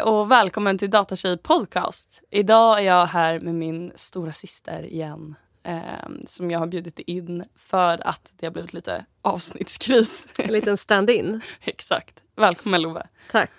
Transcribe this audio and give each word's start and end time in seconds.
Hej 0.00 0.06
och 0.06 0.30
välkommen 0.30 0.78
till 0.78 0.90
Datatjej 0.90 1.38
podcast. 1.38 2.22
Idag 2.30 2.78
är 2.78 2.82
jag 2.82 3.06
här 3.06 3.40
med 3.40 3.54
min 3.54 3.92
stora 3.94 4.32
syster 4.32 4.86
igen. 4.86 5.34
Eh, 5.62 5.82
som 6.26 6.50
jag 6.50 6.58
har 6.58 6.66
bjudit 6.66 6.98
in 6.98 7.44
för 7.56 8.06
att 8.06 8.32
det 8.36 8.46
har 8.46 8.50
blivit 8.50 8.72
lite 8.72 9.04
avsnittskris. 9.22 10.28
En 10.38 10.52
liten 10.52 10.76
stand-in. 10.76 11.40
Exakt. 11.64 12.14
Välkommen 12.36 12.82
Love. 12.82 13.06
Tack. 13.30 13.50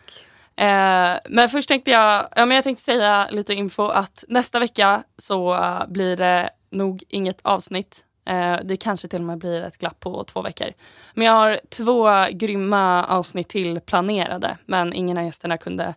Eh, 0.56 1.18
men 1.30 1.50
först 1.50 1.68
tänkte 1.68 1.92
jag, 1.92 2.28
ja, 2.36 2.46
men 2.46 2.56
jag 2.56 2.64
tänkte 2.64 2.84
säga 2.84 3.28
lite 3.32 3.54
info 3.54 3.88
att 3.88 4.24
nästa 4.28 4.60
vecka 4.60 5.04
så 5.18 5.54
uh, 5.54 5.88
blir 5.88 6.16
det 6.16 6.50
nog 6.70 7.04
inget 7.08 7.40
avsnitt. 7.42 8.06
Eh, 8.26 8.58
det 8.64 8.78
kanske 8.78 9.08
till 9.08 9.20
och 9.20 9.26
med 9.26 9.38
blir 9.38 9.62
ett 9.62 9.78
glapp 9.78 10.00
på 10.00 10.24
två 10.24 10.42
veckor. 10.42 10.68
Men 11.14 11.28
jag 11.28 11.34
har 11.34 11.60
två 11.70 12.10
grymma 12.32 13.06
avsnitt 13.06 13.50
till 13.50 13.80
planerade 13.80 14.58
men 14.66 14.94
ingen 14.94 15.18
av 15.18 15.24
gästerna 15.24 15.58
kunde 15.58 15.96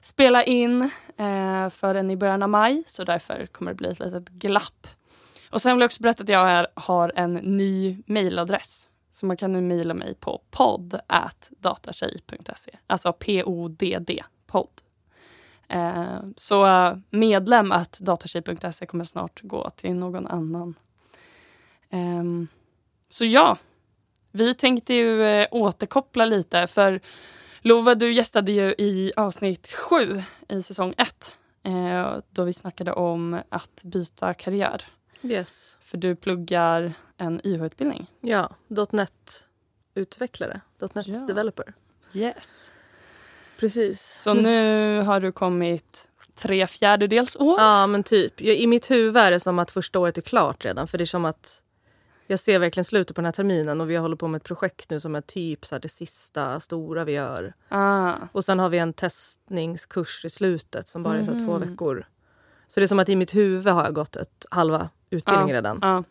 spela 0.00 0.44
in 0.44 0.90
eh, 1.16 1.68
förrän 1.70 2.10
i 2.10 2.16
början 2.16 2.42
av 2.42 2.48
maj 2.48 2.82
så 2.86 3.04
därför 3.04 3.46
kommer 3.46 3.70
det 3.70 3.76
bli 3.76 3.88
ett 3.88 4.00
litet 4.00 4.28
glapp. 4.28 4.86
Och 5.50 5.62
sen 5.62 5.76
vill 5.76 5.80
jag 5.80 5.88
också 5.88 6.02
berätta 6.02 6.22
att 6.22 6.28
jag 6.28 6.66
har 6.74 7.12
en 7.16 7.32
ny 7.34 8.02
mailadress. 8.06 8.88
Så 9.12 9.26
man 9.26 9.36
kan 9.36 9.52
nu 9.52 9.60
mejla 9.60 9.94
mig 9.94 10.14
på 10.14 10.42
podd 10.50 11.00
Alltså 12.86 13.12
P-O-D-D, 13.12 14.24
podd. 14.46 14.82
Eh, 15.68 16.18
så 16.36 16.66
eh, 16.66 16.96
medlem 17.10 17.72
att 17.72 17.98
datatjej.se 18.00 18.86
kommer 18.86 19.04
snart 19.04 19.40
gå 19.42 19.70
till 19.70 19.94
någon 19.94 20.26
annan. 20.26 20.74
Eh, 21.90 22.24
så 23.10 23.24
ja, 23.24 23.58
vi 24.32 24.54
tänkte 24.54 24.94
ju 24.94 25.24
eh, 25.24 25.48
återkoppla 25.50 26.24
lite 26.24 26.66
för 26.66 27.00
Lova, 27.68 27.94
du 27.94 28.12
gästade 28.12 28.52
ju 28.52 28.74
i 28.78 29.12
avsnitt 29.16 29.72
sju 29.72 30.22
i 30.48 30.62
säsong 30.62 30.94
ett 30.98 31.36
eh, 31.62 32.16
då 32.30 32.44
vi 32.44 32.52
snackade 32.52 32.92
om 32.92 33.40
att 33.48 33.82
byta 33.84 34.34
karriär. 34.34 34.84
Yes. 35.22 35.78
För 35.80 35.98
du 35.98 36.16
pluggar 36.16 36.92
en 37.16 37.40
YH-utbildning. 37.44 38.06
Ja, 38.20 38.50
.NET-utvecklare. 38.90 40.60
.NET 40.94 41.06
Ja. 41.06 41.64
Yes. 42.12 42.70
Precis. 43.60 44.22
Så 44.22 44.34
nu 44.34 45.00
har 45.00 45.20
du 45.20 45.32
kommit 45.32 46.08
tre 46.34 46.66
fjärdedels 46.66 47.36
år. 47.36 47.60
Ja, 47.60 47.86
men 47.86 48.02
typ. 48.02 48.40
I 48.40 48.66
mitt 48.66 48.90
huvud 48.90 49.16
är 49.16 49.30
det 49.30 49.40
som 49.40 49.58
att 49.58 49.70
första 49.70 49.98
året 49.98 50.18
är 50.18 50.22
klart 50.22 50.64
redan. 50.64 50.88
För 50.88 50.98
det 50.98 51.04
är 51.04 51.06
som 51.06 51.24
att 51.24 51.62
jag 52.30 52.40
ser 52.40 52.58
verkligen 52.58 52.84
slutet 52.84 53.16
på 53.16 53.20
den 53.20 53.24
här 53.26 53.32
terminen 53.32 53.80
och 53.80 53.90
vi 53.90 53.96
håller 53.96 54.16
på 54.16 54.28
med 54.28 54.38
ett 54.38 54.44
projekt 54.44 54.90
nu 54.90 55.00
som 55.00 55.14
är 55.14 55.20
typ 55.20 55.66
så 55.66 55.74
här 55.74 55.80
det 55.80 55.88
sista 55.88 56.60
stora 56.60 57.04
vi 57.04 57.12
gör. 57.12 57.54
Ah. 57.68 58.14
Och 58.32 58.44
sen 58.44 58.58
har 58.58 58.68
vi 58.68 58.78
en 58.78 58.92
testningskurs 58.92 60.24
i 60.24 60.28
slutet 60.30 60.88
som 60.88 61.02
bara 61.02 61.18
är 61.18 61.24
så 61.24 61.32
två 61.32 61.58
Mhm. 61.58 61.60
veckor. 61.70 62.06
Så 62.66 62.80
det 62.80 62.84
är 62.84 62.88
som 62.88 62.98
att 62.98 63.08
i 63.08 63.16
mitt 63.16 63.34
huvud 63.34 63.66
har 63.74 63.84
jag 63.84 63.94
gått 63.94 64.16
ett 64.16 64.46
halva 64.50 64.88
utbildning 65.10 65.48
Ja, 65.48 65.54
redan. 65.54 65.78
Ja. 65.82 66.04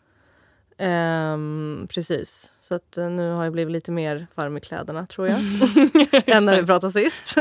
Ehm, 0.78 1.86
precis. 1.90 2.52
Så 2.60 2.74
att 2.74 2.98
eh, 2.98 3.10
nu 3.10 3.30
har 3.30 3.44
jag 3.44 3.52
blivit 3.52 3.72
lite 3.72 3.92
mer 3.92 4.26
varm 4.34 4.56
i 4.56 4.60
kläderna 4.60 5.06
tror 5.06 5.28
jag. 5.28 5.38
än 6.26 6.44
när 6.44 6.60
vi 6.60 6.66
pratade 6.66 6.92
sist. 6.92 7.34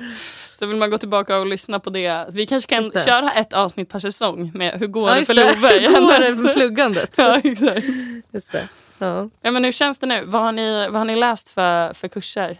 Så 0.56 0.66
vill 0.66 0.76
man 0.76 0.90
gå 0.90 0.98
tillbaka 0.98 1.38
och 1.38 1.46
lyssna 1.46 1.80
på 1.80 1.90
det. 1.90 2.26
Vi 2.32 2.46
kanske 2.46 2.74
kan 2.74 2.84
köra 3.04 3.32
ett 3.32 3.52
avsnitt 3.52 3.88
per 3.88 3.98
säsong 3.98 4.50
med 4.54 4.78
hur 4.80 4.86
går 4.86 5.08
Ja, 5.08 5.14
det 5.14 5.24
för. 5.24 5.34
Love? 5.34 5.76
i 5.76 5.80
Hur 5.86 6.00
går 6.00 6.18
det 6.20 6.34
med 6.42 6.54
pluggandet? 6.54 7.14
ja, 7.18 7.40
exakt. 7.44 7.86
Just 8.32 8.52
det. 8.52 8.68
Ja. 8.98 9.30
Ja, 9.40 9.50
men 9.50 9.64
hur 9.64 9.72
känns 9.72 9.98
det 9.98 10.06
nu? 10.06 10.24
Vad 10.26 10.42
har 10.42 10.52
ni, 10.52 10.86
vad 10.90 11.00
har 11.00 11.04
ni 11.04 11.16
läst 11.16 11.48
för, 11.48 11.92
för 11.92 12.08
kurser? 12.08 12.56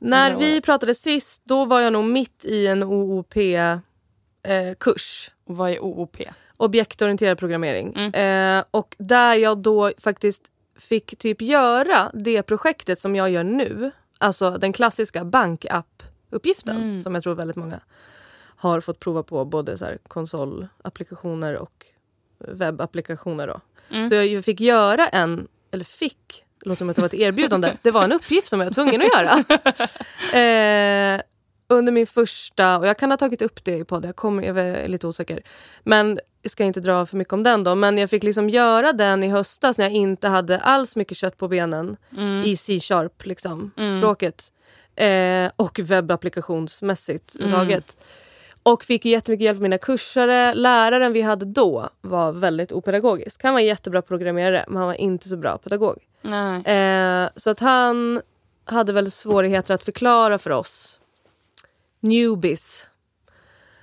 När 0.00 0.36
vi 0.36 0.60
pratade 0.60 0.94
sist 0.94 1.42
då 1.44 1.64
var 1.64 1.80
jag 1.80 1.92
nog 1.92 2.04
mitt 2.04 2.44
i 2.44 2.66
en 2.66 2.82
OOP-kurs. 2.82 3.80
Och 5.46 5.56
vad 5.56 5.70
är 5.70 5.78
OOP? 5.78 6.16
Objektorienterad 6.60 7.38
programmering. 7.38 7.94
Mm. 7.96 8.58
Eh, 8.58 8.64
och 8.70 8.96
där 8.98 9.34
jag 9.34 9.58
då 9.58 9.92
faktiskt 9.98 10.42
fick 10.78 11.18
typ 11.18 11.42
göra 11.42 12.10
det 12.14 12.42
projektet 12.42 13.00
som 13.00 13.16
jag 13.16 13.30
gör 13.30 13.44
nu. 13.44 13.90
Alltså 14.18 14.50
den 14.50 14.72
klassiska 14.72 15.24
bankapp-uppgiften 15.24 16.76
Mm. 16.76 17.02
som 17.02 17.14
jag 17.14 17.22
tror 17.22 17.34
väldigt 17.34 17.56
många 17.56 17.80
har 18.56 18.80
fått 18.80 19.00
prova 19.00 19.22
på. 19.22 19.44
Både 19.44 19.78
så 19.78 19.84
här 19.84 19.98
konsolapplikationer 20.08 21.56
och 21.56 21.86
webbapplikationer. 22.38 23.46
Då. 23.46 23.60
Mm. 23.96 24.08
Så 24.08 24.14
jag 24.14 24.44
fick 24.44 24.60
göra 24.60 25.08
en, 25.08 25.48
eller 25.70 25.84
fick, 25.84 26.44
det 26.62 26.68
låter 26.68 26.78
som 26.78 26.90
att 26.90 26.96
det 26.96 27.02
var 27.02 27.06
ett 27.06 27.14
erbjudande. 27.14 27.76
Det 27.82 27.90
var 27.90 28.04
en 28.04 28.12
uppgift 28.12 28.48
som 28.48 28.60
jag 28.60 28.66
var 28.66 28.72
tvungen 28.72 29.02
att 29.02 29.08
göra. 29.08 29.32
eh, 31.18 31.20
under 31.70 31.92
min 31.92 32.06
första, 32.06 32.78
och 32.78 32.86
jag 32.86 32.96
kan 32.98 33.10
ha 33.10 33.16
tagit 33.16 33.42
upp 33.42 33.64
det 33.64 33.78
i 33.78 33.84
podden, 33.84 34.08
jag, 34.08 34.16
kommer, 34.16 34.42
jag 34.42 34.58
är 34.58 34.88
lite 34.88 35.06
osäker. 35.06 35.42
Men 35.84 36.20
ska 36.44 36.64
inte 36.64 36.80
dra 36.80 37.06
för 37.06 37.16
mycket 37.16 37.32
om 37.32 37.42
den 37.42 37.64
då. 37.64 37.74
Men 37.74 37.98
jag 37.98 38.10
fick 38.10 38.22
liksom 38.22 38.48
göra 38.50 38.92
den 38.92 39.22
i 39.24 39.28
höstas 39.28 39.78
när 39.78 39.84
jag 39.84 39.92
inte 39.94 40.28
hade 40.28 40.58
alls 40.58 40.96
mycket 40.96 41.16
kött 41.16 41.36
på 41.36 41.48
benen 41.48 41.96
Mm. 42.16 42.42
i 42.42 42.56
C-sharp, 42.56 43.26
liksom, 43.26 43.70
Mm. 43.76 44.00
språket. 44.00 44.52
Eh, 44.96 45.50
och 45.56 45.80
webbapplikationsmässigt 45.82 47.36
Mm. 47.36 47.46
överhuvudtaget. 47.48 47.96
Och 48.62 48.84
fick 48.84 49.04
jättemycket 49.04 49.44
hjälp 49.44 49.56
av 49.56 49.62
mina 49.62 49.78
kursare. 49.78 50.54
Läraren 50.54 51.12
vi 51.12 51.22
hade 51.22 51.44
då 51.44 51.88
var 52.00 52.32
väldigt 52.32 52.72
opedagogisk. 52.72 53.42
Han 53.42 53.52
var 53.54 53.60
jättebra 53.60 54.02
programmerare 54.02 54.64
men 54.68 54.76
han 54.76 54.86
var 54.86 54.94
inte 54.94 55.28
så 55.28 55.36
bra 55.36 55.58
pedagog. 55.58 55.96
Eh, 56.64 57.28
så 57.36 57.50
att 57.50 57.60
han 57.60 58.20
hade 58.64 58.92
väl 58.92 59.10
svårigheter 59.10 59.74
att 59.74 59.84
förklara 59.84 60.38
för 60.38 60.50
oss 60.50 61.00
newbies, 62.00 62.88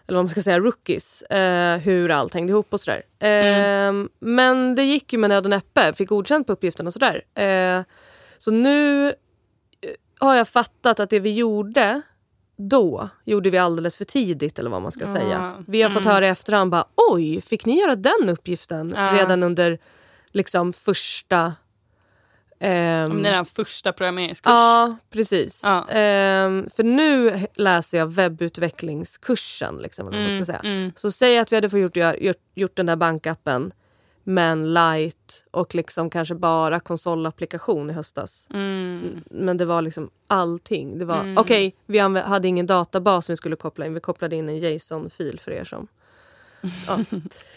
eller 0.07 0.15
vad 0.17 0.23
man 0.23 0.29
ska 0.29 0.41
säga, 0.41 0.59
rookies, 0.59 1.21
eh, 1.21 1.77
hur 1.77 2.11
allt 2.11 2.33
hängde 2.33 2.51
ihop 2.51 2.67
och 2.73 2.81
sådär. 2.81 3.03
Eh, 3.19 3.93
Men 4.19 4.75
det 4.75 4.83
gick 4.83 5.13
ju 5.13 5.19
med 5.19 5.29
nöd 5.29 5.43
och 5.45 5.49
näppe, 5.49 5.93
fick 5.93 6.09
godkänt 6.09 6.47
på 6.47 6.53
uppgiften 6.53 6.87
och 6.87 6.93
sådär. 6.93 7.21
Eh, 7.43 7.83
så 8.37 8.51
nu 8.51 9.07
eh, 9.07 9.13
har 10.19 10.35
jag 10.35 10.47
fattat 10.47 10.99
att 10.99 11.09
det 11.09 11.19
vi 11.19 11.33
gjorde 11.33 12.01
då 12.57 13.09
gjorde 13.25 13.49
vi 13.49 13.57
alldeles 13.57 13.97
för 13.97 14.05
tidigt 14.05 14.59
eller 14.59 14.69
vad 14.69 14.81
man 14.81 14.91
ska 14.91 15.05
Ja. 15.05 15.13
säga. 15.13 15.63
Vi 15.67 15.81
har 15.81 15.89
fått 15.89 16.05
Mm. 16.05 16.13
höra 16.15 16.25
i 16.25 16.29
efterhand 16.29 16.71
bara 16.71 16.85
oj, 17.11 17.41
fick 17.41 17.65
ni 17.65 17.79
göra 17.79 17.95
den 17.95 18.29
uppgiften 18.29 18.93
Ja. 18.97 19.13
redan 19.13 19.43
under 19.43 19.79
liksom 20.31 20.73
första 20.73 21.53
ehm, 22.59 23.09
Men 23.13 23.23
det 23.23 23.29
är 23.29 23.33
den 23.33 23.45
första 23.45 23.93
programmeringskurs. 23.93 24.49
Ja, 24.51 24.95
precis. 25.09 25.61
Ja. 25.65 25.89
Ehm, 25.89 26.67
för 26.75 26.83
nu 26.83 27.39
läser 27.55 27.97
jag 27.97 28.13
webbutvecklingskursen. 28.13 29.77
Liksom, 29.77 30.05
man 30.05 30.29
ska 30.29 30.45
säga. 30.45 30.59
Mm. 30.63 30.91
Så 30.95 31.11
säg 31.11 31.37
att 31.39 31.51
vi 31.51 31.55
hade 31.55 31.69
fått 31.69 31.79
gjort, 31.79 31.97
gjort, 32.21 32.37
gjort 32.55 32.75
den 32.75 32.85
där 32.85 32.95
bankappen 32.95 33.71
men 34.27 34.73
light 34.73 35.43
och 35.51 35.75
liksom 35.75 36.09
kanske 36.09 36.35
bara 36.35 36.79
konsolapplikation 36.79 37.89
i 37.89 37.93
höstas. 37.93 38.47
Mm. 38.53 39.21
Men 39.31 39.57
det 39.57 39.65
var 39.65 39.81
liksom 39.81 40.09
allting. 40.27 40.99
Det 40.99 41.05
var, 41.05 41.19
Mm. 41.19 41.37
Okej, 41.37 41.75
vi 41.85 41.99
anv- 41.99 42.23
hade 42.23 42.47
ingen 42.47 42.65
databas 42.65 43.25
som 43.25 43.33
vi 43.33 43.37
skulle 43.37 43.55
koppla 43.55 43.85
in. 43.85 43.93
Vi 43.93 43.99
kopplade 43.99 44.35
in 44.35 44.49
en 44.49 44.57
JSON-fil 44.57 45.39
för 45.39 45.51
er 45.51 45.63
som... 45.63 45.87
Ja. 46.87 46.99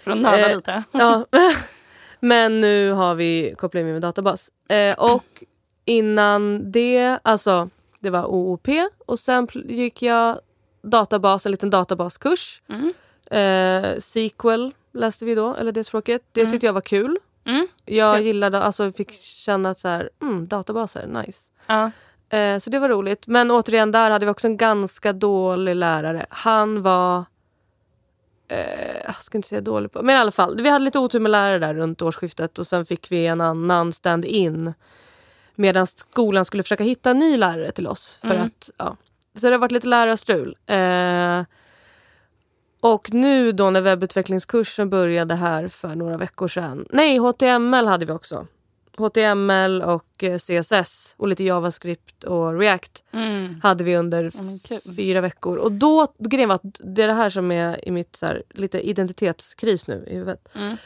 För 0.02 0.10
att 0.10 0.18
nörda 0.18 0.50
Eh, 0.50 0.56
lite. 0.56 0.82
Ja. 0.92 1.26
Men 2.20 2.60
nu 2.60 2.92
har 2.92 3.14
vi 3.14 3.54
kopplat 3.58 3.80
in 3.80 3.92
med 3.92 4.02
databas. 4.02 4.50
Eh, 4.68 4.94
och 4.98 5.44
innan 5.84 6.72
det, 6.72 7.18
alltså 7.22 7.68
det 8.00 8.10
var 8.10 8.24
OOP 8.24 8.68
och 9.06 9.18
sen 9.18 9.48
gick 9.54 10.02
jag 10.02 10.38
databas, 10.82 11.46
en 11.46 11.52
liten 11.52 11.70
databaskurs. 11.70 12.62
Mm. 12.68 12.92
Eh, 13.30 13.98
SQL 14.00 14.70
läste 14.92 15.24
vi 15.24 15.34
då, 15.34 15.54
eller 15.54 15.72
det 15.72 15.84
språket. 15.84 16.22
Det 16.32 16.40
Mm. 16.40 16.50
tyckte 16.50 16.66
jag 16.66 16.72
var 16.72 16.80
kul. 16.80 17.18
Mm. 17.46 17.66
Jag 17.84 18.16
Kul. 18.16 18.26
gillade, 18.26 18.62
alltså 18.62 18.92
fick 18.92 19.12
känna 19.22 19.70
att 19.70 19.78
så 19.78 19.88
här, 19.88 20.10
mm, 20.22 20.46
databaser, 20.48 21.06
nice. 21.06 21.50
Ja. 21.66 21.90
Eh, 22.38 22.58
så 22.58 22.70
det 22.70 22.78
var 22.78 22.88
roligt. 22.88 23.26
Men 23.26 23.50
återigen, 23.50 23.92
där 23.92 24.10
hade 24.10 24.26
vi 24.26 24.32
också 24.32 24.46
en 24.46 24.56
ganska 24.56 25.12
dålig 25.12 25.76
lärare. 25.76 26.26
Han 26.30 26.82
var... 26.82 27.24
Eh, 28.48 28.96
jag 29.04 29.22
ska 29.22 29.38
inte 29.38 29.48
säga 29.48 29.60
dålig 29.60 29.92
på... 29.92 30.02
Men 30.02 30.16
i 30.16 30.18
alla 30.18 30.30
fall, 30.30 30.62
vi 30.62 30.68
hade 30.68 30.84
lite 30.84 30.98
otur 30.98 31.20
med 31.20 31.30
lärare 31.30 31.58
där 31.58 31.74
runt 31.74 32.02
årsskiftet 32.02 32.58
och 32.58 32.66
sen 32.66 32.86
fick 32.86 33.12
vi 33.12 33.26
en 33.26 33.40
annan 33.40 33.92
stand-in 33.92 34.74
medan 35.54 35.86
skolan 35.86 36.44
skulle 36.44 36.62
försöka 36.62 36.84
hitta 36.84 37.10
en 37.10 37.18
ny 37.18 37.36
lärare 37.36 37.72
till 37.72 37.86
oss. 37.86 38.18
För 38.20 38.30
Mm. 38.30 38.42
att, 38.46 38.70
ja. 38.76 38.96
Så 39.34 39.46
det 39.46 39.52
har 39.52 39.58
varit 39.58 39.72
lite 39.72 39.86
lärarstrul. 39.88 40.56
Eh, 40.66 41.42
och 42.80 43.12
nu 43.12 43.52
då 43.52 43.70
när 43.70 43.80
webbutvecklingskursen 43.80 44.90
började 44.90 45.34
här 45.34 45.68
för 45.68 45.94
några 45.94 46.16
veckor 46.16 46.48
sedan. 46.48 46.86
Nej, 46.90 47.18
HTML 47.18 47.86
hade 47.86 48.06
vi 48.06 48.12
också. 48.12 48.46
HTML 48.98 49.82
och 49.82 50.24
eh, 50.24 50.36
CSS 50.38 51.14
och 51.16 51.28
lite 51.28 51.44
JavaScript 51.44 52.24
och 52.24 52.58
React 52.58 53.04
Mm. 53.12 53.60
hade 53.62 53.84
vi 53.84 53.96
under 53.96 54.32
Ja, 54.68 54.78
fyra 54.96 55.20
veckor. 55.20 55.56
Och 55.56 55.72
då, 55.72 56.06
grejen 56.18 56.48
var 56.48 56.54
att 56.56 56.62
det 56.84 57.02
är 57.02 57.06
det 57.06 57.12
här 57.14 57.30
som 57.30 57.52
är 57.52 57.88
i 57.88 57.90
mitt 57.90 58.16
så 58.16 58.26
här, 58.26 58.42
lite 58.50 58.80
identitetskris 58.88 59.86
nu 59.86 60.04
i 60.08 60.14
huvudet. 60.14 60.48
Mm. 60.54 60.76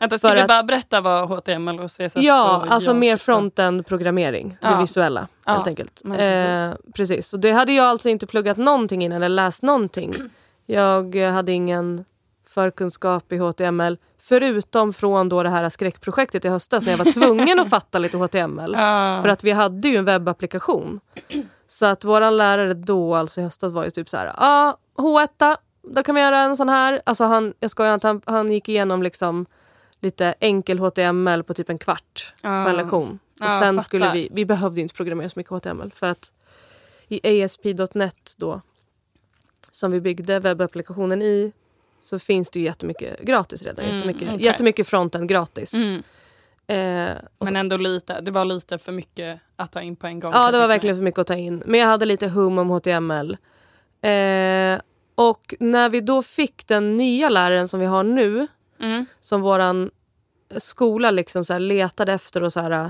Vänta, 0.00 0.18
ska 0.18 0.28
För 0.28 0.34
vi 0.34 0.40
att- 0.40 0.48
bara 0.48 0.62
berätta 0.62 1.00
vad 1.00 1.28
HTML 1.28 1.80
och 1.80 1.90
CSS 1.90 2.16
Ja, 2.16 2.56
och 2.56 2.72
alltså 2.72 2.94
mer 2.94 3.16
frontend-programmering. 3.16 4.48
Det 4.48 4.68
Ja. 4.68 4.80
visuella 4.80 5.28
Ja, 5.46 5.52
helt 5.52 5.66
enkelt. 5.66 6.00
men 6.04 6.16
precis. 6.16 6.58
Eh, 6.86 6.92
precis. 6.94 7.32
Och 7.34 7.40
det 7.40 7.50
hade 7.50 7.72
jag 7.72 7.86
alltså 7.86 8.08
inte 8.08 8.26
pluggat 8.26 8.56
någonting 8.56 9.04
innan 9.04 9.16
eller 9.22 9.28
läst 9.34 9.62
någonting. 9.62 10.14
Jag 10.66 11.16
hade 11.16 11.52
ingen 11.52 12.04
förkunskap 12.48 13.32
i 13.32 13.38
HTML 13.38 13.98
förutom 14.18 14.92
från 14.92 15.28
då 15.28 15.42
det 15.42 15.48
här 15.48 15.68
skräckprojektet 15.68 16.44
i 16.44 16.48
höstas 16.48 16.84
när 16.84 16.90
jag 16.90 16.98
var 16.98 17.10
tvungen 17.12 17.60
att 17.60 17.70
fatta 17.70 17.98
lite 17.98 18.16
HTML. 18.16 18.72
Ja. 18.72 19.18
För 19.22 19.28
att 19.28 19.44
vi 19.44 19.50
hade 19.50 19.88
ju 19.88 19.96
en 19.96 20.04
webbapplikation. 20.04 21.00
Så 21.68 21.86
att 21.86 22.04
våran 22.04 22.36
lärare 22.36 22.74
då, 22.74 23.14
alltså 23.14 23.40
i 23.40 23.44
höstas, 23.44 23.72
var 23.72 23.84
ju 23.84 23.90
typ 23.90 24.08
så 24.08 24.16
här. 24.16 24.26
Ja, 24.26 24.32
ah, 24.36 24.76
H1, 24.96 25.56
då 25.82 26.02
kan 26.02 26.14
vi 26.14 26.20
göra 26.20 26.38
en 26.38 26.56
sån 26.56 26.68
här. 26.68 27.02
Alltså 27.06 27.24
han, 27.24 27.54
jag 27.60 27.70
skojar 27.70 27.94
inte, 27.94 28.06
han, 28.06 28.20
han 28.24 28.52
gick 28.52 28.68
igenom 28.68 29.02
liksom 29.02 29.46
lite 30.00 30.34
enkel 30.40 30.78
HTML 30.78 31.42
på 31.42 31.54
typ 31.54 31.70
en 31.70 31.78
kvart 31.78 32.32
på 32.42 32.48
Ja. 32.48 32.68
en 32.68 32.76
lektion. 32.76 33.18
Och 33.40 33.46
Ja, 33.46 33.58
sen 33.58 33.80
skulle 33.80 34.12
vi, 34.12 34.28
vi 34.32 34.44
behövde 34.44 34.80
inte 34.80 34.94
programmera 34.94 35.28
så 35.28 35.38
mycket 35.38 35.52
HTML 35.52 35.90
för 35.90 36.06
att 36.06 36.32
i 37.08 37.44
ASP.NET 37.44 38.34
då, 38.36 38.60
som 39.70 39.90
vi 39.90 40.00
byggde 40.00 40.40
webbapplikationen 40.40 41.22
i, 41.22 41.52
så 42.00 42.18
finns 42.18 42.50
det 42.50 42.58
ju 42.58 42.64
jättemycket 42.64 43.20
gratis 43.20 43.62
redan. 43.62 43.84
Mm, 43.84 43.96
jättemycket, 43.96 44.28
okej. 44.32 44.44
jättemycket 44.44 44.88
fronten 44.88 45.26
gratis. 45.26 45.74
Mm. 45.74 46.02
Eh, 46.66 47.16
Men 47.38 47.56
ändå 47.56 47.76
lite. 47.76 48.20
Det 48.20 48.30
var 48.30 48.44
lite 48.44 48.78
för 48.78 48.92
mycket 48.92 49.40
att 49.56 49.72
ta 49.72 49.80
in 49.80 49.96
på 49.96 50.06
en 50.06 50.20
gång. 50.20 50.32
Ja, 50.34 50.50
det 50.50 50.58
var 50.58 50.68
verkligen 50.68 50.96
för 50.96 51.02
mycket 51.02 51.18
att 51.18 51.26
ta 51.26 51.34
in. 51.36 51.62
Men 51.66 51.80
jag 51.80 51.86
hade 51.86 52.04
lite 52.04 52.28
hum 52.28 52.58
om 52.58 52.70
HTML. 52.70 53.36
Eh, 54.02 54.80
och 55.14 55.54
när 55.60 55.88
vi 55.88 56.00
då 56.00 56.22
fick 56.22 56.66
den 56.66 56.96
nya 56.96 57.28
läraren 57.28 57.68
som 57.68 57.80
vi 57.80 57.86
har 57.86 58.02
nu, 58.04 58.46
Mm. 58.80 59.06
som 59.20 59.40
våran 59.42 59.90
skola 60.56 61.10
liksom 61.10 61.44
så 61.44 61.58
letade 61.58 62.12
efter 62.12 62.42
och 62.42 62.52
så 62.52 62.60
här. 62.60 62.70
eh, 62.70 62.88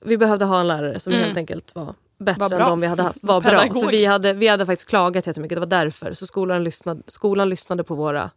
Vi 0.00 0.16
behövde 0.18 0.44
ha 0.44 0.60
en 0.60 0.68
lärare 0.68 1.00
som 1.00 1.12
Mm. 1.12 1.24
helt 1.24 1.36
enkelt 1.36 1.74
var 1.74 1.94
bättre 2.20 2.56
än 2.56 2.60
de 2.68 2.80
vi 2.80 2.86
hade 2.86 3.02
haft. 3.02 3.18
Var 3.22 3.40
bra. 3.40 3.50
För 3.60 3.90
vi 3.90 4.04
hade, 4.06 4.32
vi 4.32 4.48
hade 4.48 4.66
faktiskt 4.66 4.88
klagat 4.88 5.26
jättemycket, 5.26 5.56
det 5.56 5.60
var 5.60 5.66
därför. 5.66 6.12
Så 6.12 6.26
skolan 6.26 6.64
lyssnade, 6.64 7.02
skolan 7.06 7.48
lyssnade 7.48 7.84
på 7.84 7.94
våra, 7.94 8.30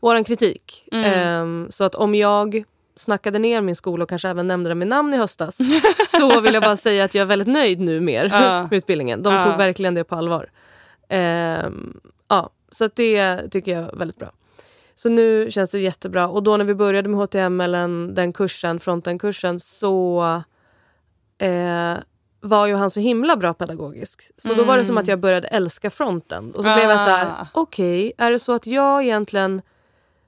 våran 0.00 0.24
kritik. 0.24 0.88
Mm. 0.92 1.04
Ehm, 1.04 1.66
så 1.70 1.84
att 1.84 1.94
om 1.94 2.14
jag 2.14 2.64
snackade 2.96 3.38
ner 3.38 3.60
min 3.60 3.76
skola 3.76 4.02
och 4.02 4.08
kanske 4.08 4.28
även 4.28 4.46
nämnde 4.46 4.70
den 4.70 4.78
med 4.78 4.88
namn 4.88 5.14
i 5.14 5.16
höstas 5.16 5.58
så 6.06 6.40
vill 6.40 6.54
jag 6.54 6.62
bara 6.62 6.76
säga 6.76 7.04
att 7.04 7.14
jag 7.14 7.22
är 7.22 7.26
väldigt 7.26 7.48
nöjd 7.48 7.80
nu 7.80 8.00
mer 8.00 8.24
Ja. 8.32 8.62
med 8.70 8.72
utbildningen. 8.72 9.22
De 9.22 9.34
Ja. 9.34 9.42
tog 9.42 9.56
verkligen 9.56 9.94
det 9.94 10.04
på 10.04 10.14
allvar. 10.14 10.50
Ehm, 11.08 12.00
ja, 12.28 12.50
så 12.70 12.84
att 12.84 12.96
det 12.96 13.48
tycker 13.50 13.72
jag 13.72 13.84
är 13.92 13.96
väldigt 13.96 14.18
bra. 14.18 14.32
Så 14.94 15.08
nu 15.08 15.50
känns 15.50 15.70
det 15.70 15.80
jättebra. 15.80 16.28
Och 16.28 16.42
då 16.42 16.56
när 16.56 16.64
vi 16.64 16.74
började 16.74 17.08
med 17.08 17.20
HTML, 17.20 17.74
-en, 17.74 18.12
den 18.14 18.32
kursen, 18.32 18.80
fronten-kursen, 18.80 19.60
så 19.60 20.22
eh, 21.38 21.94
var 22.42 22.66
ju 22.66 22.74
han 22.74 22.90
så 22.90 23.00
himla 23.00 23.36
bra 23.36 23.54
pedagogisk. 23.54 24.30
Så 24.36 24.54
då 24.54 24.64
var 24.64 24.78
det 24.78 24.84
som 24.84 24.98
att 24.98 25.08
jag 25.08 25.20
började 25.20 25.48
älska 25.48 25.90
fronten. 25.90 26.48
Och 26.50 26.64
så 26.64 26.74
blev 26.74 26.90
jag 26.90 27.00
så 27.00 27.10
här, 27.10 27.26
Ah. 27.26 27.46
okej, 27.52 28.12
är 28.18 28.30
det 28.30 28.38
så 28.38 28.52
att 28.52 28.66
jag 28.66 29.02
egentligen 29.02 29.62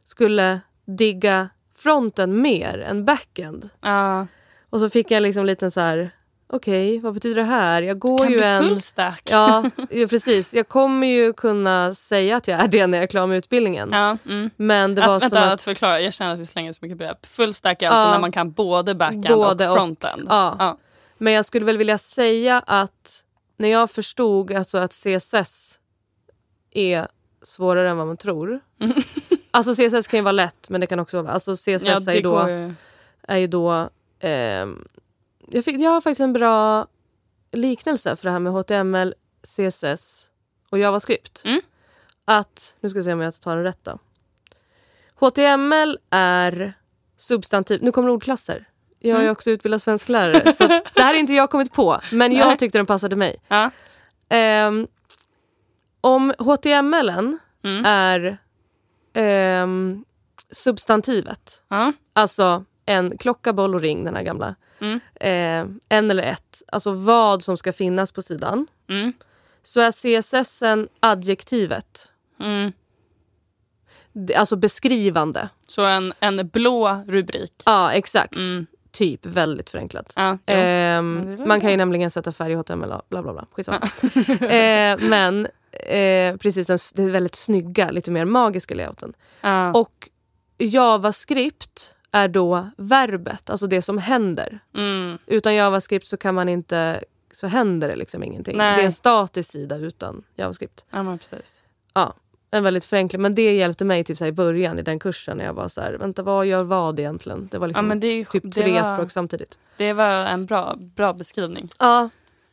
skulle 0.05 0.61
digga 0.87 1.49
fronten 1.79 2.43
mer 2.43 2.79
än 2.79 3.05
backend? 3.05 3.69
Ja. 3.81 4.27
Och 4.71 4.81
så 4.81 4.91
fick 4.91 5.11
jag 5.11 5.23
liksom 5.23 5.41
en 5.41 5.47
liten 5.47 5.71
så 5.71 5.81
här, 5.81 6.11
okej, 6.53 6.99
vad 7.01 7.15
betyder 7.15 7.37
det 7.37 7.43
här? 7.49 7.83
Jag 7.83 7.99
går 7.99 8.19
Kan 8.19 8.31
ju 8.31 8.37
bli 8.39 8.47
en... 8.47 8.63
full 8.63 8.81
stack. 8.83 9.23
Ja, 9.31 9.65
precis. 10.11 10.55
Jag 10.55 10.69
kommer 10.69 11.07
ju 11.07 11.33
kunna 11.33 11.95
säga 11.95 12.37
att 12.37 12.49
jag 12.49 12.61
är 12.61 12.69
det 12.69 12.87
när 12.87 12.99
jag 12.99 13.03
är 13.03 13.07
klar 13.09 13.27
med 13.27 13.37
utbildningen. 13.39 13.89
Ja, 13.93 14.17
mm. 14.27 14.51
Men 14.57 14.95
det 14.95 15.07
var 15.07 15.17
att, 15.17 15.23
som 15.23 15.31
vänta, 15.31 15.47
att... 15.47 15.53
att 15.55 15.63
förklara. 15.63 16.01
Jag 16.01 16.13
känner 16.13 16.33
att 16.33 16.39
vi 16.39 16.47
slänger 16.47 16.73
så 16.73 16.79
mycket 16.83 16.99
begrepp. 16.99 17.27
Full 17.27 17.55
stack 17.55 17.83
är 17.83 17.89
alltså 17.89 18.05
Ja. 18.07 18.11
när 18.13 18.19
man 18.21 18.33
kan 18.33 18.53
både 18.53 18.95
backend 18.95 19.27
Både 19.29 19.69
och 19.69 19.73
och. 19.73 19.79
frontend. 19.79 20.27
Ja. 20.29 20.57
Ja. 20.59 20.77
Men 21.19 21.33
jag 21.33 21.45
skulle 21.45 21.65
väl 21.65 21.79
vilja 21.79 21.99
säga 21.99 22.61
att 22.67 23.25
när 23.57 23.69
jag 23.69 23.91
förstod 23.91 24.53
alltså 24.53 24.79
att 24.79 24.93
CSS 24.93 25.81
är 26.71 27.09
svårare 27.43 27.91
än 27.91 27.97
vad 27.97 28.07
man 28.07 28.17
tror. 28.17 28.61
Alltså 29.51 29.75
CSS 29.75 30.09
kan 30.09 30.19
ju 30.19 30.23
vara 30.23 30.33
lätt 30.33 30.69
men 30.69 30.81
det 30.81 30.87
kan 30.87 31.01
också 31.01 31.23
vara... 31.23 31.33
Alltså 31.33 31.57
CSS 31.57 31.85
Ja, 31.87 32.11
är 32.11 32.15
ju 32.15 32.21
då... 32.21 32.31
går. 32.31 32.75
Är 33.23 33.37
ju 33.37 33.47
då 33.47 33.91
ehm, 34.21 34.89
jag, 35.49 35.65
fick, 35.65 35.81
jag 35.81 35.91
har 35.91 36.01
faktiskt 36.01 36.21
en 36.21 36.33
bra 36.33 36.87
liknelse 37.53 38.17
för 38.17 38.25
det 38.25 38.31
här 38.31 38.39
med 38.39 38.53
HTML, 38.53 39.15
CSS 39.43 40.31
och 40.71 40.79
JavaScript. 40.79 41.43
Mm. 41.45 41.61
Att, 42.25 42.77
nu 42.81 42.89
ska 42.89 42.99
jag 42.99 43.05
se 43.05 43.13
om 43.13 43.21
jag 43.21 43.41
tar 43.41 43.57
den 43.57 43.65
rätt 43.65 43.85
då. 43.85 43.99
HTML 45.15 45.99
är 46.11 46.75
substantiv, 47.17 47.83
nu 47.83 47.93
kommer 47.93 48.09
ordklasser. 48.09 48.69
Jag 49.09 49.17
är 49.17 49.21
Mm. 49.21 49.33
också 49.33 49.51
utbildad 49.51 49.83
svensklärare 49.83 50.53
så 50.53 50.67
det 50.95 51.03
här 51.03 51.15
är 51.15 51.19
inte 51.19 51.33
jag 51.33 51.51
kommit 51.51 51.73
på 51.73 52.01
men 52.13 52.31
Nej. 52.31 52.39
jag 52.41 52.59
tyckte 52.59 52.79
den 52.79 52.87
passade 52.87 53.17
mig. 53.17 53.37
Ja. 53.49 53.71
Ehm, 54.29 54.87
om 56.01 56.35
HTML 56.39 57.09
Mm. 57.65 57.85
är 57.87 58.39
ehm, 59.15 60.05
substantivet, 60.51 61.63
Ja. 61.69 61.93
alltså 62.13 62.65
en 62.87 63.19
klocka, 63.19 63.53
boll 63.53 63.75
och 63.75 63.81
ring, 63.81 64.05
den 64.05 64.17
här 64.17 64.23
gamla. 64.23 64.55
Mm. 64.81 65.01
Eh, 65.15 65.77
en 65.89 66.11
eller 66.11 66.23
ett, 66.23 66.63
alltså 66.73 66.91
vad 66.93 67.43
som 67.43 67.57
ska 67.57 67.73
finnas 67.73 68.13
på 68.13 68.23
sidan. 68.23 68.67
Mm. 68.89 69.13
Så 69.63 69.81
är 69.81 69.91
CSS 69.91 70.63
adjektivet, 71.01 72.13
Mm. 72.41 72.73
Alltså 74.37 74.57
beskrivande. 74.57 75.49
Så 75.67 75.83
en, 75.85 76.13
en 76.21 76.49
blå 76.49 77.05
rubrik. 77.09 77.53
Ja, 77.65 77.93
exakt. 77.93 78.37
Mm. 78.37 78.67
Typ, 78.95 79.27
väldigt 79.27 79.71
förenklat. 79.71 80.13
Ja, 80.17 80.39
jo. 80.47 80.55
Ehm, 80.55 81.37
man 81.47 81.61
kan 81.61 81.71
ju 81.71 81.77
nämligen 81.77 82.11
sätta 82.11 82.33
färg 82.33 82.53
i 82.53 82.55
HTML 82.55 82.93
och 82.93 83.03
bla 83.09 83.23
bla 83.23 83.33
bla. 83.33 83.47
Skitsamma. 83.53 83.79
eh, 84.49 84.99
men 84.99 85.47
eh, 85.73 86.37
precis, 86.37 86.67
den, 86.67 86.79
den 86.95 87.13
väldigt 87.13 87.35
snygga, 87.35 87.91
lite 87.91 88.11
mer 88.11 88.25
magiska 88.25 88.75
layouten. 88.75 89.15
ja. 89.41 89.73
Och 89.73 90.09
JavaScript 90.59 91.97
är 92.11 92.29
då 92.29 92.69
verbet, 92.77 93.51
alltså 93.51 93.67
det 93.67 93.83
som 93.83 93.99
händer. 93.99 94.59
Mm. 94.75 95.19
Utan 95.27 95.55
JavaScript 95.55 96.07
så 96.07 96.17
kan 96.17 96.35
man 96.35 96.49
inte 96.49 97.01
så 97.31 97.47
händer 97.47 97.89
det 97.89 97.97
liksom 97.97 98.23
ingenting. 98.23 98.57
Nej. 98.57 98.77
Det 98.77 98.83
är 98.83 98.85
en 98.85 98.93
statisk 98.93 99.51
sida 99.51 99.77
utan 99.77 100.23
JavaScript. 100.35 100.87
ja, 100.91 101.03
men 101.03 101.19
precis. 101.19 101.63
Ja, 101.95 102.15
en 102.57 102.65
väldigt 102.65 102.85
förenkling. 102.85 103.23
Men 103.23 103.35
det 103.35 103.55
hjälpte 103.57 103.85
mig 103.85 104.05
typ 104.05 104.19
så 104.19 104.25
här, 104.25 104.29
i 104.29 104.33
början 104.33 104.79
i 104.79 104.83
den 104.83 104.99
kursen 104.99 105.37
när 105.37 105.45
jag 105.45 105.55
var 105.55 105.69
så 105.69 105.81
här, 105.81 105.93
vänta 105.93 106.23
vad 106.23 106.47
gör 106.47 106.65
vad 106.65 107.01
egentligen? 107.01 107.49
Det 107.51 107.59
var 107.59 107.67
Ja, 107.67 107.69
liksom 107.69 107.89
men 107.89 108.01
det, 108.01 108.25
typ 108.25 108.43
det 108.43 108.51
tre 108.51 108.73
var, 108.73 108.85
språk 108.95 109.11
samtidigt. 109.11 109.59
Det 109.77 109.93
var 109.93 110.13
en 110.27 110.47
bra, 110.47 110.75
bra 110.79 111.13
beskrivning. 111.13 111.69
Ja, 111.79 112.09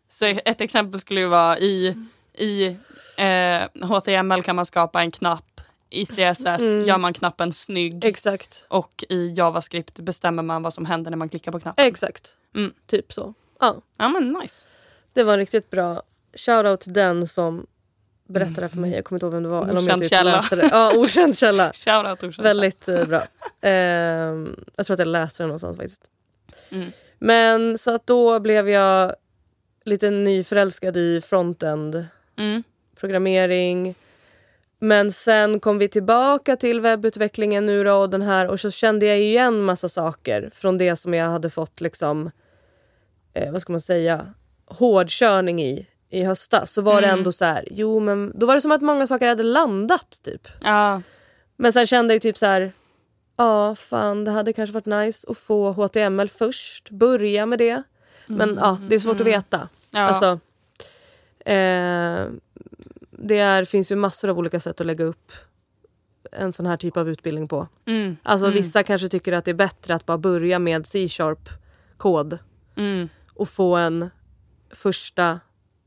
Så 0.09 0.25
ett 0.25 0.61
exempel 0.61 0.99
skulle 0.99 1.19
ju 1.19 1.27
vara 1.27 1.59
i, 1.59 1.95
i 2.33 2.65
eh, 3.17 3.87
HTML 3.87 4.43
kan 4.43 4.55
man 4.55 4.65
skapa 4.65 5.01
en 5.01 5.11
knapp. 5.11 5.45
I 5.93 6.05
CSS 6.05 6.45
Mm. 6.61 6.85
gör 6.85 6.97
man 6.97 7.13
knappen 7.13 7.51
snygg. 7.51 8.05
exakt. 8.05 8.65
Och 8.69 9.03
i 9.09 9.33
JavaScript 9.37 9.99
bestämmer 9.99 10.43
man 10.43 10.63
vad 10.63 10.73
som 10.73 10.85
händer 10.85 11.11
när 11.11 11.17
man 11.17 11.29
klickar 11.29 11.51
på 11.51 11.59
knappen. 11.59 11.85
Exakt. 11.87 12.37
Mm. 12.55 12.73
Typ 12.87 13.13
så. 13.13 13.33
Ja, 13.59 13.75
Ja 13.97 14.09
men 14.09 14.33
nice. 14.33 14.67
det 15.13 15.23
var 15.23 15.33
en 15.33 15.39
riktigt 15.39 15.69
bra 15.69 16.01
shoutout 16.37 16.79
till 16.79 16.93
den 16.93 17.27
som 17.27 17.65
berättade 18.31 18.61
det 18.61 18.69
för 18.69 18.77
mig. 18.79 18.91
Jag 18.91 19.05
kommer 19.05 19.17
inte 19.17 19.25
ihåg 19.25 19.33
vem 19.33 19.43
det 19.43 19.49
var. 19.49 19.63
eller 19.63 19.71
om 19.71 19.75
jag 19.77 19.83
Okänd 19.85 20.01
typ 20.01 20.09
källa. 20.09 20.31
läste 20.35 20.55
det. 20.55 20.69
Ja, 20.71 20.93
okänd 20.97 21.37
källa. 21.37 21.71
Shoutout 21.75 22.23
Orsa. 22.23 22.41
Väldigt 22.41 22.87
eh, 22.87 23.05
bra. 23.05 23.23
Ehm, 23.61 24.55
jag 24.75 24.85
tror 24.85 24.93
att 24.93 24.99
jag 24.99 25.07
läste 25.07 25.43
den 25.43 25.47
någonstans 25.47 25.77
faktiskt. 25.77 26.01
Mm. 26.71 26.91
Men 27.19 27.77
så 27.77 27.95
att 27.95 28.07
då 28.07 28.39
blev 28.39 28.69
jag 28.69 29.15
lite 29.85 30.09
nyförälskad 30.09 30.97
i 30.97 31.21
frontend 31.21 32.05
Mm. 32.37 32.63
programmering. 32.99 33.95
Men 34.79 35.11
sen 35.11 35.59
kom 35.59 35.77
vi 35.77 35.87
tillbaka 35.87 36.55
till 36.55 36.81
webbutvecklingen 36.81 37.65
nu 37.65 37.83
då 37.83 37.93
och 37.93 38.09
den 38.09 38.21
här 38.21 38.47
och 38.47 38.59
så 38.59 38.71
kände 38.71 39.05
jag 39.05 39.19
igen 39.19 39.61
massa 39.61 39.89
saker 39.89 40.49
från 40.53 40.77
det 40.77 40.95
som 40.95 41.13
jag 41.13 41.25
hade 41.25 41.49
fått 41.49 41.81
liksom, 41.81 42.31
eh, 43.33 43.51
vad 43.51 43.61
ska 43.61 43.73
man 43.73 43.79
säga, 43.81 44.33
hårdkörning 44.65 45.61
i 45.63 45.87
i 46.11 46.23
höstas. 46.23 46.71
Så 46.73 46.81
var 46.81 47.01
det 47.01 47.07
Mm. 47.07 47.19
ändå 47.19 47.31
så 47.31 47.45
här, 47.45 47.67
jo 47.71 47.99
men 47.99 48.31
då 48.35 48.45
var 48.45 48.55
det 48.55 48.61
som 48.61 48.71
att 48.71 48.81
många 48.81 49.07
saker 49.07 49.27
hade 49.27 49.43
landat 49.43 50.19
typ. 50.23 50.47
Ja. 50.63 51.01
Men 51.57 51.73
sen 51.73 51.85
kände 51.87 52.13
jag 52.13 52.21
typ 52.21 52.37
så 52.37 52.45
här, 52.45 52.71
ja 53.37 53.75
fan 53.75 54.23
det 54.25 54.31
hade 54.31 54.53
kanske 54.53 54.73
varit 54.73 54.85
nice 54.85 55.27
att 55.31 55.37
få 55.37 55.71
HTML 55.71 56.29
först, 56.29 56.89
börja 56.89 57.45
med 57.45 57.59
det. 57.59 57.83
Men 58.27 58.55
ja, 58.61 58.77
det 58.89 58.95
är 58.95 58.99
svårt 58.99 59.19
att 59.21 59.27
veta. 59.27 59.57
Mm. 59.57 59.69
ja. 59.91 59.99
Alltså, 60.01 60.39
eh, 61.45 62.27
det 63.11 63.39
är, 63.39 63.65
finns 63.65 63.91
ju 63.91 63.95
massor 63.95 64.29
av 64.29 64.39
olika 64.39 64.59
sätt 64.59 64.81
att 64.81 64.87
lägga 64.87 65.05
upp 65.05 65.31
en 66.31 66.53
sån 66.53 66.65
här 66.65 66.77
typ 66.77 66.97
av 66.97 67.09
utbildning 67.09 67.47
på. 67.47 67.67
mm. 67.85 68.17
Alltså 68.23 68.45
Mm. 68.47 68.55
vissa 68.57 68.83
kanske 68.83 69.07
tycker 69.09 69.33
att 69.33 69.45
det 69.45 69.51
är 69.51 69.55
bättre 69.55 69.95
att 69.95 70.05
bara 70.05 70.17
börja 70.17 70.59
med 70.59 70.85
C-sharp 70.85 71.49
kod 71.97 72.37
Mm. 72.75 73.09
och 73.35 73.49
få 73.49 73.75
en 73.75 74.09
första 74.71 75.39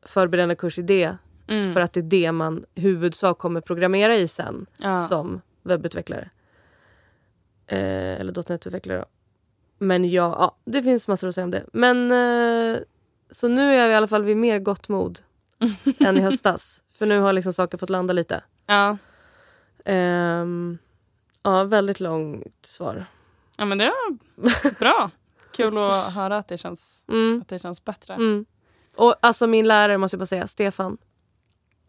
förberedande 0.04 0.54
kurs 0.54 0.78
i 0.78 0.82
det 0.82 1.16
Mm. 1.46 1.75
för 1.75 1.80
att 1.80 1.92
det 1.92 2.00
är 2.00 2.04
det 2.04 2.32
man 2.32 2.64
huvudsak 2.75 3.38
kommer 3.38 3.61
programmera 3.61 4.16
i 4.16 4.28
sen 4.28 4.66
Ja. 4.76 5.02
som 5.02 5.40
webbutvecklare. 5.62 6.30
Eh, 7.66 8.20
eller 8.20 8.32
.NET-utvecklare. 8.49 9.04
Men 9.78 10.11
ja, 10.11 10.37
ja, 10.38 10.56
det 10.73 10.82
finns 10.82 11.08
massor 11.08 11.28
att 11.28 11.34
säga 11.34 11.44
om 11.44 11.50
det. 11.50 11.64
Men 11.73 12.11
eh, 12.11 12.78
så 13.30 13.49
nu 13.49 13.75
är 13.75 13.80
jag 13.80 13.90
i 13.90 13.94
alla 13.94 14.06
fall 14.06 14.23
vid 14.25 14.37
mer 14.37 14.58
gott 14.58 14.88
mod 14.88 15.20
än 15.99 16.18
i 16.18 16.20
höstas. 16.20 16.82
För 16.90 17.06
nu 17.06 17.18
har 17.18 17.32
liksom 17.32 17.52
saker 17.52 17.78
fått 17.78 17.90
landa 17.90 18.12
lite. 18.12 18.42
Ja. 18.66 18.96
Ehm, 19.84 20.78
ja, 21.42 21.64
väldigt 21.64 22.00
långt 22.00 22.66
svar. 22.66 23.06
ja, 23.56 23.64
men 23.64 23.78
det 23.78 23.84
är 23.84 24.78
bra. 24.78 25.11
Kul 25.56 25.78
att 25.78 26.12
höra 26.14 26.37
att 26.38 26.49
det 26.49 26.58
känns, 26.58 27.04
Mm, 27.08 27.40
att 27.42 27.49
det 27.49 27.58
känns 27.58 27.84
bättre. 27.84 28.14
mm. 28.14 28.44
Och 28.96 29.14
alltså 29.20 29.46
min 29.46 29.68
lärare 29.68 29.98
måste 29.98 30.14
jag 30.14 30.18
bara 30.20 30.26
säga, 30.26 30.46
Stefan. 30.46 30.96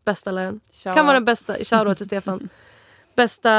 Bästa 0.05 0.31
läraren. 0.31 0.59
Tja. 0.71 0.93
Kan 0.93 1.05
vara 1.05 1.13
den 1.13 1.25
bästa, 1.25 1.53
shoutout 1.63 1.97
till 1.97 2.05
Stefan. 2.05 2.49
Bästa 3.15 3.49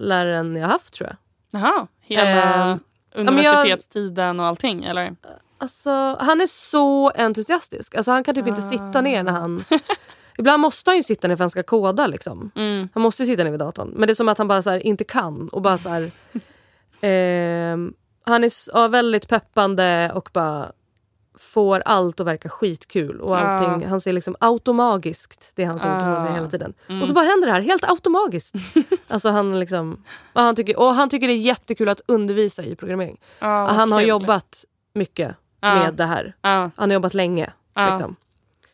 läraren 0.00 0.56
jag 0.56 0.68
haft 0.68 0.92
tror 0.94 1.08
jag. 1.10 1.16
Jaha, 1.62 1.86
hela 2.00 2.22
Ehm, 2.30 2.78
men 3.14 3.26
jag- 3.26 3.28
universitetstiden 3.28 4.40
och 4.40 4.46
allting 4.46 4.84
eller? 4.84 5.16
Alltså, 5.58 5.90
han 6.20 6.40
är 6.40 6.46
så 6.46 7.10
entusiastisk. 7.10 7.94
Alltså, 7.94 8.10
han 8.10 8.24
kan 8.24 8.34
typ 8.34 8.46
inte 8.46 8.60
Ah. 8.60 8.70
sitta 8.70 9.00
ner 9.00 9.22
när 9.22 9.32
han... 9.32 9.64
Ibland 10.38 10.60
måste 10.60 10.90
han 10.90 10.96
ju 10.96 11.02
sitta 11.02 11.28
ner 11.28 11.36
för 11.36 11.44
han 11.44 11.50
ska 11.50 11.62
koda. 11.62 12.06
Liksom. 12.06 12.50
Mm. 12.56 12.88
Han 12.94 13.02
måste 13.02 13.22
ju 13.22 13.26
sitta 13.26 13.44
ner 13.44 13.50
vid 13.50 13.60
datorn. 13.60 13.88
Men 13.88 14.06
det 14.06 14.12
är 14.12 14.14
som 14.14 14.28
att 14.28 14.38
han 14.38 14.48
bara 14.48 14.60
här, 14.60 14.86
inte 14.86 15.04
kan. 15.04 15.48
Och 15.48 15.62
bara 15.62 15.78
så 15.78 15.88
här, 15.88 16.10
ehm, 17.00 17.94
han 18.24 18.44
är 18.44 18.50
ja, 18.74 18.88
väldigt 18.88 19.28
peppande 19.28 20.12
och 20.14 20.30
bara 20.32 20.72
får 21.38 21.82
allt 21.84 22.20
att 22.20 22.26
verka 22.26 22.48
skitkul. 22.48 23.20
Och 23.20 23.38
allting, 23.38 23.88
Han 23.88 24.00
ser 24.00 24.12
liksom 24.12 24.36
automagiskt, 24.40 25.52
det 25.54 25.62
är 25.62 25.66
hans 25.66 25.84
ord 25.84 25.90
Ah. 25.90 26.34
hela 26.34 26.48
tiden. 26.48 26.74
Mm. 26.88 27.00
Och 27.02 27.08
så 27.08 27.14
bara 27.14 27.24
händer 27.24 27.46
det 27.46 27.52
här, 27.52 27.60
helt 27.60 27.84
automagiskt. 27.90 28.54
alltså 29.08 29.28
han 29.30 29.60
liksom, 29.60 30.04
och 30.32 30.42
han, 30.42 30.56
tycker, 30.56 30.78
och 30.78 30.94
han 30.94 31.08
tycker 31.08 31.26
det 31.26 31.32
är 31.32 31.36
jättekul 31.36 31.88
att 31.88 32.00
undervisa 32.08 32.62
i 32.62 32.76
programmering. 32.76 33.20
Ja, 33.38 33.68
han 33.72 33.92
har 33.92 34.00
kul. 34.00 34.08
jobbat 34.08 34.64
mycket 34.94 35.36
Ja. 35.60 35.74
med 35.74 35.94
det 35.94 36.04
här. 36.04 36.34
Ja. 36.42 36.70
Han 36.76 36.90
har 36.90 36.94
jobbat 36.94 37.14
länge. 37.14 37.52
Ja. 37.74 37.90
Liksom. 37.90 38.16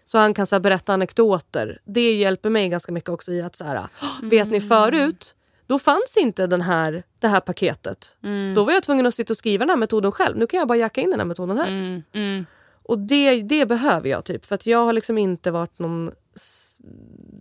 Så 0.04 0.18
han 0.18 0.34
kan 0.34 0.46
så 0.46 0.54
här, 0.54 0.60
berätta 0.60 0.92
anekdoter. 0.94 1.78
Det 1.84 2.12
hjälper 2.16 2.50
mig 2.50 2.68
ganska 2.68 2.92
mycket 2.92 3.10
också 3.10 3.32
i 3.32 3.42
att 3.42 3.56
så 3.56 3.64
här, 3.64 3.86
vet 4.22 4.32
Mm. 4.46 4.48
ni 4.52 4.60
förut, 4.60 5.34
då 5.68 5.78
fanns 5.78 6.16
inte 6.16 6.46
den 6.46 6.60
här, 6.60 7.02
det 7.20 7.28
här 7.28 7.40
paketet. 7.40 8.16
Mm. 8.22 8.54
Då 8.54 8.64
var 8.64 8.72
jag 8.72 8.82
tvungen 8.82 9.06
att 9.06 9.14
sitta 9.14 9.32
och 9.32 9.36
skriva 9.36 9.62
den 9.62 9.70
här 9.70 9.76
metoden 9.76 10.12
själv. 10.12 10.36
Nu 10.36 10.46
kan 10.46 10.58
jag 10.58 10.68
bara 10.68 10.78
jacka 10.78 11.00
in 11.00 11.10
den 11.10 11.20
här 11.20 11.26
metoden 11.26 11.58
här. 11.58 11.68
Mm. 11.68 12.02
Mm. 12.12 12.46
Och 12.82 12.98
det, 12.98 13.42
det 13.42 13.66
behöver 13.66 14.08
jag 14.08 14.24
typ. 14.24 14.46
För 14.46 14.54
att 14.54 14.66
jag 14.66 14.84
har 14.84 14.92
liksom 14.92 15.18
inte 15.18 15.50
varit 15.50 15.78
någon 15.78 16.10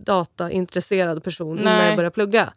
dataintresserad 0.04 1.24
person 1.24 1.58
innan 1.58 1.76
Nej. 1.76 1.86
jag 1.86 1.96
började 1.96 2.14
plugga. 2.14 2.52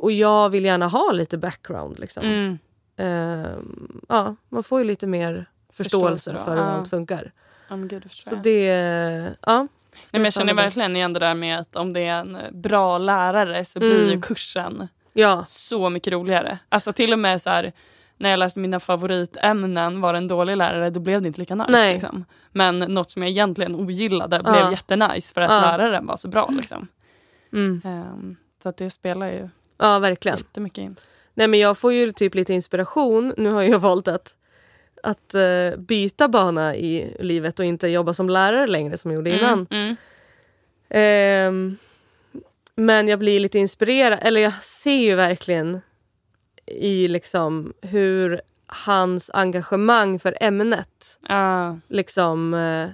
Och 0.00 0.12
jag 0.12 0.50
vill 0.50 0.64
gärna 0.64 0.88
ha 0.88 1.12
lite 1.12 1.38
background. 1.38 1.98
Liksom. 1.98 2.58
Ehm, 2.96 4.00
ja, 4.08 4.36
man 4.48 4.62
får 4.62 4.78
ju 4.78 4.84
lite 4.84 5.06
mer 5.06 5.50
förståelse, 5.72 6.32
Förståelse 6.32 6.44
för 6.44 6.56
hur 6.56 6.62
ja. 6.62 6.70
allt 6.70 6.90
funkar. 6.90 7.32
Ja, 7.68 7.76
gud, 7.76 8.06
Så 8.10 8.34
det... 8.34 8.66
Ja. 9.40 9.68
Nej, 10.12 10.20
men 10.20 10.24
jag 10.24 10.32
känner 10.32 10.54
verkligen 10.54 10.96
igen 10.96 11.12
det 11.12 11.20
där 11.20 11.34
med 11.34 11.58
att 11.60 11.76
om 11.76 11.92
det 11.92 12.00
är 12.00 12.20
en 12.20 12.38
bra 12.52 12.98
lärare 12.98 13.64
så 13.64 13.78
blir 13.78 14.06
Mm. 14.08 14.20
kursen 14.22 14.88
Ja. 15.12 15.44
så 15.48 15.90
mycket 15.90 16.12
roligare. 16.12 16.58
Alltså 16.68 16.92
till 16.92 17.12
och 17.12 17.18
med 17.18 17.40
så 17.42 17.50
här, 17.50 17.72
när 18.16 18.30
jag 18.30 18.38
läste 18.38 18.60
mina 18.60 18.80
favoritämnen 18.80 20.00
var 20.00 20.12
det 20.12 20.16
en 20.18 20.28
dålig 20.28 20.56
lärare 20.56 20.90
då 20.90 21.00
blev 21.00 21.22
det 21.22 21.28
inte 21.28 21.40
lika 21.40 21.54
nice. 21.54 21.92
Liksom. 21.92 22.24
Men 22.52 22.78
något 22.78 23.10
som 23.10 23.22
jag 23.22 23.30
egentligen 23.30 23.74
ogillade 23.74 24.40
Ja. 24.44 24.52
blev 24.52 24.70
jättenice 24.70 25.34
för 25.34 25.40
att 25.40 25.50
Ja. 25.50 25.60
läraren 25.76 26.06
var 26.06 26.16
så 26.16 26.28
bra. 26.28 26.48
Liksom. 26.50 26.88
Mm. 27.52 27.82
Ehm, 27.84 28.36
så 28.62 28.68
att 28.68 28.76
det 28.76 28.90
spelar 28.90 29.26
ju 29.26 29.48
ja, 29.78 29.98
verkligen. 29.98 30.38
jättemycket 30.38 30.82
in. 30.82 30.96
Nej, 31.34 31.48
men 31.48 31.60
jag 31.60 31.78
får 31.78 31.92
ju 31.92 32.12
typ 32.12 32.34
lite 32.34 32.54
inspiration. 32.54 33.34
Nu 33.36 33.50
har 33.50 33.62
jag 33.62 33.78
valt 33.78 34.08
att, 34.08 34.34
att 35.02 35.34
eh, 35.34 35.76
byta 35.78 36.28
bana 36.28 36.76
i 36.76 37.16
livet 37.20 37.58
och 37.60 37.64
inte 37.66 37.88
jobba 37.88 38.14
som 38.14 38.28
lärare 38.28 38.66
längre 38.66 38.96
som 38.96 39.10
jag 39.10 39.16
gjorde 39.18 39.30
innan. 39.30 39.66
Mm, 39.70 39.82
mm. 39.84 39.96
Ehm, 40.90 41.76
men 42.74 43.08
jag 43.08 43.18
blir 43.18 43.40
lite 43.40 43.58
inspirerad, 43.58 44.18
eller 44.22 44.40
jag 44.40 44.62
ser 44.62 45.00
ju 45.00 45.14
verkligen 45.14 45.80
i 46.66 47.08
liksom 47.08 47.72
hur 47.82 48.40
hans 48.66 49.30
engagemang 49.34 50.18
för 50.18 50.36
ämnet 50.40 51.18
Ja. 51.28 51.78
liksom 51.88 52.54
eh, 52.54 52.88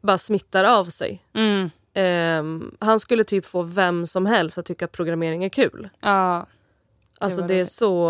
bara 0.00 0.18
smittar 0.18 0.64
av 0.64 0.84
sig. 0.84 1.22
Mm. 1.34 1.70
Ehm, 1.94 2.74
han 2.78 3.00
skulle 3.00 3.24
typ 3.24 3.46
få 3.46 3.62
vem 3.62 4.06
som 4.06 4.26
helst 4.26 4.58
att 4.58 4.66
tycka 4.66 4.84
att 4.84 4.92
programmering 4.92 5.44
är 5.44 5.48
kul. 5.48 5.88
Ja. 6.00 6.46
Alltså 7.24 7.42
det 7.42 7.54
är 7.60 7.64
så... 7.64 8.08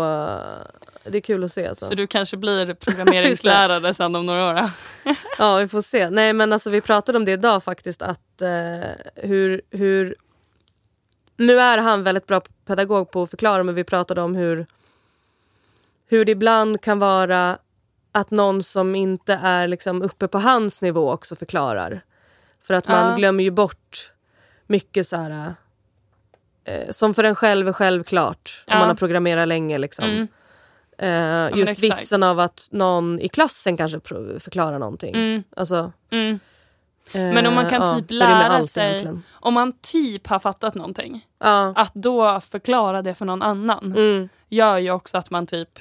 Det 1.05 1.17
är 1.17 1.21
kul 1.21 1.43
att 1.43 1.51
se. 1.51 1.67
Alltså. 1.67 1.85
Så 1.85 1.95
du 1.95 2.07
kanske 2.07 2.37
blir 2.37 2.73
programmeringslärare 2.85 3.93
sen 3.93 4.15
om 4.15 4.25
några 4.25 4.49
år? 4.49 4.69
Ja, 5.37 5.57
vi 5.57 5.67
får 5.67 5.81
se. 5.81 6.09
Nej, 6.09 6.33
men 6.33 6.53
alltså, 6.53 6.69
vi 6.69 6.81
pratade 6.81 7.17
om 7.17 7.25
det 7.25 7.31
idag 7.31 7.63
faktiskt. 7.63 8.01
Att 8.01 8.41
eh, 8.41 8.89
hur, 9.15 9.61
hur... 9.69 10.15
Nu 11.37 11.59
är 11.59 11.77
han 11.77 12.03
väldigt 12.03 12.27
bra 12.27 12.41
pedagog 12.65 13.11
på 13.11 13.23
att 13.23 13.29
förklara 13.29 13.63
men 13.63 13.75
vi 13.75 13.83
pratade 13.83 14.21
om 14.21 14.35
hur, 14.35 14.65
hur 16.07 16.25
det 16.25 16.31
ibland 16.31 16.81
kan 16.81 16.99
vara 16.99 17.57
att 18.11 18.31
någon 18.31 18.63
som 18.63 18.95
inte 18.95 19.39
är 19.43 19.67
liksom 19.67 20.01
uppe 20.01 20.27
på 20.27 20.39
hans 20.39 20.81
nivå 20.81 21.11
också 21.11 21.35
förklarar. 21.35 22.01
För 22.63 22.73
att 22.73 22.87
man 22.87 23.09
Ja. 23.09 23.15
glömmer 23.15 23.43
ju 23.43 23.51
bort 23.51 24.11
mycket 24.67 25.07
så 25.07 25.15
här... 25.15 25.53
Eh, 26.65 26.89
som 26.89 27.13
för 27.13 27.23
en 27.23 27.35
själv 27.35 27.67
är 27.67 27.73
självklart 27.73 28.63
Ja. 28.67 28.73
om 28.73 28.79
man 28.79 28.87
har 28.87 28.95
programmerat 28.95 29.47
länge. 29.47 29.77
Liksom. 29.77 30.05
Mm. 30.05 30.27
Eh, 30.97 31.57
just 31.59 31.71
exakt. 31.71 31.83
vitsen 32.01 32.23
av 32.23 32.39
att 32.39 32.67
någon 32.71 33.19
i 33.19 33.29
klassen 33.29 33.77
kanske 33.77 33.99
förklarar 34.39 34.79
någonting. 34.79 35.15
Mm. 35.15 35.43
Alltså, 35.57 35.91
Mm. 36.11 36.39
Men 37.13 37.45
om 37.45 37.53
man 37.55 37.69
kan 37.69 37.81
Eh, 37.81 37.95
typ 37.95 38.09
med 38.09 38.19
lära 38.19 38.63
sig- 38.63 38.89
egentligen. 38.89 39.23
Om 39.31 39.53
man 39.53 39.73
typ 39.81 40.27
har 40.27 40.39
fattat 40.39 40.75
någonting, 40.75 41.27
Ja. 41.39 41.73
att 41.75 41.93
då 41.93 42.39
förklara 42.39 43.01
det 43.01 43.13
för 43.15 43.25
någon 43.25 43.41
annan 43.41 43.85
Mm. 43.97 44.29
gör 44.49 44.77
ju 44.77 44.91
också 44.91 45.17
att 45.17 45.29
man 45.29 45.45
typ 45.47 45.79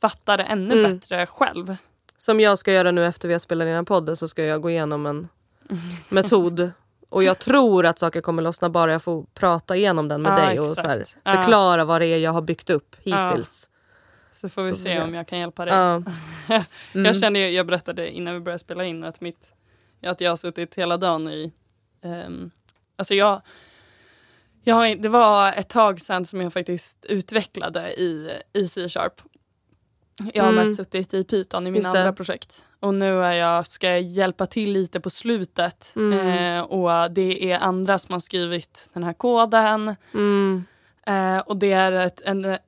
fattar 0.00 0.36
det 0.36 0.42
ännu 0.44 0.78
Mm. 0.80 0.92
bättre 0.92 1.26
själv. 1.26 1.76
Som 2.18 2.40
jag 2.40 2.58
ska 2.58 2.72
göra 2.72 2.90
nu 2.90 3.06
efter 3.06 3.28
vi 3.28 3.34
har 3.34 3.38
spelat 3.38 3.62
in 3.62 3.68
den 3.68 3.76
här 3.76 3.82
podden 3.82 4.16
så 4.16 4.28
ska 4.28 4.44
jag 4.44 4.60
gå 4.62 4.70
igenom 4.70 5.06
en 5.06 5.28
metod. 6.08 6.70
Och 7.12 7.24
jag 7.24 7.38
tror 7.38 7.86
att 7.86 7.98
saker 7.98 8.20
kommer 8.20 8.42
lossna 8.42 8.70
bara 8.70 8.92
jag 8.92 9.02
får 9.02 9.24
prata 9.34 9.76
igenom 9.76 10.08
den 10.08 10.22
med 10.22 10.32
Ja, 10.32 10.46
dig 10.46 10.60
och 10.60 10.76
här, 10.76 11.04
Ja. 11.24 11.34
förklara 11.34 11.84
vad 11.84 12.00
det 12.00 12.06
är 12.06 12.18
jag 12.18 12.30
har 12.32 12.42
byggt 12.42 12.70
upp 12.70 12.96
hittills. 13.02 13.70
Så 14.32 14.48
får 14.48 14.62
vi 14.62 14.70
Så 14.70 14.76
se 14.76 15.00
om 15.02 15.14
jag 15.14 15.28
kan 15.28 15.38
hjälpa 15.38 15.64
dig. 15.64 15.74
Ja. 15.74 16.02
Mm. 16.94 17.04
Jag 17.06 17.16
kände 17.16 17.38
ju, 17.38 17.48
jag 17.50 17.66
berättade 17.66 18.10
innan 18.10 18.34
vi 18.34 18.40
började 18.40 18.58
spela 18.58 18.84
in 18.84 19.04
att, 19.04 19.20
mitt, 19.20 19.52
att 20.02 20.20
jag 20.20 20.30
har 20.30 20.36
suttit 20.36 20.74
hela 20.74 20.96
dagen 20.96 21.28
i... 21.28 21.52
Um, 22.04 22.50
alltså 22.96 23.14
jag, 23.14 23.42
jag 24.64 24.74
har, 24.74 24.94
det 24.94 25.08
var 25.08 25.52
ett 25.52 25.68
tag 25.68 26.00
sedan 26.00 26.24
som 26.24 26.40
jag 26.40 26.52
faktiskt 26.52 27.04
utvecklade 27.08 27.92
i, 28.00 28.30
i 28.52 28.68
C-sharp. 28.68 29.22
Jag 30.34 30.44
har 30.44 30.50
Mm. 30.52 30.60
mest 30.64 30.76
suttit 30.76 31.14
i 31.14 31.24
Python 31.24 31.66
i 31.66 31.70
mina 31.70 31.88
andra 31.88 32.12
projekt. 32.12 32.64
Och 32.82 32.94
nu 32.94 33.24
är 33.24 33.32
jag, 33.32 33.66
ska 33.66 33.88
jag 33.90 34.02
hjälpa 34.02 34.46
till 34.46 34.72
lite 34.72 35.00
på 35.00 35.10
slutet. 35.10 35.92
Mm. 35.96 36.28
Eh, 36.28 36.62
och 36.62 37.10
det 37.10 37.52
är 37.52 37.58
andra 37.58 37.98
som 37.98 38.12
har 38.12 38.20
skrivit 38.20 38.90
den 38.92 39.04
här 39.04 39.12
koden. 39.12 39.96
Mm. 40.14 40.64
Eh, 41.06 41.38
och 41.38 41.56
det 41.56 41.72
är 41.72 41.92
ett, 41.92 42.20
en, 42.20 42.58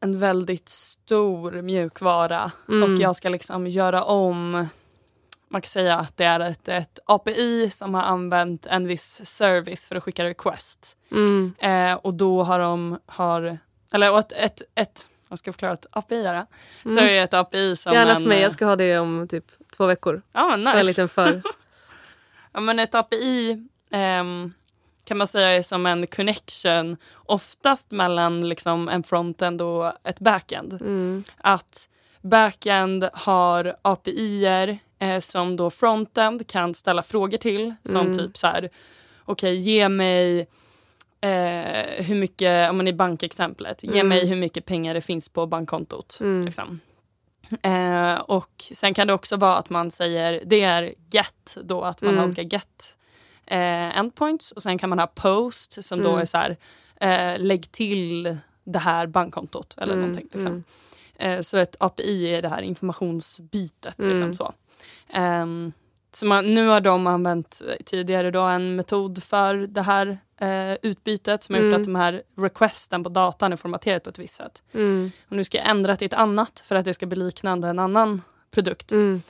en 0.00 0.18
väldigt 0.18 0.68
stor 0.68 1.62
mjukvara. 1.62 2.52
Mm. 2.68 2.92
Och 2.92 3.00
jag 3.00 3.16
ska 3.16 3.28
liksom 3.28 3.66
göra 3.66 4.04
om, 4.04 4.66
man 5.48 5.60
kan 5.60 5.68
säga 5.68 5.98
att 5.98 6.16
det 6.16 6.24
är 6.24 6.40
ett, 6.40 6.68
ett 6.68 6.98
API 7.06 7.70
som 7.70 7.94
har 7.94 8.02
använt 8.02 8.66
en 8.66 8.88
viss 8.88 9.20
service 9.24 9.88
för 9.88 9.96
att 9.96 10.02
skicka 10.02 10.24
request. 10.24 10.96
Mm. 11.10 11.54
Eh, 11.58 11.94
och 11.94 12.14
då 12.14 12.42
har 12.42 12.58
de, 12.58 12.98
har, 13.06 13.58
eller 13.92 14.18
ett, 14.18 14.32
ett, 14.32 14.62
ett 14.74 15.06
jag 15.32 15.38
ska 15.38 15.52
förklara 15.52 15.72
ett 15.72 15.86
API 15.90 16.24
är 16.26 16.34
det. 16.34 16.46
Så 16.82 16.98
Mm. 16.98 17.04
är 17.04 17.24
ett 17.24 17.34
API 17.34 17.76
som 17.76 17.92
Gärna 17.92 18.16
för 18.16 18.26
mig, 18.28 18.36
eh, 18.38 18.42
jag 18.42 18.52
ska 18.52 18.64
ha 18.66 18.76
det 18.76 18.98
om 18.98 19.28
typ 19.30 19.44
två 19.76 19.86
veckor. 19.86 20.22
Ja, 20.32 20.48
men 20.48 20.66
En 20.66 20.74
nice. 20.76 20.86
liten 20.86 21.08
för. 21.08 21.42
Ja, 22.54 22.60
men 22.60 22.78
ett 22.78 22.94
API 22.94 23.68
ehm, 23.90 24.52
kan 25.04 25.18
man 25.18 25.26
säga 25.26 25.48
är 25.48 25.62
som 25.62 25.86
en 25.86 26.06
connection 26.06 26.96
oftast 27.14 27.90
mellan 27.90 28.48
liksom 28.48 28.88
en 28.88 29.02
frontend 29.02 29.62
och 29.62 29.92
ett 30.04 30.20
backend. 30.20 30.72
Mm. 30.72 31.24
Att 31.38 31.88
backend 32.20 33.08
har 33.12 33.76
API-er 33.82 34.78
eh, 34.98 35.20
som 35.20 35.56
då 35.56 35.70
frontend 35.70 36.46
kan 36.48 36.74
ställa 36.74 37.02
frågor 37.02 37.38
till. 37.38 37.74
Som 37.84 38.00
Mm. 38.00 38.18
typ 38.18 38.36
så 38.36 38.46
här, 38.46 38.70
okej 39.24 39.56
ge 39.56 39.88
mig 39.88 40.46
eh, 41.22 42.04
hur 42.04 42.14
mycket, 42.14 42.70
om 42.70 42.76
man 42.76 42.88
i 42.88 42.92
bankexemplet, 42.92 43.82
ge 43.82 43.90
Mm. 43.94 44.08
mig 44.08 44.26
hur 44.26 44.36
mycket 44.36 44.64
pengar 44.64 44.94
det 44.94 45.00
finns 45.00 45.28
på 45.28 45.46
bankkontot. 45.46 46.18
Mm. 46.20 46.44
Liksom. 46.44 46.80
Eh, 47.62 48.14
och 48.14 48.64
sen 48.72 48.94
kan 48.94 49.06
det 49.06 49.12
också 49.12 49.36
vara 49.36 49.56
att 49.56 49.70
man 49.70 49.90
säger, 49.90 50.42
det 50.46 50.62
är 50.62 50.94
get 51.10 51.56
då, 51.64 51.82
att 51.82 52.02
man 52.02 52.14
har 52.14 52.22
Mm. 52.24 52.30
olika 52.36 52.56
get 52.56 52.96
eh, 53.46 53.98
endpoints 53.98 54.52
och 54.52 54.62
sen 54.62 54.78
kan 54.78 54.88
man 54.90 54.98
ha 54.98 55.06
post 55.06 55.84
som 55.84 56.02
då 56.02 56.08
Mm. 56.08 56.20
är 56.20 56.24
så 56.26 56.38
här, 56.38 56.56
eh, 57.00 57.38
lägg 57.40 57.72
till 57.72 58.36
det 58.64 58.78
här 58.78 59.06
bankkontot 59.06 59.74
eller 59.78 59.92
Mm, 59.92 60.00
någonting. 60.00 60.28
Liksom. 60.32 60.46
mm. 60.52 60.64
Eh, 61.16 61.40
så 61.40 61.56
ett 61.56 61.76
API 61.80 62.26
är 62.34 62.42
det 62.42 62.48
här 62.48 62.62
informationsbytet. 62.62 63.98
Mm. 63.98 64.10
Liksom 64.10 64.34
så. 64.34 64.52
Ehm, 65.12 65.72
så 66.12 66.26
man, 66.26 66.54
nu 66.54 66.66
har 66.66 66.80
de 66.80 67.06
använt 67.06 67.62
eh, 67.68 67.84
tidigare 67.84 68.30
då 68.30 68.40
en 68.40 68.76
metod 68.76 69.22
för 69.22 69.54
det 69.54 69.82
här 69.82 70.18
eh, 70.40 70.72
utbytet 70.82 71.42
som 71.42 71.54
har 71.54 71.62
gjort 71.62 71.68
Mm. 71.68 71.80
att 71.80 71.84
de 71.84 71.94
här 71.94 72.22
requesten 72.36 73.04
på 73.04 73.08
datan 73.10 73.52
är 73.52 73.56
formaterat 73.56 74.04
på 74.04 74.10
ett 74.10 74.18
visst 74.18 74.34
sätt. 74.34 74.62
Mm. 74.74 75.10
Och 75.28 75.36
nu 75.36 75.44
ska 75.44 75.58
jag 75.58 75.68
ändra 75.70 75.96
till 75.96 76.06
ett 76.06 76.14
annat 76.14 76.64
för 76.66 76.74
att 76.74 76.84
det 76.84 76.94
ska 76.94 77.06
bli 77.06 77.24
liknande 77.24 77.68
en 77.68 77.78
annan 77.78 78.22
produkt. 78.50 78.92
Mm. 78.92 79.22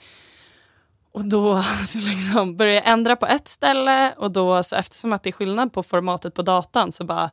Och 1.13 1.25
då 1.25 1.63
så 1.87 1.99
liksom 1.99 2.57
börjar 2.57 2.75
jag 2.75 2.89
ändra 2.89 3.17
på 3.17 3.27
ett 3.27 3.49
ställe 3.49 4.15
och 4.17 4.31
då 4.31 4.63
så 4.63 4.77
eftersom 4.77 5.13
att 5.13 5.23
det 5.23 5.31
är 5.31 5.33
skillnad 5.33 5.73
på 5.73 5.83
formatet 5.83 6.35
på 6.35 6.43
datan 6.43 6.93
så 6.93 7.05
bara 7.05 7.31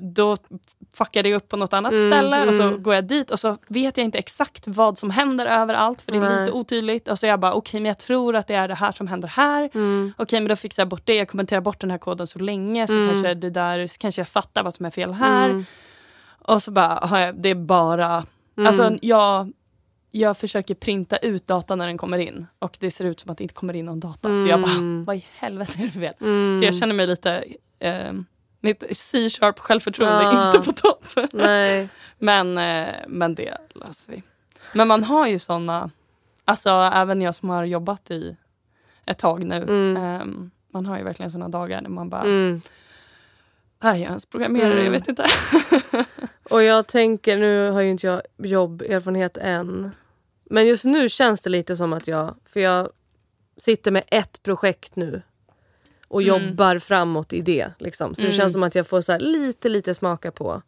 då 0.00 0.36
fuckar 0.94 1.22
det 1.22 1.34
upp 1.34 1.48
på 1.48 1.56
något 1.56 1.72
annat 1.72 1.92
Mm, 1.92 2.10
ställe 2.12 2.46
och 2.48 2.54
så 2.54 2.62
mm. 2.62 2.82
går 2.82 2.94
jag 2.94 3.04
dit 3.06 3.30
och 3.30 3.38
så 3.38 3.56
vet 3.68 3.96
jag 3.96 4.04
inte 4.04 4.18
exakt 4.18 4.66
vad 4.68 4.98
som 4.98 5.10
händer 5.10 5.46
överallt 5.46 6.02
för 6.02 6.10
det 6.12 6.16
är 6.18 6.20
Nej. 6.20 6.40
lite 6.40 6.52
otydligt 6.52 7.08
och 7.08 7.18
så 7.18 7.26
är 7.26 7.30
jag 7.30 7.40
bara 7.40 7.52
okej 7.54 7.80
men 7.80 7.88
jag 7.88 7.98
tror 7.98 8.36
att 8.36 8.46
det 8.46 8.54
är 8.54 8.68
det 8.68 8.74
här 8.74 8.92
som 8.92 9.06
händer 9.06 9.28
här. 9.28 9.70
Mm. 9.74 10.12
Okej 10.16 10.40
men 10.40 10.48
då 10.48 10.56
fixar 10.56 10.80
jag 10.82 10.88
bort 10.88 11.02
det, 11.04 11.14
jag 11.14 11.28
kommenterar 11.28 11.60
bort 11.60 11.80
den 11.80 11.90
här 11.90 11.98
koden 11.98 12.26
så 12.26 12.38
länge 12.38 12.86
så 12.86 12.92
Mm. 12.94 13.08
kanske 13.08 13.34
det 13.34 13.50
där, 13.50 13.98
kanske 13.98 14.20
jag 14.20 14.28
fattar 14.28 14.62
vad 14.62 14.74
som 14.74 14.86
är 14.86 14.90
fel 14.90 15.12
här. 15.12 15.48
Mm. 15.50 15.64
Och 16.38 16.62
så 16.62 16.70
bara, 16.70 16.88
har 17.06 17.18
jag, 17.18 17.34
det 17.42 17.48
är 17.48 17.54
bara 17.54 18.24
Mm. 18.56 18.66
Alltså 18.66 18.96
jag, 19.02 19.52
jag 20.10 20.36
försöker 20.36 20.74
printa 20.74 21.16
ut 21.16 21.46
data 21.46 21.74
när 21.76 21.86
den 21.86 21.98
kommer 21.98 22.18
in 22.18 22.46
och 22.58 22.76
det 22.80 22.90
ser 22.90 23.04
ut 23.04 23.20
som 23.20 23.30
att 23.30 23.38
det 23.38 23.42
inte 23.44 23.54
kommer 23.54 23.74
in 23.74 23.84
någon 23.86 24.00
data. 24.00 24.36
Så 24.36 24.46
jag 24.48 24.60
bara, 24.60 24.72
Mm. 24.72 25.04
vad 25.04 25.16
i 25.16 25.24
helvete 25.38 25.72
är 25.78 25.84
det 25.84 25.90
för 25.90 26.00
fel? 26.00 26.14
Mm. 26.20 26.58
Så 26.58 26.64
jag 26.64 26.74
känner 26.74 26.94
mig 26.94 27.06
lite, 27.06 27.44
eh, 27.78 28.12
mitt 28.60 28.84
C-sharp 28.96 29.58
självförtroende 29.58 30.18
är 30.18 30.22
Ja. 30.32 30.46
inte 30.56 30.66
på 30.72 30.72
topp. 30.76 31.04
Nej. 31.32 31.88
Men, 32.18 32.58
eh, 32.58 32.94
men 33.08 33.34
det 33.34 33.56
löser 33.74 34.12
vi. 34.12 34.22
Men 34.74 34.88
man 34.88 35.04
har 35.04 35.26
ju 35.26 35.38
såna, 35.38 35.90
alltså 36.44 36.70
även 36.70 37.22
jag 37.22 37.34
som 37.34 37.48
har 37.50 37.64
jobbat 37.64 38.10
i 38.10 38.36
ett 39.06 39.18
tag 39.18 39.44
nu. 39.44 39.56
Mm. 39.56 39.96
ehm, 39.96 40.50
man 40.72 40.86
har 40.86 40.98
ju 40.98 41.04
verkligen 41.04 41.30
såna 41.30 41.48
dagar 41.48 41.80
när 41.82 41.90
man 41.90 42.08
bara, 42.10 42.22
Mm. 42.22 42.60
är 43.80 43.90
jag 43.94 44.00
ens 44.08 44.26
programmerare? 44.26 44.72
Mm. 44.72 44.84
Jag 44.84 44.90
vet 44.92 45.08
inte. 45.08 45.24
Och 46.50 46.62
jag 46.62 46.86
tänker, 46.86 47.36
nu 47.38 47.70
har 47.70 47.80
ju 47.80 47.90
inte 47.90 48.06
jag 48.06 48.22
jobberfarenhet 48.36 49.36
än. 49.36 49.90
Men 50.44 50.66
just 50.66 50.84
nu 50.84 51.08
känns 51.08 51.42
det 51.42 51.50
lite 51.50 51.76
som 51.76 51.92
att 51.92 52.08
jag, 52.08 52.34
för 52.46 52.60
jag 52.60 52.88
sitter 53.56 53.90
med 53.90 54.04
ett 54.06 54.42
projekt 54.42 54.96
nu 54.96 55.22
och 56.08 56.22
Mm. 56.22 56.44
jobbar 56.48 56.78
framåt 56.78 57.32
i 57.32 57.40
det. 57.40 57.70
Liksom. 57.78 58.14
Så 58.14 58.20
det 58.20 58.26
Mm. 58.26 58.36
känns 58.36 58.52
som 58.52 58.62
att 58.62 58.74
jag 58.74 58.86
får 58.86 59.00
så 59.00 59.12
här 59.12 59.18
lite, 59.18 59.68
lite 59.68 59.94
smaka 59.94 60.30
på 60.30 60.62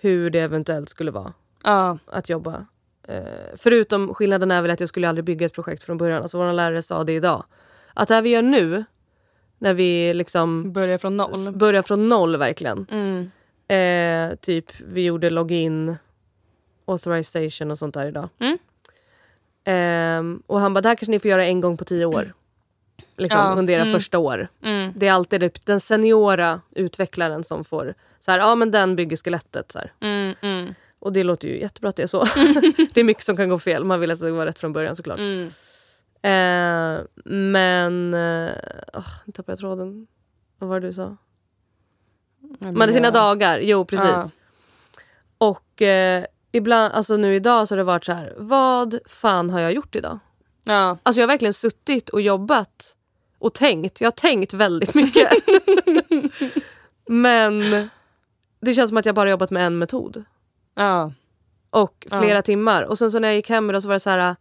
hur 0.00 0.30
det 0.30 0.40
eventuellt 0.40 0.88
skulle 0.88 1.10
vara 1.10 1.32
Ja, 1.64 1.98
att 2.06 2.28
jobba. 2.28 2.66
Eh, 3.08 3.24
förutom 3.56 4.14
skillnaden 4.14 4.50
är 4.50 4.62
väl 4.62 4.70
att 4.70 4.80
jag 4.80 4.88
skulle 4.88 5.08
aldrig 5.08 5.24
bygga 5.24 5.46
ett 5.46 5.52
projekt 5.52 5.84
från 5.84 5.96
början. 5.98 6.22
Alltså 6.22 6.38
vår 6.38 6.52
lärare 6.52 6.82
sa 6.82 7.04
det 7.04 7.12
idag. 7.12 7.44
Att 7.94 8.08
det 8.08 8.14
här 8.14 8.22
vi 8.22 8.30
gör 8.30 8.42
nu, 8.42 8.84
när 9.58 9.72
vi 9.72 10.14
liksom 10.14 10.72
börja 10.72 10.98
från 10.98 11.16
noll. 11.16 11.52
börjar 11.52 11.82
från 11.82 12.08
noll 12.08 12.36
verkligen. 12.36 12.86
Mm. 12.90 13.30
Eh, 13.68 14.36
typ 14.36 14.80
vi 14.80 15.04
gjorde 15.04 15.30
login, 15.30 15.96
authorization 16.84 17.70
och 17.70 17.78
sånt 17.78 17.94
där 17.94 18.06
idag. 18.06 18.28
Mm. 18.38 18.58
Ehm, 19.64 20.42
och 20.46 20.60
han 20.60 20.74
bara, 20.74 20.80
det 20.80 20.88
här 20.88 20.96
kanske 20.96 21.10
ni 21.10 21.18
får 21.18 21.30
göra 21.30 21.46
en 21.46 21.60
gång 21.60 21.76
på 21.76 21.84
tio 21.84 22.04
år. 22.06 22.32
Liksom, 23.16 23.40
Ja, 23.40 23.54
under 23.58 23.74
era 23.74 23.82
mm. 23.82 23.92
första 23.92 24.18
år. 24.18 24.48
Mm. 24.62 24.92
Det 24.96 25.08
är 25.08 25.12
alltid 25.12 25.40
typ 25.40 25.66
den 25.66 25.80
seniora 25.80 26.60
utvecklaren 26.70 27.44
som 27.44 27.64
får, 27.64 27.94
så 28.20 28.30
här, 28.30 28.38
ja 28.38 28.54
men 28.54 28.70
den 28.70 28.96
bygger 28.96 29.16
skelettet. 29.16 29.72
Så. 29.72 29.80
Mm, 30.00 30.34
mm, 30.40 30.74
Och 30.98 31.12
det 31.12 31.24
låter 31.24 31.48
ju 31.48 31.60
jättebra 31.60 31.90
att 31.90 31.96
det 31.96 32.02
är 32.02 32.06
så. 32.06 32.24
det 32.94 33.00
är 33.00 33.04
mycket 33.04 33.24
som 33.24 33.36
kan 33.36 33.48
gå 33.48 33.58
fel, 33.58 33.84
man 33.84 34.00
vill 34.00 34.10
att 34.10 34.20
det 34.20 34.26
ska 34.26 34.32
vara 34.34 34.46
rätt 34.46 34.58
från 34.58 34.72
början 34.72 34.96
såklart. 34.96 35.18
mm. 35.18 35.50
Eh, 36.22 37.00
men, 37.24 38.14
uh, 38.14 38.52
nu 39.24 39.32
tappade 39.32 39.52
jag 39.52 39.58
tråden. 39.58 40.06
Vad 40.58 40.68
var 40.68 40.80
det 40.80 40.86
du 40.86 40.92
sa? 40.92 41.16
Man 42.58 42.80
hade 42.80 42.92
sina 42.92 43.10
dagar, 43.10 43.58
jo 43.58 43.84
precis. 43.84 44.06
Ja. 44.08 44.30
Och 45.38 45.82
eh, 45.82 46.24
ibland, 46.52 46.94
alltså 46.94 47.16
nu 47.16 47.34
idag 47.34 47.68
så 47.68 47.74
har 47.74 47.76
det 47.76 47.84
varit 47.84 48.04
så 48.04 48.12
här, 48.12 48.34
vad 48.36 48.98
fan 49.06 49.50
har 49.50 49.60
jag 49.60 49.72
gjort 49.72 49.96
idag? 49.96 50.18
Ja. 50.68 50.98
Alltså 51.02 51.20
jag 51.20 51.26
har 51.28 51.32
verkligen 51.32 51.54
suttit 51.54 52.08
och 52.08 52.20
jobbat 52.20 52.96
och 53.38 53.54
tänkt. 53.54 54.00
Jag 54.00 54.06
har 54.06 54.12
tänkt 54.12 54.54
väldigt 54.54 54.94
mycket. 54.94 55.28
Men 57.08 57.60
det 58.60 58.74
känns 58.74 58.88
som 58.88 58.96
att 58.98 59.06
jag 59.06 59.14
bara 59.14 59.30
jobbat 59.30 59.50
med 59.50 59.66
en 59.66 59.78
metod. 59.78 60.24
Ja. 60.74 61.12
Och 61.70 62.06
Ja. 62.10 62.20
flera 62.20 62.42
timmar. 62.42 62.82
Och 62.82 62.98
sen 62.98 63.10
så 63.10 63.18
när 63.18 63.28
jag 63.28 63.34
gick 63.36 63.48
hem 63.48 63.70
idag 63.70 63.82
så 63.82 63.88
var 63.88 63.94
det 63.94 64.00
så 64.00 64.10
här, 64.10 64.36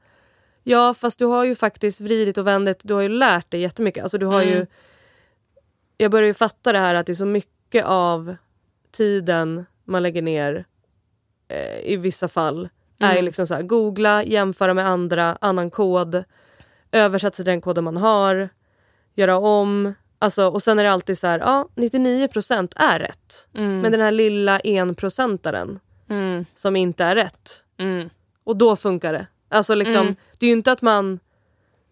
ja 0.63 0.93
fast 0.93 1.19
du 1.19 1.25
har 1.25 1.43
ju 1.43 1.55
faktiskt 1.55 2.01
vridit 2.01 2.37
och 2.37 2.47
vändit, 2.47 2.79
du 2.83 2.93
har 2.93 3.01
ju 3.01 3.09
lärt 3.09 3.51
dig 3.51 3.61
jättemycket. 3.61 4.03
Alltså 4.03 4.17
du 4.17 4.25
har 4.25 4.41
Mm. 4.41 4.53
ju, 4.53 4.65
jag 5.97 6.11
börjar 6.11 6.27
ju 6.27 6.33
fatta 6.33 6.71
det 6.71 6.79
här 6.79 6.95
att 6.95 7.05
det 7.05 7.11
är 7.11 7.15
så 7.15 7.25
mycket 7.25 7.85
av 7.85 8.35
tiden 8.91 9.65
man 9.83 10.03
lägger 10.03 10.21
ner 10.21 10.65
eh, 11.47 11.79
i 11.91 11.97
vissa 11.97 12.27
fall 12.27 12.69
är 12.99 13.11
Mm. 13.11 13.25
liksom 13.25 13.47
så 13.47 13.53
här, 13.53 13.61
googla, 13.61 14.23
jämföra 14.23 14.73
med 14.73 14.87
andra, 14.87 15.37
annan 15.41 15.69
kod, 15.71 16.23
översätta 16.91 17.35
till 17.35 17.45
den 17.45 17.61
koden 17.61 17.83
man 17.83 17.97
har, 17.97 18.49
göra 19.15 19.37
om. 19.37 19.93
Alltså, 20.19 20.47
och 20.47 20.63
sen 20.63 20.79
är 20.79 20.83
det 20.83 20.91
alltid 20.91 21.17
så 21.17 21.27
här, 21.27 21.39
ja 21.39 21.67
99% 21.75 22.73
är 22.75 22.99
rätt. 22.99 23.47
Mm. 23.55 23.79
Men 23.81 23.91
den 23.91 24.01
här 24.01 24.11
lilla 24.11 24.59
enprocentaren 24.59 25.79
Mm. 26.09 26.45
som 26.55 26.75
inte 26.75 27.03
är 27.03 27.15
rätt, 27.15 27.63
Mm. 27.79 28.09
och 28.43 28.55
då 28.57 28.75
funkar 28.75 29.13
det. 29.13 29.27
Alltså 29.49 29.75
liksom, 29.75 30.01
Mm. 30.01 30.15
det 30.39 30.45
är 30.47 30.51
inte 30.51 30.71
att 30.71 30.81
man, 30.81 31.19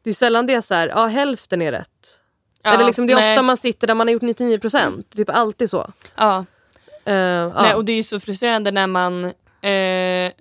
det 0.04 0.10
är 0.10 0.14
sällan 0.14 0.46
det 0.46 0.54
är 0.54 0.62
så 0.62 0.74
här, 0.74 0.88
ja 0.88 1.06
hälften 1.06 1.62
är 1.62 1.72
rätt. 1.72 2.20
Ja, 2.64 2.74
Eller 2.74 2.86
liksom, 2.86 3.08
det 3.08 3.14
är 3.14 3.18
nej. 3.18 3.34
ofta 3.34 3.42
man 3.44 3.58
sitter 3.58 3.88
där 3.88 3.96
man 3.96 4.08
har 4.08 4.14
gjort 4.14 4.22
99%, 4.22 5.04
typ 5.16 5.30
alltid 5.30 5.70
så. 5.70 5.92
Ja. 6.16 6.46
Eh, 7.06 7.14
ja. 7.16 7.62
Nej, 7.62 7.74
och 7.76 7.86
det 7.86 7.92
är 7.92 7.96
ju 7.96 8.04
så 8.04 8.20
frustrerande 8.20 8.72
när 8.72 8.88
man... 8.88 9.24
Eh, 9.62 10.32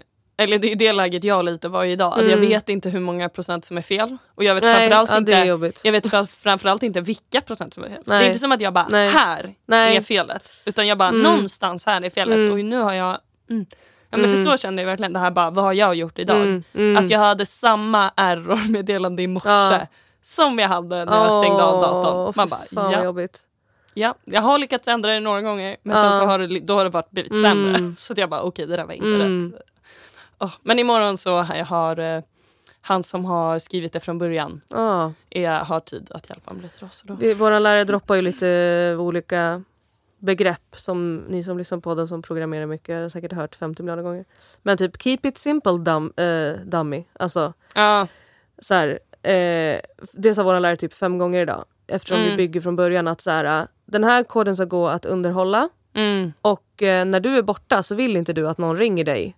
eller 0.42 0.58
det 0.58 0.66
är 0.66 0.68
ju 0.68 0.74
det 0.74 0.92
läget 0.92 1.24
jag 1.24 1.44
lite 1.44 1.68
var 1.68 1.84
i 1.84 1.92
idag. 1.92 2.12
Att 2.12 2.18
jag 2.22 2.32
Mm. 2.32 2.48
vet 2.48 2.68
inte 2.68 2.90
hur 2.90 3.00
många 3.00 3.28
procent 3.28 3.64
som 3.64 3.76
är 3.76 3.80
fel. 3.82 4.16
Och 4.34 4.44
jag 4.44 4.54
vet 4.54 4.62
Nej, 4.64 4.74
framförallt 4.88 5.10
ja, 5.10 5.18
inte... 5.18 5.32
det. 5.32 5.44
Jag 5.84 5.92
vet 5.92 6.10
fra- 6.10 6.26
framförallt 6.26 6.82
inte 6.82 7.00
vilka 7.00 7.40
procent 7.40 7.74
som 7.74 7.84
är 7.84 7.88
fel. 7.88 8.02
Det 8.06 8.12
Nej. 8.14 8.22
är 8.24 8.26
inte 8.26 8.38
som 8.38 8.52
att 8.52 8.60
jag 8.60 8.72
bara, 8.72 8.86
Nej. 8.90 9.08
här 9.08 9.54
är 9.72 10.00
felet. 10.00 10.62
Utan 10.66 10.86
jag 10.86 10.98
bara, 10.98 11.08
Mm. 11.08 11.22
någonstans 11.22 11.86
här 11.86 12.02
är 12.02 12.10
felet. 12.10 12.36
Mm. 12.36 12.52
Och 12.52 12.58
nu 12.58 12.76
har 12.78 12.92
jag... 12.92 13.18
Mm. 13.50 13.66
Ja, 14.10 14.18
men 14.18 14.24
Mm. 14.30 14.36
för 14.44 14.50
så 14.50 14.56
kände 14.56 14.82
jag 14.82 14.86
verkligen 14.86 15.12
det 15.12 15.18
här 15.18 15.30
bara, 15.30 15.50
vad 15.50 15.64
har 15.64 15.72
jag 15.72 15.94
gjort 15.94 16.18
idag? 16.18 16.36
Mm, 16.40 16.64
mm. 16.74 16.96
Att 16.96 17.10
jag 17.10 17.18
hade 17.18 17.46
samma 17.46 18.10
error-meddelande 18.16 19.22
i 19.22 19.26
morse 19.26 19.48
Ja. 19.48 19.86
som 20.22 20.58
jag 20.58 20.68
hade 20.68 21.04
när 21.04 21.24
jag 21.24 21.32
stängde 21.32 21.62
av 21.62 21.80
datorn. 21.82 22.32
Man 22.36 22.48
bara, 22.48 22.92
ja, 22.92 23.04
jobbigt. 23.04 23.40
ja, 23.94 24.14
jag 24.24 24.40
har 24.42 24.58
lyckats 24.58 24.88
ändra 24.88 25.12
det 25.12 25.20
några 25.20 25.40
gånger 25.42 25.76
men 25.82 25.96
Ja. 25.96 26.10
sen 26.10 26.18
så 26.20 26.26
har 26.26 26.38
det, 26.38 26.60
då 26.60 26.74
har 26.74 26.84
det 26.84 26.90
varit 26.90 27.10
blivit 27.10 27.32
Mm. 27.32 27.42
sämre. 27.42 27.94
Så 27.98 28.12
att 28.12 28.18
jag 28.18 28.28
bara, 28.30 28.40
okej 28.42 28.66
det 28.66 28.76
där 28.76 28.84
var 28.84 28.92
inte 28.92 29.06
Mm. 29.08 29.50
rätt. 29.52 29.60
Åh, 30.42 30.52
men 30.62 30.78
imorgon 30.78 31.16
så 31.16 31.36
har 31.42 31.54
jag 31.54 31.64
har 31.66 31.98
eh, 31.98 32.22
han 32.80 33.02
som 33.02 33.24
har 33.24 33.58
skrivit 33.58 33.92
det 33.92 34.00
från 34.00 34.18
början 34.18 34.60
Ja. 34.68 35.12
är, 35.30 35.54
har 35.54 35.80
tid 35.80 36.10
att 36.14 36.28
hjälpa 36.30 36.52
mig 36.54 36.62
lite. 36.62 36.86
Då. 37.04 37.14
Vi, 37.14 37.34
våra 37.34 37.58
lärare 37.58 37.84
droppar 37.84 38.14
ju 38.14 38.22
lite 38.22 38.96
olika 38.98 39.62
begrepp 40.18 40.76
som 40.76 41.16
ni 41.16 41.44
som 41.44 41.58
lyssnar 41.58 41.78
på 41.78 41.94
den 41.94 42.08
som 42.08 42.22
programmerar 42.22 42.66
mycket 42.66 43.02
har 43.02 43.08
säkert 43.08 43.32
hört 43.32 43.54
50 43.54 43.82
miljoner 43.82 44.02
gånger. 44.02 44.24
Men 44.62 44.76
typ 44.76 45.02
keep 45.02 45.18
it 45.22 45.38
simple 45.38 45.72
dum, 45.78 46.12
eh, 46.16 46.52
dummy. 46.64 47.04
Alltså 47.18 47.52
Ja, 47.74 48.06
så 48.58 48.74
här, 48.74 48.88
eh, 49.22 49.80
det 50.12 50.34
sa 50.34 50.42
våra 50.42 50.58
lärare 50.58 50.76
typ 50.76 50.94
fem 50.94 51.18
gånger 51.18 51.40
idag. 51.42 51.64
Eftersom 51.86 52.18
vi 52.18 52.24
Mm. 52.26 52.36
bygger 52.36 52.60
från 52.60 52.76
början 52.76 53.08
att 53.08 53.20
så 53.20 53.30
här, 53.30 53.60
eh, 53.60 53.66
den 53.86 54.04
här 54.04 54.22
koden 54.24 54.56
ska 54.56 54.64
gå 54.64 54.88
att 54.88 55.06
underhålla 55.06 55.68
mm, 55.94 56.32
och 56.42 56.82
eh, 56.82 57.04
när 57.04 57.20
du 57.20 57.36
är 57.36 57.42
borta 57.42 57.82
så 57.82 57.94
vill 57.94 58.16
inte 58.16 58.32
du 58.32 58.48
att 58.48 58.58
någon 58.58 58.76
ringer 58.76 59.04
dig. 59.04 59.36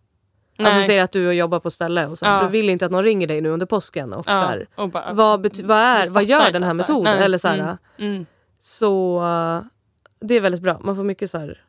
Alltså 0.58 0.76
nej. 0.78 0.84
säg 0.86 1.00
att 1.00 1.12
du 1.12 1.32
jobbar 1.32 1.60
på 1.60 1.68
ett 1.68 1.74
ställe 1.74 2.06
och 2.06 2.18
så, 2.18 2.24
Ja. 2.26 2.42
du 2.42 2.48
vill 2.48 2.68
inte 2.70 2.86
att 2.86 2.92
någon 2.92 3.04
ringer 3.04 3.26
dig 3.26 3.40
nu 3.40 3.48
under 3.48 3.66
påsken. 3.66 4.12
Och 4.12 4.24
så 4.24 4.30
ja, 4.30 4.34
här, 4.34 4.66
och 4.74 4.88
bara, 4.90 5.12
vad, 5.12 5.46
bety- 5.46 5.66
vad, 5.66 5.78
är, 5.78 6.08
vad 6.10 6.24
gör 6.24 6.52
den 6.52 6.62
här 6.62 6.74
metoden? 6.74 7.16
Nej. 7.16 7.24
Eller 7.24 7.38
så, 7.38 7.48
här, 7.48 7.58
Mm. 7.58 7.76
mm, 7.98 8.26
så 8.58 9.18
eh, 9.24 9.62
det 10.20 10.34
är 10.34 10.40
väldigt 10.40 10.62
bra. 10.62 10.80
Man 10.84 10.96
får 10.96 11.04
mycket 11.04 11.30
så 11.30 11.38
här, 11.38 11.64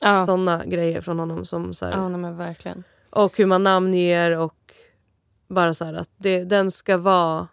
ja. 0.00 0.24
såna 0.26 0.64
grejer 0.64 1.00
från 1.00 1.18
honom. 1.18 1.44
Som, 1.44 1.74
så 1.74 1.84
ja, 1.84 2.08
men 2.08 2.36
verkligen. 2.36 2.84
Och 3.10 3.36
hur 3.38 3.46
man 3.46 3.62
namnger 3.62 4.30
och 4.38 4.72
bara 5.48 5.74
så 5.74 5.84
här 5.84 5.94
att 5.94 6.10
det, 6.16 6.44
den 6.44 6.70
ska 6.70 6.96
vara 6.96 7.48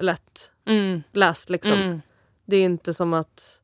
lätt 0.00 0.50
Mm, 0.66 1.02
läst. 1.12 1.50
Liksom. 1.50 1.72
mm, 1.72 2.00
Det 2.46 2.56
är 2.56 2.64
inte 2.64 2.94
som 2.94 3.14
att 3.14 3.60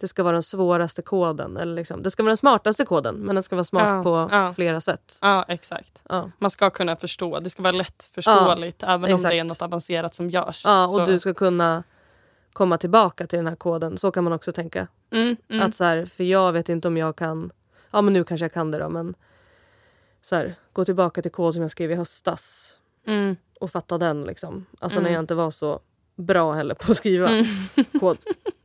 det 0.00 0.08
ska 0.08 0.22
vara 0.22 0.32
den 0.32 0.42
svåraste 0.42 1.02
koden. 1.02 1.56
Eller 1.56 1.74
liksom. 1.74 2.02
Det 2.02 2.10
ska 2.10 2.22
vara 2.22 2.30
den 2.30 2.36
smartaste 2.36 2.84
koden 2.84 3.16
men 3.16 3.34
den 3.34 3.42
ska 3.42 3.56
vara 3.56 3.64
smart 3.64 3.86
Ja, 3.86 4.02
på 4.02 4.34
ja. 4.36 4.52
flera 4.54 4.80
sätt. 4.80 5.18
ja, 5.22 5.44
exakt. 5.48 5.98
Ja. 6.08 6.30
Man 6.38 6.50
ska 6.50 6.70
kunna 6.70 6.96
förstå. 6.96 7.40
Det 7.40 7.50
ska 7.50 7.62
vara 7.62 7.72
lätt 7.72 8.10
förståeligt 8.14 8.82
även 8.82 9.04
om 9.04 9.14
exakt. 9.14 9.30
det 9.30 9.38
är 9.38 9.44
något 9.44 9.62
avancerat 9.62 10.14
som 10.14 10.30
görs. 10.30 10.62
Ja, 10.64 10.84
och 10.84 10.90
Så- 10.90 11.04
du 11.04 11.18
ska 11.18 11.34
kunna 11.34 11.82
komma 12.52 12.78
tillbaka 12.78 13.26
till 13.26 13.36
den 13.36 13.46
här 13.46 13.56
koden. 13.56 13.98
Så 13.98 14.10
kan 14.10 14.24
man 14.24 14.32
också 14.32 14.52
tänka. 14.52 14.86
mm, 15.10 15.36
mm. 15.48 15.66
Att 15.66 15.74
så 15.74 15.84
här, 15.84 16.04
för 16.06 16.24
jag 16.24 16.52
vet 16.52 16.68
inte 16.68 16.88
om 16.88 16.96
jag 16.96 17.16
kan 17.16 17.50
ja 17.90 18.02
men 18.02 18.12
nu 18.12 18.24
kanske 18.24 18.44
jag 18.44 18.52
kan 18.52 18.70
det 18.70 18.78
då 18.78 18.88
men 18.88 19.14
så 20.22 20.36
här, 20.36 20.54
gå 20.72 20.84
tillbaka 20.84 21.22
till 21.22 21.30
kod 21.30 21.54
som 21.54 21.62
jag 21.62 21.70
skrev 21.70 21.90
i 21.92 21.94
höstas 21.94 22.76
Mm. 23.06 23.36
och 23.60 23.70
fatta 23.70 23.98
den 23.98 24.22
liksom. 24.24 24.66
Alltså 24.80 24.98
Mm. 24.98 25.04
när 25.08 25.14
jag 25.14 25.22
inte 25.22 25.34
var 25.34 25.50
så 25.50 25.80
bra 26.16 26.52
heller 26.52 26.74
på 26.74 26.90
att 26.90 26.96
skriva 26.96 27.28
Mm. 27.28 27.44
kod. 28.00 28.18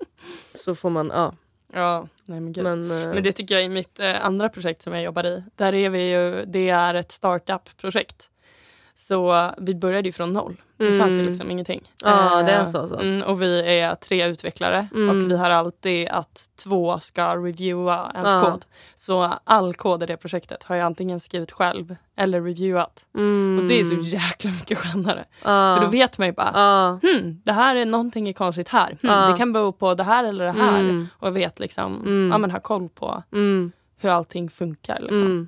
Så 0.53 0.75
får 0.75 0.89
man, 0.89 1.11
ja. 1.13 1.33
Ja, 1.73 2.07
nej 2.25 2.39
men. 2.39 2.53
Men, 2.57 2.87
Men, 2.87 3.17
eh, 3.17 3.23
det 3.23 3.31
tycker 3.31 3.55
jag 3.55 3.63
i 3.63 3.69
mitt 3.69 3.99
eh, 3.99 4.25
andra 4.25 4.49
projekt 4.49 4.81
som 4.81 4.93
jag 4.93 5.03
jobbar 5.03 5.23
i. 5.25 5.43
Där 5.55 5.73
är 5.73 5.89
vi 5.89 6.09
ju, 6.09 6.45
det 6.45 6.69
är 6.69 6.93
ett 6.93 7.11
startup-projekt. 7.11 8.29
Så 8.97 9.51
vi 9.57 9.75
började 9.75 10.07
ju 10.09 10.13
från 10.13 10.33
noll. 10.33 10.61
Det 10.77 10.85
Mm. 10.87 10.99
fanns 10.99 11.17
ju 11.17 11.23
liksom 11.23 11.51
ingenting. 11.51 11.81
Ja, 12.03 12.43
det 12.45 12.51
är 12.51 12.59
Eh, 12.59 12.65
så. 12.65 12.99
Mm, 12.99 13.23
och 13.23 13.41
vi 13.41 13.79
är 13.79 13.95
tre 13.95 14.27
utvecklare 14.27 14.87
Mm. 14.95 15.09
och 15.25 15.31
vi 15.31 15.37
har 15.37 15.49
alltid 15.49 16.07
att 16.09 16.43
två 16.63 16.99
ska 16.99 17.35
reviewa 17.35 18.11
ens 18.15 18.31
Ja. 18.33 18.41
kod. 18.51 18.65
Så 18.95 19.33
all 19.43 19.73
kod 19.73 20.03
i 20.03 20.05
det 20.05 20.17
projektet 20.17 20.63
har 20.63 20.75
jag 20.75 20.85
antingen 20.85 21.19
skrivit 21.19 21.51
själv 21.51 21.95
eller 22.17 22.41
reviewat. 22.41 23.05
mm, 23.15 23.59
Och 23.59 23.67
det 23.69 23.79
är 23.79 23.83
så 23.83 23.95
jäkla 23.95 24.51
mycket 24.51 24.77
skönare. 24.77 25.25
ja. 25.43 25.75
För 25.77 25.85
då 25.85 25.91
vet 25.91 26.17
man 26.17 26.27
ju 26.27 26.33
bara, 26.33 26.51
Ja. 26.53 26.99
hmm, 27.09 27.41
det 27.45 27.51
här 27.51 27.75
är 27.75 27.85
någonting 27.85 28.27
är 28.29 28.33
konstigt 28.33 28.69
här. 28.69 28.97
Ja. 29.01 29.27
Det 29.31 29.37
kan 29.37 29.53
bero 29.53 29.71
på 29.71 29.93
det 29.93 30.03
här 30.03 30.23
eller 30.23 30.45
det 30.45 30.51
här. 30.51 30.79
Mm. 30.79 31.07
Och 31.19 31.37
vet 31.37 31.59
liksom, 31.59 31.95
Mm. 32.01 32.29
ja 32.31 32.37
men 32.37 32.51
har 32.51 32.59
koll 32.59 32.89
på 32.89 33.23
Mm. 33.33 33.71
hur 33.99 34.09
allting 34.09 34.49
funkar. 34.49 34.99
Liksom. 34.99 35.23
Mm. 35.23 35.47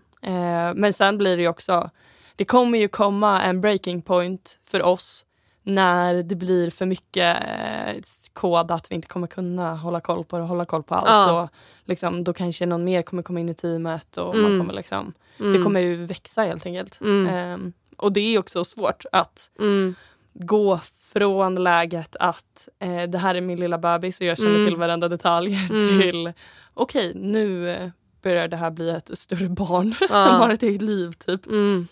Eh, 0.70 0.74
men 0.76 0.94
sen 0.94 1.18
blir 1.18 1.38
det 1.38 1.44
ju 1.44 1.50
också, 1.50 1.90
det 2.38 2.46
kommer 2.46 2.78
ju 2.80 2.88
komma 2.88 3.42
en 3.42 3.62
breaking 3.62 4.02
point 4.02 4.60
för 4.66 4.82
oss 4.84 5.24
när 5.64 6.24
det 6.24 6.36
blir 6.36 6.70
för 6.70 6.86
mycket 6.86 7.38
eh, 7.44 8.02
kod 8.34 8.72
att 8.72 8.92
vi 8.92 8.96
inte 8.96 9.08
kommer 9.08 9.28
kunna 9.28 9.76
hålla 9.76 10.00
koll 10.00 10.24
på 10.26 10.38
det 10.38 10.42
och 10.44 10.50
hålla 10.50 10.66
koll 10.66 10.84
på 10.84 10.96
allt. 10.96 11.08
Ja. 11.08 11.42
Och 11.42 11.50
liksom, 11.86 12.24
då 12.24 12.34
kanske 12.34 12.66
någon 12.66 12.84
mer 12.84 13.02
kommer 13.02 13.24
komma 13.24 13.40
in 13.40 13.50
i 13.50 13.54
teamet 13.54 14.18
och 14.18 14.36
Mm. 14.36 14.50
man 14.52 14.60
kommer 14.62 14.74
liksom, 14.74 15.14
Mm. 15.40 15.54
det 15.58 15.64
kommer 15.64 15.80
ju 15.80 16.06
växa 16.06 16.42
helt 16.44 16.66
enkelt. 16.66 17.02
Mm. 17.02 17.28
Eh, 17.28 17.72
och 17.98 18.12
det 18.12 18.20
är 18.22 18.40
också 18.40 18.64
svårt 18.64 19.06
att 19.12 19.52
Mm. 19.60 19.96
gå 20.34 20.80
från 21.14 21.64
läget 21.64 22.16
att 22.20 22.70
eh, 22.80 23.04
det 23.04 23.18
här 23.18 23.36
är 23.36 23.42
min 23.42 23.60
lilla 23.60 23.78
bebis 23.78 24.20
och 24.20 24.26
jag 24.26 24.38
känner 24.38 24.56
Mm. 24.56 24.66
till 24.66 24.76
varenda 24.76 25.08
detalj 25.08 25.58
Mm. 25.72 26.00
till 26.02 26.34
okej 26.74 27.12
nu 27.16 27.70
eh, 27.70 27.90
börjar 28.22 28.48
det 28.48 28.58
här 28.58 28.70
bli 28.72 28.90
ett 28.90 29.18
större 29.18 29.50
barn 29.50 29.96
Ja. 30.02 30.08
som 30.08 30.36
har 30.36 30.50
ett 30.50 30.64
eget 30.64 30.82
liv 30.82 31.12
typ. 31.12 31.46
Mm. 31.48 31.88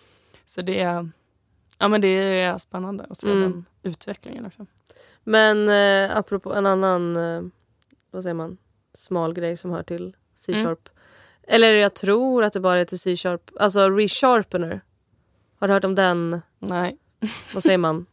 Så 0.45 0.61
det 0.61 0.79
är, 0.79 1.09
ja, 1.79 1.87
men 1.87 2.01
det 2.01 2.07
är 2.41 2.57
spännande 2.57 3.05
att 3.09 3.17
se 3.19 3.27
Mm. 3.31 3.41
den 3.41 3.65
utvecklingen 3.83 4.45
också. 4.45 4.65
Men 5.23 5.69
eh, 5.69 6.17
apropå 6.17 6.53
en 6.53 6.65
annan, 6.65 7.15
eh, 7.17 7.41
vad 8.11 8.23
säger 8.23 8.33
man, 8.33 8.57
smal 8.93 9.33
grej 9.33 9.57
som 9.57 9.71
hör 9.71 9.83
till 9.83 10.15
C-sharp. 10.35 10.89
Eller 11.47 11.73
jag 11.73 11.93
tror 11.93 12.43
att 12.43 12.53
det 12.53 12.59
bara 12.59 12.79
är 12.79 12.85
till 12.85 12.99
C-sharp, 12.99 13.51
alltså 13.59 13.89
resharpener. 13.89 14.81
Har 15.59 15.67
du 15.67 15.73
hört 15.73 15.83
om 15.85 15.95
den, 15.95 16.41
Nej. 16.59 16.97
vad 17.53 17.63
säger 17.63 17.77
man? 17.77 18.05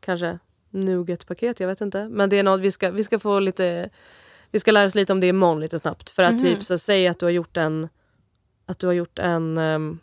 Kanske 0.00 0.38
Nuget-paket, 0.70 1.60
jag 1.60 1.68
vet 1.68 1.80
inte. 1.80 2.08
Men 2.08 2.28
det 2.30 2.38
är 2.38 2.42
något 2.42 2.60
vi 2.60 2.70
ska, 2.70 2.90
vi 2.90 3.04
ska 3.04 3.18
få 3.18 3.38
lite, 3.40 3.90
vi 4.50 4.60
ska 4.60 4.70
lära 4.72 4.86
oss 4.86 4.94
lite 4.94 5.12
om 5.12 5.20
det 5.20 5.26
imorgon 5.26 5.60
lite 5.60 5.78
snabbt. 5.78 6.10
För 6.10 6.22
att 6.22 6.32
Mhm. 6.32 6.38
typ 6.40 6.62
så 6.62 6.78
säg 6.78 7.08
att 7.08 7.18
du 7.18 7.26
har 7.26 7.30
gjort 7.30 7.56
en, 7.56 7.88
att 8.66 8.78
du 8.78 8.86
har 8.86 8.94
gjort 8.94 9.18
en, 9.18 9.58
ehm, 9.58 9.98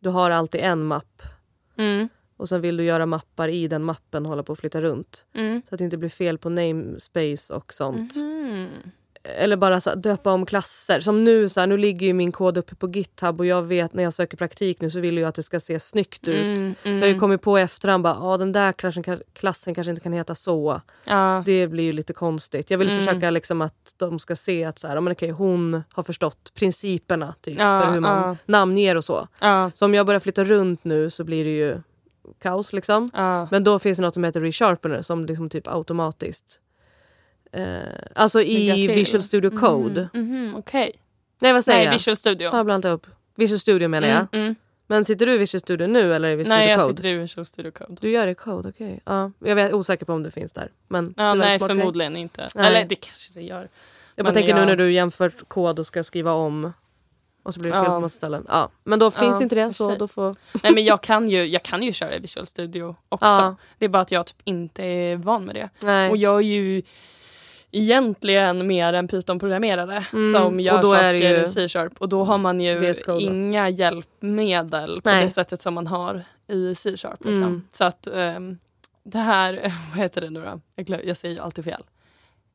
du 0.00 0.08
har 0.08 0.30
alltid 0.30 0.60
en 0.60 0.84
mapp 0.86 1.22
Mm. 1.76 2.08
och 2.36 2.48
sen 2.48 2.60
vill 2.60 2.76
du 2.76 2.84
göra 2.84 3.06
mappar 3.06 3.48
i 3.48 3.68
den 3.68 3.82
mappen 3.84 4.22
och 4.26 4.30
hålla 4.30 4.42
på 4.42 4.52
att 4.52 4.58
flytta 4.58 4.80
runt. 4.80 5.26
Mm. 5.34 5.62
Så 5.68 5.74
att 5.74 5.78
det 5.78 5.84
inte 5.84 5.96
blir 5.96 6.08
fel 6.08 6.38
på 6.38 6.48
namespace 6.50 7.54
och 7.54 7.72
sånt. 7.72 8.16
Mhm. 8.16 8.68
Eller 9.22 9.56
bara 9.56 9.80
så 9.80 9.94
döpa 9.94 10.32
om 10.32 10.46
klasser. 10.46 11.00
Som 11.00 11.24
nu, 11.24 11.48
så 11.48 11.60
här, 11.60 11.66
nu 11.66 11.76
ligger 11.76 12.06
ju 12.06 12.12
min 12.12 12.32
kod 12.32 12.58
uppe 12.58 12.74
på 12.74 12.88
GitHub 12.88 13.40
och 13.40 13.46
jag 13.46 13.62
vet 13.62 13.94
när 13.94 14.02
jag 14.02 14.12
söker 14.12 14.36
praktik 14.36 14.80
nu 14.80 14.90
så 14.90 15.00
vill 15.00 15.18
jag 15.18 15.28
att 15.28 15.34
det 15.34 15.42
ska 15.42 15.60
se 15.60 15.78
snyggt 15.80 16.28
ut. 16.28 16.58
Mm, 16.58 16.74
Så 16.82 16.88
jag 16.90 16.98
har 17.00 17.06
ju 17.06 17.18
kommit 17.18 17.42
på 17.42 17.58
i 17.58 17.62
efterhand 17.62 18.02
bara, 18.02 18.14
ah, 18.20 18.36
den 18.36 18.52
där 18.52 18.72
klassen, 18.72 19.04
klassen 19.32 19.74
kanske 19.74 19.90
inte 19.90 20.02
kan 20.02 20.12
heta 20.12 20.34
så. 20.34 20.80
ja. 21.04 21.42
Det 21.46 21.66
blir 21.66 21.84
ju 21.84 21.92
lite 21.92 22.12
konstigt. 22.12 22.70
Jag 22.70 22.78
vill 22.78 22.88
Mm. 22.90 23.00
försöka 23.04 23.30
liksom 23.30 23.60
att 23.62 23.94
de 23.96 24.18
ska 24.18 24.36
se 24.36 24.64
att 24.64 24.78
så 24.78 24.88
här, 24.88 25.00
men 25.00 25.12
okej, 25.12 25.30
hon 25.30 25.82
har 25.92 26.02
förstått 26.02 26.52
principerna 26.54 27.34
typ, 27.40 27.58
Ja, 27.58 27.82
för 27.84 27.92
hur 27.92 28.00
man 28.00 28.28
ja. 28.28 28.36
namnger 28.46 28.96
och 28.96 29.04
så. 29.04 29.28
Ja. 29.40 29.70
Så 29.74 29.84
om 29.84 29.94
jag 29.94 30.06
börjar 30.06 30.20
flytta 30.20 30.44
runt 30.44 30.84
nu 30.84 31.10
så 31.10 31.24
blir 31.24 31.44
det 31.44 31.50
ju 31.56 31.80
kaos 32.42 32.72
liksom. 32.72 33.10
Men 33.50 33.64
då 33.64 33.78
finns 33.78 33.98
det 33.98 34.04
något 34.04 34.14
som 34.14 34.24
heter 34.24 34.40
resharpener 34.40 35.02
som 35.02 35.24
liksom 35.24 35.48
typ 35.48 35.68
automatiskt 35.68 36.60
eh, 37.52 37.78
Alltså 38.14 38.42
i 38.42 38.72
till. 38.86 38.94
Visual 38.94 39.22
Studio 39.22 39.50
Code. 39.50 40.08
Mhm, 40.12 40.44
mhm, 40.46 40.54
Okej. 40.56 40.92
Nej 41.38 41.52
vad 41.52 41.64
säger 41.64 41.78
Nej, 41.78 41.84
jag? 41.86 41.92
Visual 41.92 42.16
Studio. 42.16 42.50
Fan, 42.50 42.56
jag 42.56 42.66
blandar 42.66 42.90
upp. 42.92 43.06
Visual 43.34 43.58
Studio 43.58 43.88
menar 43.88 44.08
jag. 44.08 44.16
Mm, 44.18 44.28
mm. 44.44 44.54
Men 44.86 45.04
sitter 45.04 45.26
du 45.26 45.32
i 45.34 45.38
Visual 45.38 45.60
Studio 45.60 45.86
nu 45.86 46.14
eller 46.14 46.28
i 46.30 46.36
Visual 46.36 46.58
Nej, 46.58 46.66
Studio 46.66 46.70
jag 46.72 46.80
Code? 46.80 46.96
sitter 46.96 47.08
i 47.08 47.14
Visual 47.18 47.44
Studio 47.46 47.70
Code. 47.72 47.96
Du 48.00 48.10
gör 48.10 48.26
det 48.26 48.32
i 48.32 48.34
Code, 48.34 48.68
okej. 48.68 49.00
Ja, 49.04 49.30
jag 49.38 49.60
är 49.60 49.74
osäker 49.74 50.06
på 50.06 50.12
om 50.12 50.22
det 50.22 50.30
finns 50.30 50.52
där. 50.52 50.70
Men 50.88 51.14
Ja, 51.16 51.34
nej, 51.34 51.58
smart 51.58 51.68
grej. 51.70 51.78
förmodligen 51.78 52.16
inte. 52.16 52.48
Nej. 52.54 52.66
Eller 52.66 52.84
det 52.84 52.94
kanske 52.94 53.30
det 53.34 53.42
gör. 53.42 53.68
Jag 54.16 54.24
bara 54.26 54.34
tänker 54.34 54.54
nu 54.54 54.60
jag- 54.60 54.66
när 54.66 54.76
du 54.76 54.92
jämför 54.92 55.28
kod 55.30 55.78
och 55.78 55.86
ska 55.86 56.04
skriva 56.04 56.32
om 56.32 56.72
och 57.42 57.54
så 57.54 57.60
blir 57.60 57.70
det 57.72 57.76
fel 57.78 57.84
Ja. 57.84 57.94
på 57.94 58.00
massa 58.00 58.16
ställen. 58.16 58.44
Ja, 58.48 58.70
men 58.84 58.98
då 58.98 59.10
finns 59.10 59.36
Ja, 59.36 59.42
inte 59.42 59.54
det 59.54 59.72
så 59.72 59.94
då 59.94 60.08
får... 60.08 60.36
Nej, 60.62 60.72
men 60.72 60.84
jag 60.84 61.02
kan, 61.02 61.28
ju, 61.30 61.44
jag 61.46 61.62
kan 61.62 61.82
ju 61.82 61.92
köra 61.92 62.14
i 62.16 62.18
Visual 62.18 62.46
Studio 62.46 62.96
också. 63.08 63.24
Ja. 63.26 63.56
Det 63.78 63.84
är 63.84 63.88
bara 63.88 64.02
att 64.02 64.10
jag 64.10 64.26
typ 64.26 64.36
inte 64.44 64.82
är 64.84 65.16
van 65.16 65.44
med 65.44 65.54
det. 65.54 65.68
Nej. 65.82 66.10
Och 66.10 66.16
jag 66.16 66.34
är 66.36 66.40
ju 66.40 66.82
egentligen 67.72 68.66
mer 68.66 68.92
en 68.92 69.08
Python-programmerare 69.08 70.04
Mm, 70.12 70.32
som 70.32 70.60
gör 70.60 70.82
saker 70.82 71.42
i 71.42 71.46
C-sharp. 71.46 71.92
Och 71.98 72.08
då 72.08 72.24
har 72.24 72.38
man 72.38 72.60
ju 72.60 72.94
inga 73.18 73.68
hjälpmedel 73.68 75.02
på 75.02 75.08
Nej. 75.08 75.24
det 75.24 75.30
sättet 75.30 75.62
som 75.62 75.74
man 75.74 75.86
har 75.86 76.24
i 76.48 76.74
C-sharp. 76.74 77.24
Liksom. 77.24 77.46
Mm. 77.46 77.62
Så 77.72 77.84
att 77.84 78.06
ehm, 78.06 78.58
det 79.02 79.18
här, 79.18 79.52
vad 79.90 79.98
heter 79.98 80.20
det 80.20 80.30
nu 80.30 80.40
då? 80.40 80.60
Jag, 80.74 80.86
glöm, 80.86 81.00
jag 81.04 81.16
säger 81.16 81.34
ju 81.34 81.40
alltid 81.40 81.64
fel. 81.64 81.82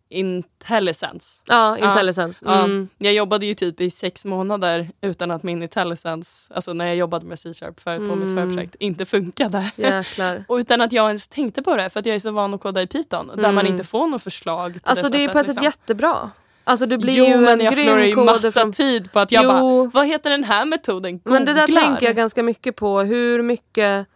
Intelligence. 0.10 1.42
Ja, 1.48 1.78
IntelliSense. 1.78 2.46
Ja, 2.48 2.64
Mm. 2.64 2.88
jag 2.98 3.14
jobbade 3.14 3.46
ju 3.46 3.54
typ 3.54 3.82
i 3.82 3.92
sex 3.92 4.26
månader 4.26 4.90
utan 5.02 5.32
att 5.32 5.44
min 5.44 5.64
intelligence, 5.64 6.54
alltså 6.54 6.74
när 6.74 6.86
jag 6.86 6.96
jobbade 6.96 7.26
med 7.26 7.40
C-sharp 7.40 7.80
för, 7.80 7.98
på 7.98 8.16
mitt 8.16 8.30
Mm. 8.32 8.36
förra 8.36 8.46
projekt, 8.56 8.76
inte 8.80 9.06
funkade. 9.06 9.72
Jäklar. 9.76 10.46
Och 10.48 10.56
utan 10.56 10.82
att 10.82 10.92
jag 10.94 11.08
ens 11.08 11.28
tänkte 11.28 11.62
på 11.62 11.76
det 11.78 11.90
för 11.90 12.00
att 12.00 12.06
jag 12.06 12.16
är 12.16 12.20
så 12.20 12.32
van 12.32 12.54
att 12.54 12.62
koda 12.62 12.82
i 12.82 12.88
Python 12.88 13.28
där 13.28 13.42
man 13.42 13.58
Mm. 13.58 13.68
inte 13.68 13.84
får 13.84 14.08
något 14.08 14.24
förslag. 14.24 14.80
Alltså 14.84 15.10
det 15.10 15.18
är 15.18 15.20
sättet, 15.28 15.34
på 15.34 15.40
ett 15.40 15.46
sätt 15.46 15.56
liksom. 15.56 15.64
jättebra. 15.66 16.32
Alltså 16.64 16.86
du 16.86 16.98
blir 16.98 17.14
jo 17.18 17.26
ju 17.26 17.38
men 17.38 17.60
en 17.60 17.66
jag 17.66 17.74
förlorar 17.76 18.04
ju 18.04 18.16
massa 18.16 18.52
från... 18.52 18.72
tid 18.72 19.12
på 19.12 19.20
att 19.20 19.32
jag 19.32 19.44
Jo. 19.44 19.50
bara, 19.52 19.90
vad 19.94 20.08
heter 20.08 20.30
den 20.30 20.44
här 20.44 20.66
metoden? 20.66 21.22
Men 21.24 21.46
det 21.46 21.54
där 21.54 21.68
Googlar. 21.68 21.82
tänker 21.82 22.06
jag 22.06 22.16
ganska 22.16 22.44
mycket 22.44 22.76
på. 22.76 23.00
Hur 23.02 23.42
mycket... 23.44 24.08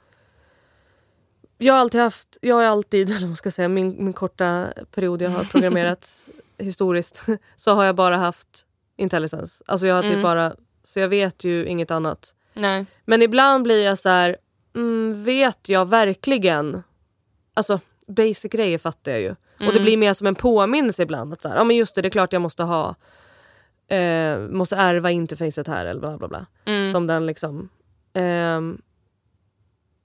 Jag 1.62 1.74
har 1.74 1.80
alltid 1.82 2.02
haft, 2.02 2.38
jag 2.42 2.56
har 2.56 2.64
alltid, 2.64 3.10
eller 3.18 3.28
vad 3.28 3.38
ska 3.38 3.48
jag 3.48 3.54
säga, 3.54 3.68
min, 3.68 4.04
min 4.04 4.14
korta 4.14 4.74
period 4.92 5.22
jag 5.22 5.30
har 5.30 5.44
programmerat 5.44 6.30
historiskt 6.58 7.24
så 7.56 7.74
har 7.76 7.84
jag 7.84 7.96
bara 7.96 8.18
haft 8.18 8.66
IntelliSense. 8.98 9.64
Alltså 9.68 9.88
jag 9.88 9.96
har 9.96 10.02
typ 10.02 10.12
Mm. 10.12 10.22
bara, 10.24 10.56
så 10.84 11.00
jag 11.00 11.08
vet 11.08 11.44
ju 11.44 11.66
inget 11.66 11.92
annat. 11.92 12.36
Nej. 12.54 12.86
Men 13.06 13.22
ibland 13.22 13.64
blir 13.64 13.86
jag 13.86 13.98
så 13.98 14.10
här, 14.10 14.38
mm, 14.76 15.24
vet 15.24 15.70
jag 15.70 15.90
verkligen? 15.90 16.84
Alltså 17.54 17.80
basic 18.08 18.52
grejer 18.52 18.78
fattar 18.78 19.12
jag 19.12 19.22
ju. 19.22 19.30
Och 19.30 19.36
det 19.60 19.66
Mm. 19.72 19.84
blir 19.84 19.98
mer 19.98 20.14
som 20.14 20.28
en 20.28 20.36
påminnelse 20.36 21.04
ibland. 21.04 21.34
Att 21.34 21.42
så 21.42 21.50
här, 21.50 21.56
ja 21.56 21.64
men 21.64 21.76
just 21.76 21.96
det, 21.96 22.02
det 22.02 22.08
är 22.08 22.10
klart 22.10 22.34
jag 22.34 22.42
måste 22.42 22.64
ha, 22.64 22.96
eh, 23.88 24.40
måste 24.40 24.76
ärva 24.76 25.12
interfacet 25.12 25.68
här 25.68 25.86
eller 25.86 26.00
bla 26.00 26.18
bla 26.18 26.28
bla. 26.28 26.46
Mm. 26.66 26.92
Som 26.92 27.08
den 27.08 27.26
liksom. 27.26 27.70
Ehm, 28.14 28.82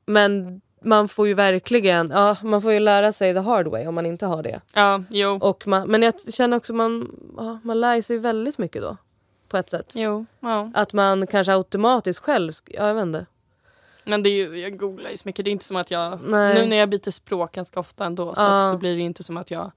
men 0.07 0.61
man 0.85 1.09
får 1.09 1.29
ju 1.29 1.35
verkligen, 1.35 2.11
ja 2.11 2.37
man 2.42 2.62
får 2.62 2.73
ju 2.73 2.81
lära 2.81 3.12
sig 3.12 3.35
the 3.35 3.40
hard 3.40 3.66
way 3.66 3.87
om 3.87 3.94
man 3.94 4.07
inte 4.07 4.27
har 4.27 4.42
det. 4.42 4.61
Ja, 4.73 5.03
jo. 5.11 5.38
Och 5.40 5.66
man, 5.66 5.88
men 5.90 6.03
jag 6.03 6.14
känner 6.35 6.57
också 6.57 6.75
man, 6.75 7.11
ja, 7.37 7.59
man 7.62 7.81
lär 7.81 8.01
sig 8.01 8.18
väldigt 8.18 8.59
mycket 8.59 8.83
då. 8.83 8.97
På 9.49 9.57
ett 9.57 9.70
sätt. 9.70 9.92
jo. 9.97 10.27
Ja. 10.40 10.70
Att 10.75 10.92
man 10.92 11.27
kanske 11.27 11.53
automatiskt 11.55 12.25
själv, 12.25 12.53
ja, 12.66 12.87
jag 12.88 12.94
vet 12.94 13.03
inte. 13.03 13.27
Men 14.05 14.23
det 14.23 14.29
är 14.29 14.33
ju, 14.49 14.61
jag 14.61 14.79
googlar 14.79 15.11
ju 15.11 15.16
så 15.16 15.23
mycket. 15.29 15.44
Det 15.44 15.51
är 15.51 15.53
inte 15.53 15.64
som 15.64 15.77
att 15.77 15.90
jag... 15.90 16.18
Nej. 16.23 16.55
Nu 16.55 16.66
när 16.66 16.77
jag 16.77 16.88
byter 16.88 17.11
språk 17.11 17.53
ganska 17.53 17.81
ofta 17.81 18.05
ändå 18.05 18.35
så, 18.35 18.40
Ja. 18.40 18.68
så 18.73 18.79
blir 18.79 18.94
det 18.97 19.01
inte 19.03 19.23
som 19.23 19.37
att 19.37 19.51
jag... 19.51 19.70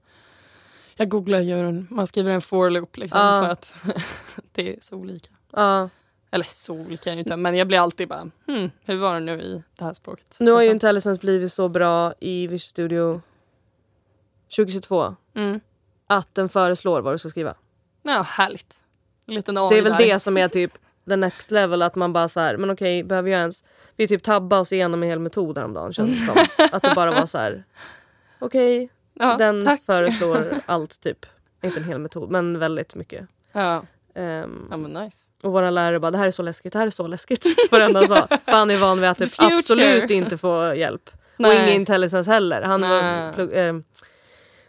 Jag 0.96 1.08
googlar 1.08 1.40
ju, 1.40 1.84
man 1.90 2.06
skriver 2.06 2.32
en 2.32 2.40
for 2.40 2.70
loop 2.70 2.96
liksom 2.96 3.20
för 3.20 3.48
att 3.48 3.74
det 4.52 4.68
är 4.72 4.78
så 4.80 4.96
olika. 4.96 5.30
Ja. 5.52 5.88
Eller 6.30 6.44
så 6.44 6.74
olika 6.74 7.10
är 7.10 7.16
det 7.16 7.20
inte, 7.20 7.36
men 7.36 7.56
jag 7.56 7.66
blir 7.68 7.78
alltid 7.78 8.08
bara, 8.08 8.30
hmm, 8.46 8.70
hur 8.84 8.96
var 8.96 9.14
det 9.14 9.20
nu 9.20 9.40
i 9.42 9.62
det 9.76 9.84
här 9.84 9.92
språket? 9.92 10.36
Nu 10.40 10.50
har 10.50 10.58
ju 10.62 10.64
Liksom. 10.64 10.76
IntelliSense 10.76 11.20
blivit 11.20 11.52
så 11.52 11.68
bra 11.68 12.14
i 12.20 12.46
Visual 12.46 12.60
Studio 12.60 13.22
2022 14.56 15.16
mm. 15.34 15.60
att 16.06 16.34
den 16.34 16.48
föreslår 16.48 17.00
vad 17.02 17.14
du 17.14 17.18
ska 17.18 17.28
skriva. 17.28 17.54
Ja, 18.02 18.22
härligt. 18.22 18.76
En 19.26 19.34
liten 19.34 19.54
Det 19.54 19.60
är 19.60 19.82
väl 19.82 19.92
där. 19.92 19.98
det 19.98 20.20
som 20.20 20.36
är 20.36 20.48
typ 20.48 20.72
the 21.08 21.16
next 21.16 21.50
level 21.50 21.82
att 21.82 21.94
man 21.94 22.12
bara 22.12 22.28
så 22.28 22.40
här, 22.40 22.56
men 22.56 22.70
okej 22.70 23.04
behöver 23.04 23.30
jag 23.30 23.38
ens, 23.40 23.64
vi 23.96 24.08
typ 24.08 24.22
tabba 24.22 24.58
oss 24.58 24.72
igenom 24.72 25.02
en 25.02 25.08
hel 25.08 25.18
metod 25.18 25.58
häromdagen 25.58 25.92
känns 25.92 26.10
det 26.10 26.32
som. 26.32 26.66
Att 26.72 26.82
det 26.82 26.92
bara 26.94 27.10
var 27.10 27.26
så 27.26 27.38
här, 27.38 27.64
okej 28.38 28.88
ja, 29.14 29.36
den 29.36 29.64
tack. 29.64 29.82
föreslår 29.82 30.60
allt 30.66 31.00
typ. 31.00 31.26
Inte 31.62 31.78
en 31.80 31.84
hel 31.84 31.98
metod 31.98 32.30
men 32.30 32.58
väldigt 32.58 32.94
mycket. 32.94 33.28
Ja. 33.52 33.82
Ehm, 34.14 34.68
Ja 34.70 34.76
men 34.76 34.92
nice. 34.92 35.18
Och 35.42 35.52
våra 35.52 35.70
lärare 35.70 36.00
bara 36.00 36.10
det 36.10 36.18
här 36.18 36.26
är 36.26 36.30
så 36.30 36.42
läskigt, 36.42 36.72
det 36.72 36.78
här 36.78 36.86
är 36.86 36.90
så 36.90 37.06
läskigt. 37.06 37.46
Varenda 37.70 38.02
sa. 38.08 38.26
För 38.44 38.52
han 38.52 38.70
är 38.70 38.76
van 38.76 39.00
vid 39.00 39.10
att 39.10 39.18
typ 39.18 39.32
absolut 39.38 40.10
inte 40.10 40.38
få 40.38 40.74
hjälp. 40.74 41.10
Och 41.14 41.42
Nej. 41.42 41.56
ingen 41.56 41.68
intelligence 41.74 42.30
heller. 42.30 42.62
Han 42.62 42.80
Nej. 42.80 43.32
plugg, 43.34 43.50
ehm, 43.54 43.84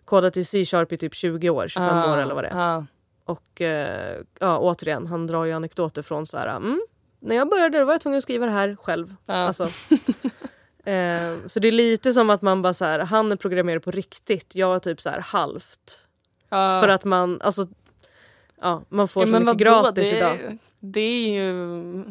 kodat 0.06 0.38
i 0.38 0.46
C-sharp 0.46 0.92
i 0.92 0.98
typ 0.98 1.14
20 1.16 1.50
år, 1.50 1.68
25 1.68 1.88
Ah, 1.98 2.14
år 2.14 2.18
eller 2.18 2.36
vad 2.36 2.44
det 2.44 2.48
är. 2.48 2.76
ah. 2.78 2.86
Och 3.26 3.62
eh, 3.62 4.18
ja, 4.40 4.58
återigen, 4.60 5.08
han 5.08 5.28
drar 5.28 5.46
ju 5.46 5.52
anekdoter 5.54 6.02
från 6.02 6.26
så 6.26 6.38
här, 6.38 6.48
mm, 6.48 6.82
när 7.20 7.36
jag 7.36 7.50
började 7.50 7.86
var 7.86 7.94
jag 7.94 8.02
tvungen 8.02 8.18
att 8.18 8.24
skriva 8.24 8.46
det 8.46 8.52
här 8.52 8.76
själv. 8.82 9.16
Ja. 9.26 9.34
Alltså, 9.34 9.64
eh, 10.84 11.36
så 11.48 11.60
det 11.60 11.68
är 11.68 11.72
lite 11.72 12.14
som 12.14 12.30
att 12.30 12.42
man 12.42 12.62
bara 12.62 12.74
så 12.74 12.86
här, 12.86 13.00
han 13.00 13.32
är 13.32 13.36
programmerad 13.36 13.84
på 13.84 13.92
riktigt, 13.92 14.56
jag 14.56 14.76
är 14.76 14.80
typ 14.80 15.02
så 15.02 15.10
här 15.10 15.20
halvt. 15.20 16.06
För 16.50 16.88
att 16.88 17.04
man, 17.06 17.42
alltså, 17.42 17.68
ja, 18.62 18.84
man 18.90 19.08
får 19.08 19.24
Ja, 19.24 19.28
så 19.28 19.40
mycket 19.40 19.58
gratis 19.58 20.10
det, 20.10 20.18
idag. 20.18 20.58
Det 20.80 21.00
är 21.02 21.30
ju 21.30 22.04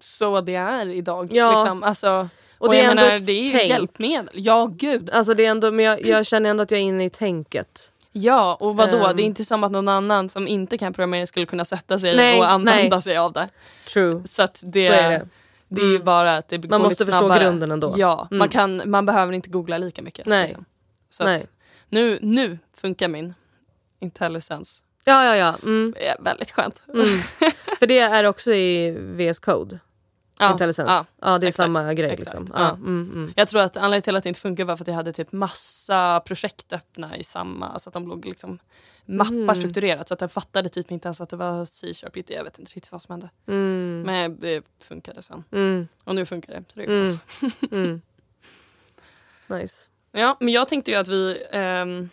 så 0.00 0.40
det 0.40 0.54
är 0.54 0.86
idag. 0.88 1.28
Ja. 1.32 1.52
Liksom. 1.52 1.82
Alltså, 1.82 2.28
Och 2.58 2.66
och 2.66 2.72
det 2.72 2.80
är 2.80 2.94
menar, 2.94 3.10
ett 3.14 3.26
det 3.26 3.32
är 3.32 3.42
ju 3.42 3.48
tänk. 3.48 3.70
hjälpmedel. 3.70 4.28
Ja 4.34 4.66
gud. 4.76 5.10
Alltså 5.10 5.34
det 5.34 5.46
är 5.46 5.50
ändå, 5.50 5.70
men 5.70 5.84
jag, 5.84 6.06
jag 6.06 6.26
känner 6.26 6.50
ändå 6.50 6.62
att 6.62 6.70
jag 6.70 6.80
är 6.80 6.84
inne 6.84 7.04
i 7.04 7.10
tänket. 7.10 7.92
Ja 8.12 8.56
och 8.60 8.76
vadå? 8.76 9.06
Ehm. 9.06 9.16
det 9.16 9.22
är 9.22 9.24
inte 9.24 9.44
som 9.44 9.64
att 9.64 9.72
någon 9.72 9.88
annan 9.88 10.28
som 10.28 10.48
inte 10.48 10.78
kan 10.78 10.92
programmera 10.92 11.26
skulle 11.26 11.46
kunna 11.46 11.64
sätta 11.64 11.98
sig 11.98 12.16
Nej, 12.16 12.38
och 12.38 12.50
använda 12.50 12.96
nej. 12.96 13.02
sig 13.02 13.16
av 13.16 13.32
det. 13.32 13.48
True. 13.92 14.22
Så 14.26 14.42
det, 14.62 14.86
Så 14.86 14.92
är 14.92 15.10
det. 15.10 15.28
det 15.68 15.80
är 15.80 15.84
ju 15.86 15.90
Mm. 15.94 16.04
bara 16.04 16.36
att 16.36 16.48
det 16.48 16.58
går 16.58 16.68
Man 16.68 16.80
måste 16.82 17.02
lite 17.04 17.12
förstå 17.12 17.26
snabbare. 17.26 17.44
grunden 17.44 17.70
ändå. 17.70 17.94
Ja, 17.96 18.26
Mm. 18.30 18.38
man, 18.38 18.48
kan, 18.48 18.82
man 18.90 19.06
behöver 19.06 19.32
inte 19.32 19.50
googla 19.50 19.78
lika 19.78 20.02
mycket. 20.02 20.26
Nej. 20.26 20.42
Liksom. 20.42 20.64
Så 21.10 21.24
Nej. 21.24 21.46
nu, 21.88 22.18
nu 22.22 22.58
funkar 22.76 23.08
min 23.08 23.34
intelligence. 24.00 24.82
Ja, 25.04 25.24
ja, 25.24 25.36
ja. 25.36 25.56
Mm, 25.62 25.92
Det 25.96 26.06
är 26.08 26.16
väldigt 26.22 26.50
skönt. 26.50 26.82
mm. 26.94 27.18
För 27.78 27.86
det 27.86 27.98
är 27.98 28.24
också 28.24 28.52
i 28.52 28.90
VS 28.90 29.38
Code. 29.38 29.78
Ja, 30.38 30.52
Intelligence. 30.52 30.82
ja. 30.92 31.04
Ja, 31.20 31.38
det 31.38 31.46
är 31.46 31.48
exakt, 31.48 31.64
samma 31.66 31.94
grej. 31.94 32.10
exakt, 32.10 32.40
Liksom. 32.40 32.56
ja. 32.60 32.70
Mm, 32.70 33.10
mm. 33.14 33.32
Jag 33.36 33.48
tror 33.48 33.60
att 33.60 33.76
anledningen 33.76 34.02
till 34.02 34.16
att 34.16 34.22
det 34.22 34.28
inte 34.28 34.40
funkar 34.40 34.64
var 34.64 34.76
för 34.76 34.84
att 34.84 34.88
jag 34.88 34.94
hade 34.94 35.12
typ 35.12 35.32
massa 35.32 36.20
projekt 36.20 36.72
öppna 36.72 37.16
i 37.16 37.24
samma, 37.24 37.78
så 37.78 37.90
att 37.90 37.94
de 37.94 38.08
låg 38.08 38.26
liksom 38.26 38.58
mappar 39.06 39.32
Mm. 39.34 39.54
strukturerat 39.56 40.08
så 40.08 40.14
att 40.14 40.20
jag 40.20 40.32
fattade 40.32 40.68
typ 40.68 40.90
inte 40.90 41.08
ens 41.08 41.20
att 41.20 41.28
det 41.30 41.36
var 41.36 41.64
C-sharp. 41.64 42.30
Jag 42.30 42.44
vet 42.44 42.58
inte 42.58 42.70
riktigt 42.72 42.92
vad 42.92 43.02
som 43.02 43.12
hände. 43.12 43.30
Mm. 43.48 44.02
Men 44.06 44.40
det 44.40 44.64
funkade 44.82 45.22
sen. 45.22 45.44
Mm. 45.52 45.88
Och 46.04 46.14
nu 46.14 46.26
funkar 46.26 46.52
det. 46.52 46.64
Så 46.68 46.80
det 46.80 46.84
är 46.84 46.88
Mm. 46.88 47.18
Mm. 47.72 48.00
Nice. 49.46 49.88
Ja, 50.12 50.36
men 50.40 50.48
jag 50.52 50.68
tänkte 50.68 50.90
ju 50.90 50.96
att 50.96 51.08
vi 51.08 51.46
ehm, 51.50 52.10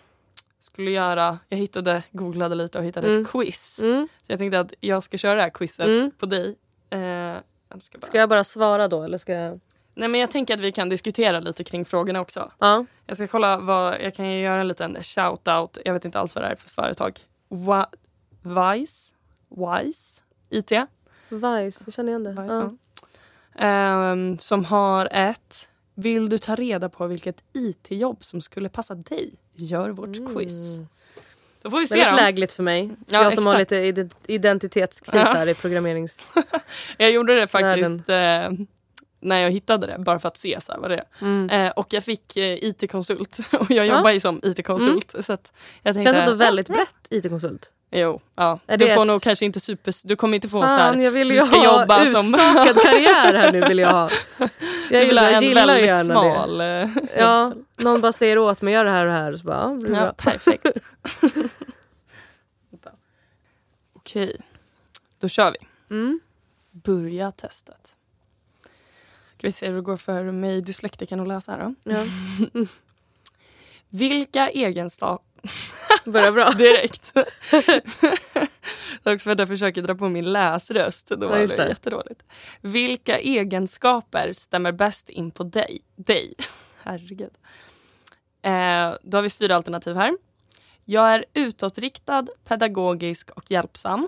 skulle 0.68 0.92
göra, 0.92 1.40
jag 1.50 1.58
hittade, 1.58 2.04
googlade 2.12 2.56
lite 2.56 2.78
och 2.78 2.84
hittade 2.84 3.08
Mm. 3.08 3.22
ett 3.22 3.32
quiz. 3.32 3.80
Mm. 3.80 4.08
Så 4.24 4.32
jag 4.32 4.40
tänkte 4.40 4.60
att 4.60 4.74
jag 4.80 5.04
ska 5.04 5.18
köra 5.18 5.36
det 5.36 5.42
här 5.42 5.50
quizet 5.50 5.88
Mm. 5.88 6.12
på 6.12 6.26
dig. 6.26 6.56
Eh, 6.90 7.00
jag 7.00 7.42
ska 7.80 7.98
bara... 7.98 8.06
Ska 8.08 8.18
jag 8.18 8.30
bara 8.30 8.44
svara 8.44 8.88
då 8.88 9.04
eller 9.04 9.18
ska 9.18 9.34
jag? 9.34 9.60
Nej 9.94 10.10
men 10.10 10.22
jag 10.22 10.32
tänker 10.32 10.54
att 10.54 10.60
vi 10.60 10.72
kan 10.72 10.90
diskutera 10.90 11.40
lite 11.40 11.64
kring 11.64 11.86
frågorna 11.86 12.22
också. 12.22 12.52
Ja. 12.60 12.86
Jag 13.06 13.18
ska 13.18 13.28
kolla 13.28 13.58
vad, 13.60 14.02
jag 14.02 14.16
kan 14.16 14.32
göra 14.36 14.62
en 14.62 14.68
liten 14.68 14.96
shout-out. 15.02 15.78
Jag 15.86 15.94
vet 15.94 16.06
inte 16.06 16.20
alls 16.20 16.36
vad 16.36 16.44
det 16.44 16.48
är 16.48 16.56
för 16.56 16.70
företag. 16.70 17.20
Wa- 17.50 17.94
Wise? 18.42 19.14
Wise? 19.50 20.22
IT? 20.50 20.72
Vice, 21.30 21.84
jag 21.86 21.94
känner 21.94 22.10
igen 22.10 22.24
det. 22.24 22.34
Ja. 22.38 22.46
ja. 22.54 22.72
Ehm, 23.66 24.38
som 24.40 24.66
har 24.66 25.08
ett 25.12 25.70
Vill 26.00 26.30
du 26.30 26.38
ta 26.38 26.56
reda 26.56 26.90
på 26.90 27.08
vilket 27.08 27.44
IT-jobb 27.54 28.24
som 28.24 28.42
skulle 28.42 28.70
passa 28.70 28.96
dig? 28.96 29.34
Gör 29.60 29.90
vårt 29.90 30.34
quiz. 30.34 30.80
Då 31.62 31.70
får 31.70 31.80
vi 31.80 31.88
se 31.88 31.96
Mm. 31.96 32.06
Väldigt 32.06 32.20
då. 32.20 32.26
lägligt 32.26 32.54
för 32.54 32.64
mig. 32.64 32.90
Ja, 33.10 33.24
jag 33.24 33.34
som 33.34 33.46
har 33.46 33.54
exakt. 33.56 33.72
lite 33.72 34.02
ide- 34.02 34.10
identitetskris 34.28 35.14
Ja. 35.14 35.34
här 35.34 35.48
i 35.48 35.54
programmerings... 35.54 36.30
Jag 36.98 37.12
gjorde 37.12 37.36
det 37.40 37.48
faktiskt 37.48 38.10
eh, 38.10 38.50
när 39.28 39.40
jag 39.40 39.52
hittade 39.52 39.88
det, 39.88 39.96
bara 40.00 40.20
för 40.20 40.28
att 40.28 40.38
se 40.38 40.62
så 40.62 40.72
här, 40.72 40.80
vad 40.80 40.90
det 40.92 40.96
är. 40.98 41.06
Mm. 41.22 41.50
Eh, 41.50 41.72
och 41.72 41.94
jag 41.94 42.04
fick 42.04 42.38
eh, 42.38 42.58
IT-konsult 42.64 43.40
och 43.60 43.72
jag 43.72 43.88
Ja. 43.88 43.98
jobbar 43.98 44.10
ju 44.12 44.20
som 44.20 44.40
IT-konsult. 44.44 45.16
Så 45.20 45.34
att 45.34 45.54
jag 45.84 45.96
tänkte, 45.96 46.14
Känns 46.14 46.30
ändå 46.30 46.36
väldigt 46.36 46.70
ja, 46.70 46.76
brett 46.76 46.96
IT-konsult. 47.10 47.74
Jo, 47.92 48.22
ja. 48.36 48.60
Är 48.68 48.78
Du 48.78 48.86
det 48.86 48.94
får 48.96 49.02
ett- 49.02 49.08
nog 49.08 49.22
kanske 49.22 49.46
inte 49.46 49.60
super... 49.60 49.94
Du 50.08 50.16
kommer 50.16 50.36
inte 50.36 50.50
få 50.50 50.62
så 50.62 50.68
Fan, 50.68 50.78
här... 50.98 51.04
jag 51.04 51.12
vill 51.12 51.32
ju 51.32 51.40
du 51.40 51.46
ska 51.46 51.58
ha 51.58 51.82
jobba 51.82 52.06
som- 52.06 52.16
utstakad 52.16 52.76
karriär 52.84 53.34
här 53.34 53.52
nu 53.52 53.62
vill 53.68 53.80
jag 53.80 53.92
ha. 53.94 54.10
Jag, 54.40 54.50
Du 54.90 55.06
vill 55.08 55.18
ha 55.18 55.26
en 55.30 55.44
gillar 55.44 55.68
väldigt 55.68 55.86
gärna 55.86 56.24
det. 56.24 56.34
smal... 56.36 56.62
eh, 56.62 56.90
Ja, 57.18 57.54
någon 57.78 58.02
bara 58.02 58.12
säger 58.12 58.38
åt 58.38 58.62
mig 58.62 58.74
gör 58.74 58.86
det 58.86 58.92
här 58.92 59.06
och 59.06 59.12
det 59.14 59.18
här 59.20 59.34
så 59.34 59.46
bara, 59.46 59.74
blir 59.74 59.94
Ja, 59.96 60.00
bra. 60.02 60.14
perfekt. 60.14 60.66
Okej, 63.94 64.38
då 65.20 65.28
kör 65.28 65.52
vi. 65.52 65.58
Mm. 65.96 66.20
Börja 66.72 67.32
testet. 67.32 67.94
Ska 69.38 69.48
vi 69.48 69.52
se 69.52 69.68
hur 69.68 69.76
det 69.76 69.82
går 69.82 69.98
för 69.98 70.24
mig 70.24 70.62
dyslektikern 70.62 71.20
att 71.20 71.28
läsa 71.28 71.52
här 71.52 71.60
då. 71.60 71.92
Ja. 71.92 72.06
Vilka 73.90 74.50
egenskaper... 74.50 75.28
Börjar 76.06 76.32
bra. 76.32 76.52
Direkt. 76.58 77.14
det 79.04 79.10
är 79.10 79.14
också 79.14 79.24
för 79.24 79.32
att 79.32 79.40
jag 79.40 79.48
försöker 79.48 79.82
dra 79.82 79.96
på 79.96 80.10
min 80.10 80.32
läsröst. 80.32 81.08
Då 81.08 81.28
var 81.28 81.38
Ja, 81.38 81.48
det. 81.48 81.68
jättedåligt. 81.70 82.24
Vilka 82.62 83.20
egenskaper 83.20 84.34
stämmer 84.34 84.72
bäst 84.72 85.10
in 85.10 85.32
på 85.32 85.44
dig? 85.44 85.82
dig? 85.96 86.34
Herregud. 86.84 87.32
Eh, 88.42 88.94
då 89.04 89.18
har 89.18 89.22
vi 89.22 89.30
fyra 89.30 89.56
alternativ 89.56 89.96
här. 89.96 90.18
Jag 90.86 91.14
är 91.14 91.26
utåtriktad, 91.34 92.28
pedagogisk 92.46 93.30
och 93.30 93.52
hjälpsam. 93.52 94.08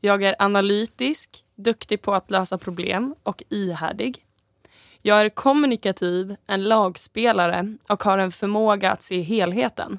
Jag 0.00 0.22
är 0.22 0.36
analytisk, 0.38 1.44
duktig 1.54 2.02
på 2.02 2.14
att 2.14 2.30
lösa 2.30 2.58
problem 2.58 3.14
och 3.22 3.42
ihärdig. 3.48 4.26
Jag 5.02 5.20
är 5.20 5.28
kommunikativ, 5.28 6.36
en 6.46 6.64
lagspelare 6.64 7.76
och 7.88 8.02
har 8.02 8.18
en 8.18 8.30
förmåga 8.30 8.92
att 8.92 9.02
se 9.02 9.20
helheten. 9.20 9.98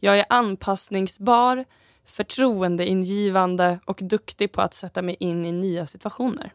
Jag 0.00 0.18
är 0.18 0.26
anpassningsbar, 0.28 1.64
förtroendeingivande 2.04 3.78
och 3.84 3.98
duktig 4.02 4.52
på 4.52 4.60
att 4.60 4.74
sätta 4.74 5.02
mig 5.02 5.16
in 5.20 5.44
i 5.44 5.52
nya 5.52 5.86
situationer. 5.86 6.52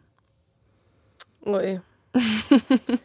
Oj. 1.41 1.81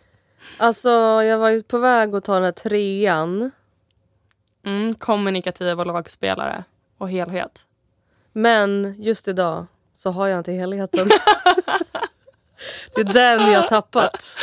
Alltså 0.59 0.89
jag 1.23 1.39
var 1.39 1.51
ju 1.51 1.63
på 1.63 1.79
väg 1.79 2.15
att 2.15 2.25
ta 2.25 2.35
den 2.35 2.45
här 2.45 2.53
trean. 2.53 3.51
Mm, 4.65 4.95
kommunikativ 4.95 5.81
och 5.81 5.87
lagspelare 5.87 6.65
och 6.99 7.11
helhet. 7.11 7.67
Men 8.37 8.95
just 8.99 9.29
idag 9.29 9.67
så 9.95 10.11
har 10.11 10.29
jag 10.29 10.41
inte 10.41 10.53
helheten. 10.53 11.09
det 12.95 13.01
är 13.01 13.13
den 13.13 13.53
jag 13.53 13.61
har 13.61 13.69
tappat. 13.69 14.37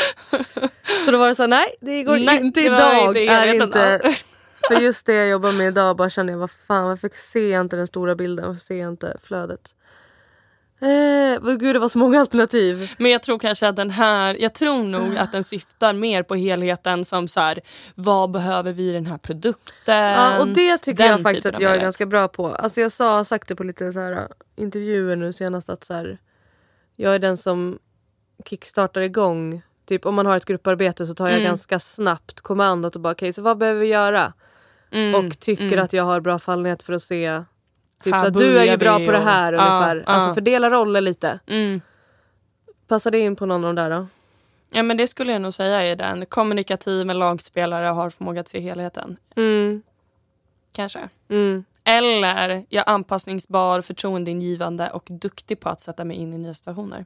Så 1.05 1.11
då 1.11 1.17
var 1.17 1.27
det 1.27 1.35
så 1.35 1.43
här, 1.43 1.49
nej 1.49 1.75
det 1.81 2.03
går 2.03 2.17
Nej, 2.17 2.39
inte 2.39 2.61
idag. 2.61 3.05
inte 3.05 3.19
är 3.19 3.53
inte, 3.53 4.15
för 4.67 4.75
just 4.75 5.05
det 5.05 5.13
jag 5.13 5.27
jobbar 5.27 5.51
med 5.51 5.67
idag 5.67 5.95
bara 5.95 6.09
känner 6.09 6.33
jag, 6.33 6.39
vad 6.39 6.51
fan 6.51 6.87
varför 6.87 7.09
ser 7.13 7.51
jag 7.51 7.61
inte 7.61 7.75
den 7.75 7.87
stora 7.87 8.15
bilden? 8.15 8.47
Varför 8.47 8.61
ser 8.61 8.75
jag 8.75 8.89
inte 8.89 9.17
flödet? 9.23 9.75
Eh, 10.81 11.55
gud 11.57 11.75
det 11.75 11.79
var 11.79 11.87
så 11.87 11.99
många 11.99 12.19
alternativ. 12.19 12.91
Men 12.97 13.11
jag 13.11 13.23
tror 13.23 13.39
kanske 13.39 13.67
att 13.67 13.75
den 13.75 13.89
här, 13.89 14.37
jag 14.39 14.53
tror 14.53 14.83
nog 14.83 15.17
att 15.17 15.31
den 15.31 15.43
syftar 15.43 15.93
mer 15.93 16.23
på 16.23 16.35
helheten 16.35 17.05
som 17.05 17.27
så 17.27 17.39
här, 17.39 17.59
vad 17.95 18.31
behöver 18.31 18.71
vi 18.71 18.89
i 18.89 18.91
den 18.91 19.05
här 19.05 19.17
produkten? 19.17 19.95
Ja, 19.95 20.39
och 20.39 20.47
det 20.47 20.77
tycker 20.77 21.03
den 21.03 21.11
jag 21.11 21.21
faktiskt 21.21 21.45
att 21.45 21.59
jag 21.59 21.71
är 21.71 21.81
ganska 21.81 22.05
bra 22.05 22.27
på. 22.27 22.55
Alltså 22.55 22.81
jag 22.81 22.91
sa, 22.91 23.23
sagt 23.23 23.47
det 23.47 23.55
på 23.55 23.63
lite 23.63 23.93
så 23.93 23.99
här, 23.99 24.11
äh, 24.11 24.19
intervjuer 24.55 25.15
nu 25.15 25.33
senast 25.33 25.69
att 25.69 25.83
så 25.83 25.93
här, 25.93 26.17
jag 26.95 27.15
är 27.15 27.19
den 27.19 27.37
som 27.37 27.79
kickstartar 28.45 29.01
igång. 29.01 29.61
Typ 29.85 30.05
om 30.05 30.15
man 30.15 30.25
har 30.25 30.37
ett 30.37 30.45
grupparbete 30.45 31.05
så 31.05 31.13
tar 31.13 31.25
jag 31.25 31.35
Mm. 31.35 31.45
ganska 31.45 31.79
snabbt 31.79 32.41
kommandot 32.41 32.95
och 32.95 33.01
bara 33.01 33.13
okej 33.13 33.33
så 33.33 33.41
vad 33.41 33.57
behöver 33.57 33.79
vi 33.79 33.87
göra? 33.87 34.33
Mm, 34.91 35.15
och 35.15 35.39
tycker 35.39 35.63
mm. 35.63 35.83
att 35.83 35.93
jag 35.93 36.03
har 36.03 36.21
bra 36.21 36.39
fallenhet 36.39 36.83
för 36.83 36.93
att 36.93 37.01
se 37.01 37.43
Typ 38.03 38.13
Här 38.13 38.21
så 38.21 38.27
att 38.27 38.33
du 38.33 38.57
är 38.59 38.63
ju 38.63 38.77
bra 38.77 38.95
på 39.05 39.11
det 39.11 39.17
och- 39.17 39.23
här 39.23 39.53
Ja, 39.53 39.59
ungefär. 39.59 39.95
ja. 39.95 40.03
Alltså 40.13 40.33
fördela 40.33 40.69
roller 40.69 41.01
lite. 41.01 41.39
Mm. 41.47 41.81
Passar 42.87 43.11
det 43.11 43.19
in 43.19 43.35
på 43.35 43.45
någon 43.45 43.65
av 43.65 43.75
de 43.75 43.81
där 43.81 43.89
då? 43.89 44.07
Ja 44.71 44.83
men 44.83 44.97
det 44.97 45.07
skulle 45.07 45.31
jag 45.31 45.41
nog 45.41 45.53
säga 45.53 45.81
är 45.83 45.95
den. 45.95 46.25
Kommunikativ 46.25 47.05
med 47.05 47.15
lagspelare 47.15 47.89
och 47.89 47.95
har 47.95 48.09
förmåga 48.09 48.41
att 48.41 48.47
se 48.47 48.59
helheten. 48.59 49.17
Mm. 49.35 49.81
Kanske. 50.71 51.09
Mm. 51.29 51.63
Eller 51.83 52.65
jag 52.69 52.87
är 52.87 52.93
anpassningsbar, 52.93 53.81
förtroendeingivande 53.81 54.89
och 54.89 55.03
duktig 55.09 55.59
på 55.59 55.69
att 55.69 55.81
sätta 55.81 56.05
mig 56.05 56.17
in 56.17 56.33
i 56.33 56.37
nya 56.37 56.53
situationer. 56.53 57.05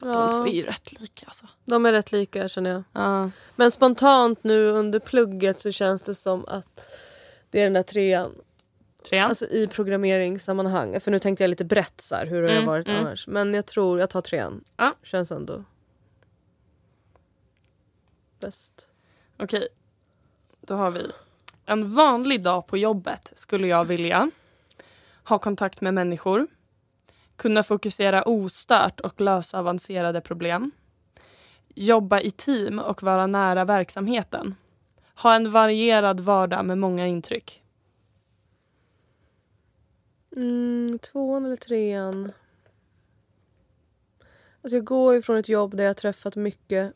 De 0.00 0.12
två 0.12 0.20
Ja, 0.20 0.46
är 0.46 0.52
ju 0.52 0.62
rätt 0.62 1.00
lika 1.00 1.26
alltså. 1.26 1.46
de 1.64 1.86
är 1.86 1.92
rätt 1.92 2.12
lika 2.12 2.48
känner 2.48 2.70
jag. 2.70 2.82
Ja. 2.92 3.30
Men 3.56 3.70
spontant 3.70 4.44
nu 4.44 4.66
under 4.70 4.98
plugget 4.98 5.60
så 5.60 5.72
känns 5.72 6.02
det 6.02 6.14
som 6.14 6.44
att 6.48 6.90
det 7.50 7.60
är 7.60 7.64
den 7.64 7.72
där 7.72 7.82
trean. 7.82 8.34
Trean? 9.08 9.28
Alltså 9.28 9.46
i 9.46 9.66
programmeringssammanhang. 9.66 11.00
För 11.00 11.10
nu 11.10 11.18
tänkte 11.18 11.44
jag 11.44 11.48
lite 11.48 11.64
brett 11.64 12.00
så 12.00 12.14
här, 12.14 12.26
hur 12.26 12.42
har 12.42 12.48
jag 12.48 12.56
Mm, 12.56 12.66
varit 12.66 12.88
mm. 12.88 13.00
annars. 13.00 13.26
Men 13.26 13.54
jag 13.54 13.66
tror 13.66 14.00
jag 14.00 14.10
tar 14.10 14.20
trean. 14.20 14.64
Ja. 14.76 14.94
Känns 15.02 15.32
ändå 15.32 15.64
bäst. 18.40 18.88
Okej. 19.36 19.68
Då 20.60 20.74
har 20.74 20.90
vi. 20.90 21.10
En 21.66 21.94
vanlig 21.94 22.42
dag 22.42 22.66
på 22.66 22.76
jobbet 22.76 23.32
skulle 23.36 23.66
jag 23.66 23.84
vilja 23.84 24.30
ha 25.24 25.38
kontakt 25.38 25.80
med 25.80 25.94
människor, 25.94 26.46
Kunna 27.36 27.62
fokusera 27.62 28.22
ostört 28.22 29.00
och 29.00 29.20
lösa 29.20 29.58
avancerade 29.58 30.20
problem. 30.20 30.70
Jobba 31.74 32.20
i 32.20 32.30
team 32.30 32.78
och 32.78 33.02
vara 33.02 33.26
nära 33.26 33.64
verksamheten. 33.64 34.54
Ha 35.14 35.34
en 35.34 35.50
varierad 35.50 36.20
vardag 36.20 36.64
med 36.64 36.78
många 36.78 37.06
intryck. 37.06 37.62
Mm, 40.36 40.98
tvåan 40.98 41.44
eller 41.46 41.56
trean? 41.56 42.32
Alltså 44.62 44.76
jag 44.76 44.84
går 44.84 45.14
ju 45.14 45.22
från 45.22 45.36
ett 45.36 45.48
jobb 45.48 45.76
där 45.76 45.84
jag 45.84 45.88
har 45.88 45.94
träffat 45.94 46.36
mycket 46.36 46.92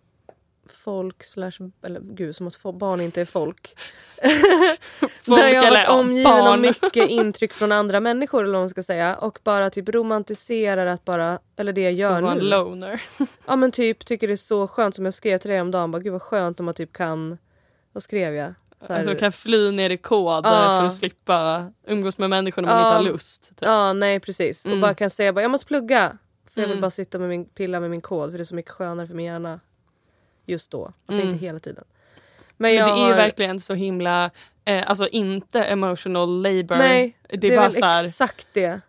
folk 0.67 1.25
slash, 1.25 1.53
eller 1.83 2.01
gud 2.01 2.37
som 2.37 2.47
att 2.47 2.63
barn 2.63 3.01
inte 3.01 3.21
är 3.21 3.25
folk. 3.25 3.77
Folk 5.23 5.41
där 5.41 5.49
jag 5.49 5.63
har 5.63 5.71
varit 5.71 5.89
omgiven 5.89 6.33
barn. 6.33 6.47
av 6.47 6.59
mycket 6.59 6.97
intryck 7.11 7.53
från 7.53 7.73
andra 7.73 8.01
människor 8.01 8.43
eller 8.43 8.53
vad 8.53 8.63
man 8.63 8.69
ska 8.69 8.83
säga 8.83 9.17
och 9.17 9.39
bara 9.45 9.71
typ 9.71 9.89
romantiserar 9.89 10.87
att 10.87 11.05
bara, 11.05 11.39
eller 11.57 11.73
det 11.73 11.81
jag 11.81 11.93
gör 11.93 12.23
en 12.23 12.39
nu. 12.39 12.45
loner. 12.45 13.03
Ja 13.47 13.57
men 13.57 13.73
typ 13.73 14.05
tycker 14.05 14.27
det 14.27 14.35
är 14.35 14.37
så 14.37 14.67
skönt 14.67 14.95
som 14.95 15.05
jag 15.05 15.15
skrev 15.15 15.39
till 15.39 15.51
dig 15.51 15.61
om 15.61 15.71
dagen. 15.71 15.91
Bara, 15.91 16.03
Gud 16.03 16.13
vad 16.13 16.23
skönt 16.23 16.61
om 16.61 16.67
man 16.67 16.75
typ 16.75 16.93
kan, 16.93 17.39
vad 17.93 18.03
skrev 18.03 18.35
jag? 18.35 18.55
Så 18.87 18.93
här- 18.93 19.01
Att 19.01 19.07
du 19.07 19.17
kan 19.17 19.33
fly 19.33 19.71
ner 19.71 19.91
i 19.91 19.97
kod 19.97 20.47
Ja. 20.47 20.51
för 20.81 20.87
att 20.87 20.95
slippa 20.95 21.71
umgås 21.87 22.19
med 22.19 22.31
människor 22.31 22.63
när 22.63 22.69
man 22.69 22.79
Ja. 22.83 22.87
inte 22.89 22.97
har 22.97 23.13
lust. 23.13 23.49
Typ. 23.49 23.59
Ja 23.61 23.93
nej 23.93 24.21
precis. 24.21 24.67
Mm. 24.67 24.79
Och 24.79 24.83
bara 24.83 24.95
kan 24.95 25.11
säga 25.11 25.33
bara, 25.33 25.43
jag 25.43 25.51
måste 25.51 25.67
plugga. 25.67 26.19
För 26.51 26.61
jag 26.61 26.69
vill 26.69 26.73
Mm. 26.77 26.81
bara 26.81 26.91
sitta 26.91 27.19
med 27.19 27.29
min, 27.29 27.45
pilla 27.45 27.81
med 27.81 27.91
min 27.91 28.01
kod 28.01 28.31
för 28.31 28.39
det 28.39 28.43
är 28.43 28.45
så 28.45 28.55
mycket 28.55 28.71
skönare 28.73 29.07
för 29.07 29.15
min 29.15 29.27
hjärna. 29.27 29.61
Just 30.47 30.71
då. 30.71 30.85
Alltså 31.07 31.23
Mm. 31.23 31.35
inte 31.35 31.45
hela 31.47 31.59
tiden. 31.61 31.85
Men, 32.57 32.75
Men 32.77 32.85
det 32.87 32.91
är 32.93 33.05
har- 33.07 33.15
verkligen 33.15 33.61
så 33.61 33.75
himla, 33.75 34.31
eh, 34.65 34.85
alltså 34.91 35.09
inte 35.09 35.65
emotional 35.65 36.43
labor. 36.43 36.77
Nej, 36.77 37.17
det 37.29 37.35
är, 37.37 37.41
det 37.41 37.53
är 37.55 37.57
bara 37.57 37.69
väl 37.69 37.83
här, 37.83 38.05
exakt 38.07 38.47
det. 38.53 38.81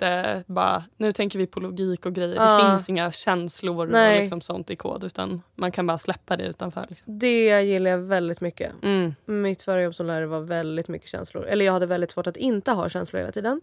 Jätte, 0.00 0.44
bara, 0.46 0.84
nu 0.96 1.12
tänker 1.12 1.38
vi 1.38 1.46
på 1.46 1.60
logik 1.60 2.06
och 2.06 2.14
grejer. 2.14 2.36
Ja. 2.36 2.56
Det 2.56 2.70
finns 2.70 2.88
inga 2.88 3.12
känslor 3.12 3.86
Nej. 3.86 4.14
och 4.14 4.20
liksom 4.20 4.40
sånt 4.40 4.70
i 4.70 4.76
kod 4.76 5.04
utan 5.04 5.42
man 5.54 5.72
kan 5.72 5.86
bara 5.86 5.98
släppa 5.98 6.36
det 6.36 6.44
utanför. 6.44 6.86
Liksom. 6.88 7.18
Det 7.18 7.62
gillar 7.62 7.90
jag 7.90 7.98
väldigt 7.98 8.40
mycket. 8.40 8.72
Mm. 8.82 9.14
Mitt 9.24 9.62
förra 9.62 9.82
jobb 9.82 9.94
som 9.94 10.06
lärare 10.06 10.26
var 10.26 10.40
väldigt 10.40 10.88
mycket 10.88 11.08
känslor. 11.08 11.46
Eller 11.46 11.64
jag 11.64 11.72
hade 11.72 11.86
väldigt 11.86 12.10
svårt 12.10 12.26
att 12.26 12.36
inte 12.36 12.72
ha 12.72 12.88
känslor 12.88 13.20
hela 13.20 13.32
tiden. 13.32 13.60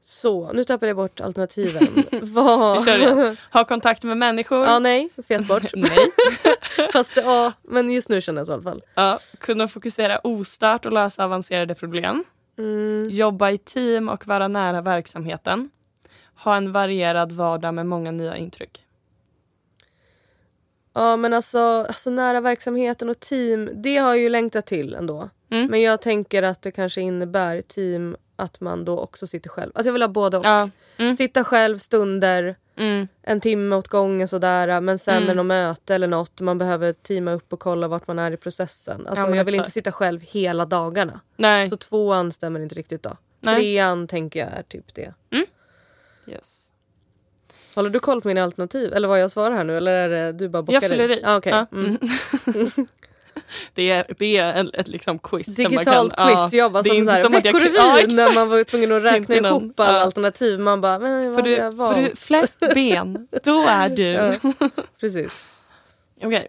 Så, 0.00 0.52
nu 0.52 0.64
tappade 0.64 0.86
jag 0.86 0.96
bort 0.96 1.20
alternativen. 1.20 2.04
Vad... 2.22 2.78
Vi 2.78 2.84
kör 2.84 2.98
igen. 2.98 3.36
Ha 3.52 3.64
kontakt 3.64 4.04
med 4.04 4.16
människor. 4.16 4.66
Ja, 4.66 4.78
nej. 4.78 5.08
Fet 5.28 5.46
bort. 5.48 5.62
Nej. 5.74 6.10
Fast 6.92 7.16
ja, 7.16 7.52
men 7.62 7.90
just 7.90 8.08
nu 8.08 8.20
känner 8.20 8.40
jag 8.40 8.46
så 8.46 8.52
i 8.52 8.54
alla 8.54 8.62
fall. 8.62 8.82
Ja, 8.94 9.18
kunna 9.40 9.68
fokusera 9.68 10.18
ostört 10.18 10.86
och 10.86 10.92
lösa 10.92 11.24
avancerade 11.24 11.74
problem. 11.74 12.24
Mm. 12.58 13.08
Jobba 13.08 13.50
i 13.50 13.58
team 13.58 14.08
och 14.08 14.26
vara 14.26 14.48
nära 14.48 14.80
verksamheten. 14.80 15.70
Ha 16.34 16.56
en 16.56 16.72
varierad 16.72 17.32
vardag 17.32 17.74
med 17.74 17.86
många 17.86 18.10
nya 18.10 18.36
intryck. 18.36 18.84
Ja 20.92 21.16
men 21.16 21.32
alltså, 21.32 21.58
alltså 21.58 22.10
nära 22.10 22.40
verksamheten 22.40 23.08
och 23.08 23.20
team, 23.20 23.70
det 23.74 23.96
har 23.96 24.08
jag 24.08 24.18
ju 24.18 24.28
längtat 24.28 24.66
till 24.66 24.94
ändå. 24.94 25.30
Mm. 25.50 25.70
Men 25.70 25.82
jag 25.82 26.02
tänker 26.02 26.42
att 26.42 26.62
det 26.62 26.70
kanske 26.70 27.00
innebär 27.00 27.60
team 27.60 28.16
att 28.36 28.60
man 28.60 28.84
då 28.84 28.98
också 28.98 29.26
sitter 29.26 29.50
själv. 29.50 29.72
Alltså 29.74 29.88
jag 29.88 29.92
vill 29.92 30.02
ha 30.02 30.08
både 30.08 30.36
och. 30.38 30.44
Ja. 30.44 30.70
Mm. 30.96 31.16
Sitta 31.16 31.44
själv 31.44 31.78
stunder, 31.78 32.56
Mm. 32.78 33.08
en 33.22 33.40
timme 33.40 33.76
åt 33.76 33.88
gången 33.88 34.28
sådär 34.28 34.80
men 34.80 34.98
sen 34.98 35.14
Mm. 35.16 35.24
är 35.24 35.28
det 35.28 35.34
något 35.34 35.46
möte 35.46 35.94
eller 35.94 36.06
något 36.08 36.40
man 36.40 36.58
behöver 36.58 36.92
teama 36.92 37.32
upp 37.32 37.52
och 37.52 37.60
kolla 37.60 37.88
vart 37.88 38.06
man 38.06 38.18
är 38.18 38.32
i 38.32 38.36
processen. 38.36 39.06
Alltså 39.06 39.24
Ja, 39.30 39.36
jag 39.36 39.44
vill 39.44 39.54
inte 39.54 39.62
exakt. 39.62 39.74
sitta 39.74 39.92
själv 39.92 40.20
hela 40.22 40.66
dagarna. 40.66 41.20
Nej. 41.36 41.68
Så 41.68 41.76
tvåan 41.76 42.30
stämmer 42.32 42.60
inte 42.60 42.74
riktigt 42.74 43.02
då. 43.02 43.16
Nej. 43.40 43.54
Trean 43.54 44.06
tänker 44.06 44.40
jag 44.40 44.48
är 44.48 44.62
typ 44.62 44.94
det. 44.94 45.14
Yes. 46.26 46.64
Håller 47.74 47.90
du 47.90 47.98
koll 47.98 48.22
på 48.22 48.28
mina 48.28 48.42
alternativ? 48.44 48.92
Eller 48.92 49.08
vad 49.08 49.20
jag 49.20 49.30
svarar 49.30 49.56
här 49.56 49.64
nu? 49.64 49.76
Eller 49.76 49.92
är 49.92 50.08
det 50.08 50.32
du 50.32 50.48
bara 50.48 50.62
bockar 50.62 50.74
Jag 50.82 50.90
fyller 50.90 51.10
i? 51.10 51.22
Ah, 51.24 51.36
okej. 51.36 51.52
Ja. 51.52 51.66
Det 53.74 53.90
är, 53.90 54.14
det 54.18 54.36
är 54.36 54.64
ett, 54.64 54.74
ett 54.74 54.88
liksom 54.88 55.18
quiz. 55.18 55.46
Digitalt 55.46 56.16
kan, 56.16 56.26
quiz, 56.28 56.52
ja, 56.52 56.58
jag 56.58 56.72
bara 56.72 56.82
det 56.82 56.88
som, 56.88 57.04
så 57.04 57.10
här, 57.10 57.22
som 57.22 57.34
att 57.34 57.44
jag- 57.44 57.52
veckorevyn 57.52 57.74
Ja, 58.18 58.24
när 58.26 58.34
man 58.34 58.48
var 58.48 58.64
tvungen 58.64 58.92
att 58.92 59.02
räkna 59.02 59.34
någon- 59.36 59.62
ihop 59.62 59.80
alla 59.80 59.92
ja. 59.98 60.04
alternativ. 60.04 60.60
Man 60.60 60.80
bara, 60.80 60.98
men 60.98 61.26
vad 61.26 61.34
Får 61.34 61.42
du, 61.42 61.50
jag 61.50 61.72
får 61.72 61.78
valt? 61.78 61.96
du 61.96 62.16
flest 62.16 62.58
ben, 62.74 63.28
då 63.44 63.62
är 63.68 63.88
du... 63.88 64.02
Ja. 64.02 64.34
Precis. 65.00 65.54
Okej. 66.22 66.46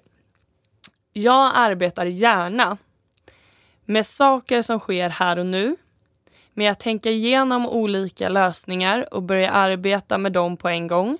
Jag 1.13 1.52
arbetar 1.56 2.06
gärna 2.06 2.78
med 3.86 4.06
saker 4.08 4.62
som 4.62 4.80
sker 4.80 5.10
här 5.10 5.39
och 5.39 5.45
nu 5.45 5.75
med 6.54 6.71
att 6.71 6.80
tänka 6.80 7.10
igenom 7.10 7.67
olika 7.69 8.30
lösningar 8.30 9.13
och 9.13 9.23
börja 9.23 9.52
arbeta 9.52 10.17
med 10.17 10.32
dem 10.32 10.58
på 10.58 10.69
en 10.69 10.88
gång. 10.88 11.17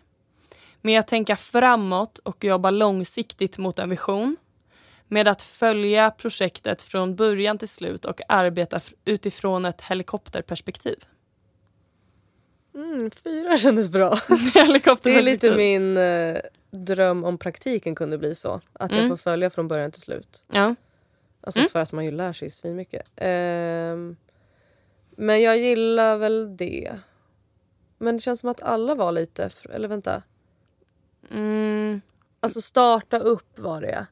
Med 0.82 1.00
att 1.00 1.08
tänka 1.08 1.36
framåt 1.36 2.20
och 2.24 2.44
jobba 2.44 2.70
långsiktigt 2.72 3.58
mot 3.58 3.80
en 3.80 3.90
vision. 3.90 4.38
Med 5.12 5.28
att 5.28 5.42
följa 5.42 6.12
projektet 6.12 6.82
från 6.82 7.16
början 7.16 7.58
till 7.58 7.68
slut 7.68 8.06
och 8.06 8.22
arbeta 8.28 8.80
utifrån 9.06 9.66
ett 9.66 9.82
helikopterperspektiv. 9.82 10.98
Mm, 12.76 13.12
fyra 13.12 13.58
kändes 13.58 13.90
bra. 13.90 14.10
Det 15.04 15.10
är 15.18 15.22
lite 15.22 15.56
min 15.56 15.98
eh, 15.98 16.38
dröm 16.72 17.24
om 17.24 17.38
praktiken 17.38 17.96
kunde 17.96 18.18
bli 18.18 18.36
så. 18.36 18.62
Att 18.74 18.92
jag 18.92 19.00
Mm. 19.00 19.10
får 19.10 19.18
följa 19.18 19.50
från 19.50 19.68
början 19.68 19.92
till 19.92 20.02
slut. 20.02 20.46
Ja. 20.52 20.76
Alltså 21.42 21.60
Mm. 21.60 21.70
för 21.70 21.80
att 21.80 21.92
man 21.92 22.06
ju 22.06 22.12
lär 22.12 22.34
sig 22.34 22.50
svinmycket. 22.50 23.12
Ehm, 23.16 24.16
men 25.10 25.42
jag 25.42 25.58
gillar 25.58 26.18
väl 26.18 26.58
det. 26.58 27.00
Men 27.98 28.16
det 28.18 28.22
känns 28.22 28.40
som 28.40 28.50
att 28.50 28.64
alla 28.64 28.96
var 28.96 29.12
lite, 29.12 29.50
eller 29.70 29.88
vänta. 29.88 30.24
Mm. 31.32 32.02
Alltså 32.40 32.62
starta 32.62 33.20
upp 33.20 33.60
var 33.60 33.82
det. 33.82 34.06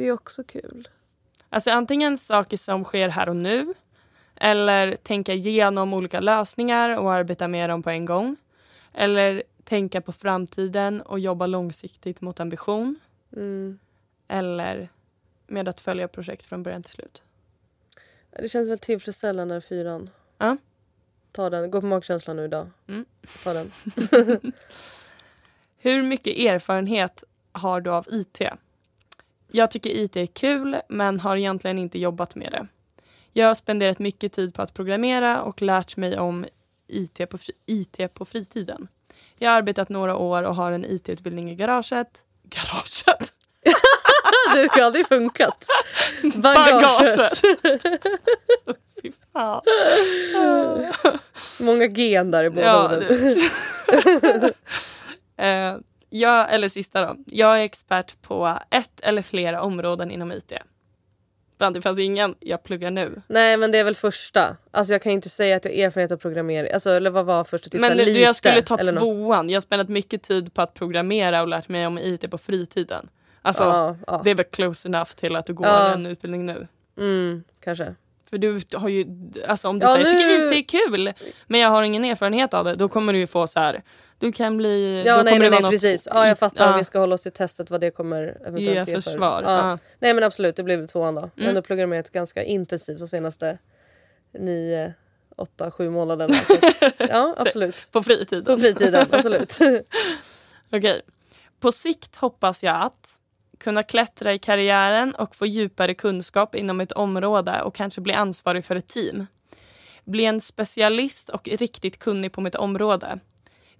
Det 0.00 0.08
är 0.08 0.12
också 0.12 0.44
kul. 0.44 0.88
Alltså 1.48 1.70
antingen 1.70 2.18
saker 2.18 2.56
som 2.56 2.84
sker 2.84 3.08
här 3.08 3.28
och 3.28 3.36
nu 3.36 3.74
eller 4.36 4.96
tänka 4.96 5.34
igenom 5.34 5.94
olika 5.94 6.20
lösningar 6.20 6.98
och 6.98 7.12
arbeta 7.12 7.48
med 7.48 7.70
dem 7.70 7.82
på 7.82 7.90
en 7.90 8.04
gång. 8.04 8.36
Eller 8.92 9.42
tänka 9.64 10.00
på 10.00 10.12
framtiden 10.12 11.00
och 11.00 11.18
jobba 11.18 11.46
långsiktigt 11.46 12.20
mot 12.20 12.40
en 12.40 12.48
vision. 12.48 12.96
Mm. 13.36 13.78
Eller 14.28 14.88
med 15.46 15.68
att 15.68 15.80
följa 15.80 16.08
projekt 16.08 16.44
från 16.44 16.62
början 16.62 16.82
till 16.82 16.92
slut. 16.92 17.22
Det 18.30 18.48
känns 18.48 18.68
väl 18.70 18.78
tillfredsställande 18.78 19.60
fyran. 19.60 20.10
Ja. 20.38 20.56
Ta 21.32 21.50
den. 21.50 21.70
Gå 21.70 21.80
på 21.80 21.86
magkänslan 21.86 22.36
nu 22.36 22.44
idag. 22.44 22.70
Mm. 22.88 23.04
Ta 23.44 23.52
den. 23.52 23.72
Hur 25.78 26.02
mycket 26.02 26.38
erfarenhet 26.38 27.24
har 27.52 27.80
du 27.80 27.90
av 27.90 28.06
IT? 28.10 28.40
Jag 29.52 29.70
tycker 29.70 29.90
IT 29.90 30.16
är 30.16 30.26
kul 30.26 30.76
men 30.88 31.20
har 31.20 31.36
egentligen 31.36 31.78
inte 31.78 31.98
jobbat 31.98 32.34
med 32.34 32.52
det. 32.52 32.66
Jag 33.32 33.46
har 33.46 33.54
spenderat 33.54 33.98
mycket 33.98 34.32
tid 34.32 34.54
på 34.54 34.62
att 34.62 34.74
programmera 34.74 35.42
och 35.42 35.62
lärt 35.62 35.96
mig 35.96 36.18
om 36.18 36.46
IT 36.88 37.30
på, 37.30 37.38
IT 37.66 38.14
på 38.14 38.24
fritiden. 38.24 38.88
Jag 39.38 39.50
har 39.50 39.56
arbetat 39.56 39.88
några 39.88 40.16
år 40.16 40.42
och 40.42 40.54
har 40.54 40.72
en 40.72 40.84
IT-utbildning 40.84 41.50
i 41.50 41.54
garaget. 41.54 42.22
Garaget? 42.42 43.32
det 44.54 44.68
har 44.70 44.82
aldrig 44.82 45.08
funkat. 45.08 45.66
Bagaget. 46.34 47.40
Fy 49.02 49.12
fan. 49.32 49.62
Många 51.60 51.86
gen 51.86 52.30
där 52.30 52.44
i 52.44 52.50
båda 52.50 52.66
Ja, 52.66 52.96
orden. 52.96 54.52
Eh, 55.36 55.76
jag, 56.10 56.54
eller 56.54 56.68
sista 56.68 57.06
då. 57.06 57.16
Jag 57.26 57.60
är 57.60 57.64
expert 57.64 58.22
på 58.22 58.58
ett 58.70 59.00
eller 59.02 59.22
flera 59.22 59.62
områden 59.62 60.10
inom 60.10 60.32
IT. 60.32 60.52
Fan, 61.58 61.72
Det 61.72 61.82
fanns 61.82 61.98
ingen 61.98 62.34
jag 62.40 62.62
pluggar 62.62 62.90
nu. 62.90 63.22
Nej 63.26 63.56
men 63.56 63.72
det 63.72 63.78
är 63.78 63.84
väl 63.84 63.94
första. 63.94 64.56
Alltså 64.70 64.92
jag 64.94 65.02
kan 65.02 65.12
inte 65.12 65.28
säga 65.28 65.56
att 65.56 65.64
jag 65.64 65.72
har 65.72 65.78
erfarenhet 65.86 66.12
av 66.12 66.16
programmering. 66.16 66.72
Alltså, 66.72 66.90
eller 66.90 67.10
vad 67.10 67.26
var 67.26 67.44
första? 67.44 67.70
Typ 67.70 67.80
Men 67.80 67.96
lite, 67.96 68.10
jag 68.20 68.36
skulle 68.36 68.62
ta 68.62 68.76
eller 68.78 68.92
något. 68.92 69.00
tvåan. 69.00 69.50
Jag 69.50 69.56
har 69.56 69.60
spenderat 69.60 69.88
mycket 69.88 70.22
tid 70.22 70.54
på 70.54 70.62
att 70.62 70.74
programmera 70.74 71.42
och 71.42 71.48
lärt 71.48 71.68
mig 71.68 71.86
om 71.86 71.98
IT 71.98 72.30
på 72.30 72.38
fritiden. 72.38 73.08
Alltså, 73.42 73.62
Ja, 73.62 73.96
ja. 74.06 74.20
det 74.24 74.30
är 74.30 74.34
väl 74.34 74.44
close 74.46 74.88
enough 74.88 75.10
till 75.10 75.36
att 75.36 75.44
du 75.46 75.54
går 75.54 75.66
Ja. 75.66 75.92
en 75.94 76.06
utbildning 76.06 76.46
nu. 76.46 76.66
Mm, 76.98 77.44
kanske. 77.64 77.94
För 78.30 78.38
du 78.38 78.60
har 78.74 78.88
ju, 78.88 79.06
alltså 79.48 79.68
om 79.68 79.78
du 79.78 79.86
Ja, 79.86 79.94
säger 79.94 80.06
jag 80.06 80.14
nu- 80.40 80.48
tycker 80.50 80.56
IT 80.58 80.74
är 80.74 80.78
kul 80.88 81.12
men 81.46 81.60
jag 81.60 81.68
har 81.68 81.82
ingen 81.82 82.04
erfarenhet 82.04 82.54
av 82.54 82.64
det, 82.64 82.74
då 82.74 82.88
kommer 82.88 83.12
du 83.12 83.18
ju 83.18 83.26
få 83.26 83.46
så 83.46 83.60
här. 83.60 83.82
Du 84.20 84.32
kan 84.32 84.56
bli... 84.56 85.02
Ja 85.06 85.22
nej 85.22 85.38
nej, 85.38 85.50
nej 85.50 85.60
något- 85.62 85.70
precis. 85.70 86.08
Ja 86.10 86.26
jag 86.28 86.38
fattar 86.38 86.64
Ja. 86.66 86.72
om 86.72 86.78
vi 86.78 86.84
ska 86.84 86.98
hålla 86.98 87.14
oss 87.14 87.22
till 87.22 87.32
testet 87.32 87.70
vad 87.70 87.80
det 87.80 87.90
kommer 87.90 88.22
eventuellt 88.46 88.88
Ge 88.88 88.94
för. 88.94 89.00
försvar. 89.00 89.42
Ja. 89.42 89.68
Ja. 89.70 89.78
Nej 89.98 90.14
men 90.14 90.24
absolut 90.24 90.56
det 90.56 90.62
blir 90.62 90.76
väl 90.76 90.88
tvåan 90.88 91.14
då. 91.14 91.30
Men 91.34 91.44
Mm. 91.44 91.54
då 91.54 91.62
programmerat 91.62 92.10
ganska 92.10 92.42
intensivt 92.42 92.98
de 92.98 93.08
senaste 93.08 93.58
nio, 94.38 94.94
åtta, 95.36 95.70
sju 95.70 95.90
månaderna. 95.90 96.34
Så 96.34 96.52
att, 96.54 96.92
ja 97.10 97.34
absolut. 97.38 97.88
På 97.92 98.02
fritiden. 98.02 98.44
På 98.44 98.58
fritiden, 98.58 99.06
absolut. 99.12 99.58
Okej. 100.72 101.00
På 101.60 101.72
sikt 101.72 102.16
hoppas 102.16 102.62
jag 102.62 102.82
att 102.82 103.16
kunna 103.58 103.82
klättra 103.82 104.32
i 104.34 104.38
karriären 104.38 105.14
och 105.14 105.36
få 105.36 105.46
djupare 105.46 105.94
kunskap 105.94 106.54
inom 106.54 106.80
ett 106.80 106.92
område 106.92 107.62
och 107.62 107.74
kanske 107.74 108.00
bli 108.00 108.12
ansvarig 108.12 108.64
för 108.64 108.76
ett 108.76 108.88
team. 108.88 109.26
Bli 110.04 110.24
en 110.24 110.40
specialist 110.40 111.28
och 111.28 111.48
riktigt 111.48 111.98
kunnig 111.98 112.32
på 112.32 112.40
mitt 112.40 112.54
område. 112.54 113.18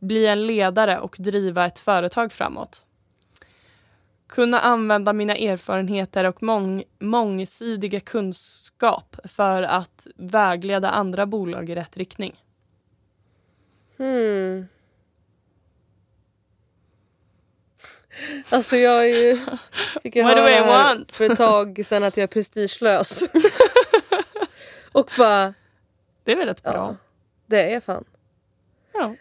Bli 0.01 0.27
en 0.27 0.47
ledare 0.47 0.99
och 0.99 1.17
driva 1.19 1.67
ett 1.67 1.79
företag 1.79 2.33
framåt. 2.33 2.85
Kunna 4.27 4.61
använda 4.61 5.13
mina 5.13 5.37
erfarenheter 5.37 6.25
och 6.25 6.43
mång 6.43 6.85
mångsidiga 6.99 8.01
kunskap 8.01 9.17
för 9.25 9.63
att 9.63 10.07
vägleda 10.17 10.91
andra 10.91 11.27
bolag 11.27 11.71
i 11.71 11.75
rätt 11.75 11.97
riktning. 11.97 12.45
Hmm. 13.97 14.67
Alltså 18.49 18.77
jag 18.77 19.11
är 19.11 19.27
ju, 19.27 19.39
fick 20.03 20.17
ju 20.17 20.23
höra 20.23 20.41
här 20.41 21.05
för 21.09 21.31
ett 21.31 21.39
tag 21.39 21.81
sen 21.85 22.05
att 22.05 22.17
jag 22.17 22.23
är 22.23 22.27
prestigelös. 22.27 23.23
och 24.93 25.11
bara, 25.19 25.55
Det 26.25 26.33
är 26.33 26.37
väl 26.37 26.49
rätt 26.49 26.63
bra? 26.63 26.73
ja, 26.73 26.97
det 27.47 27.75
är 27.75 27.81
fan. 27.81 28.05
Ja. 28.93 29.15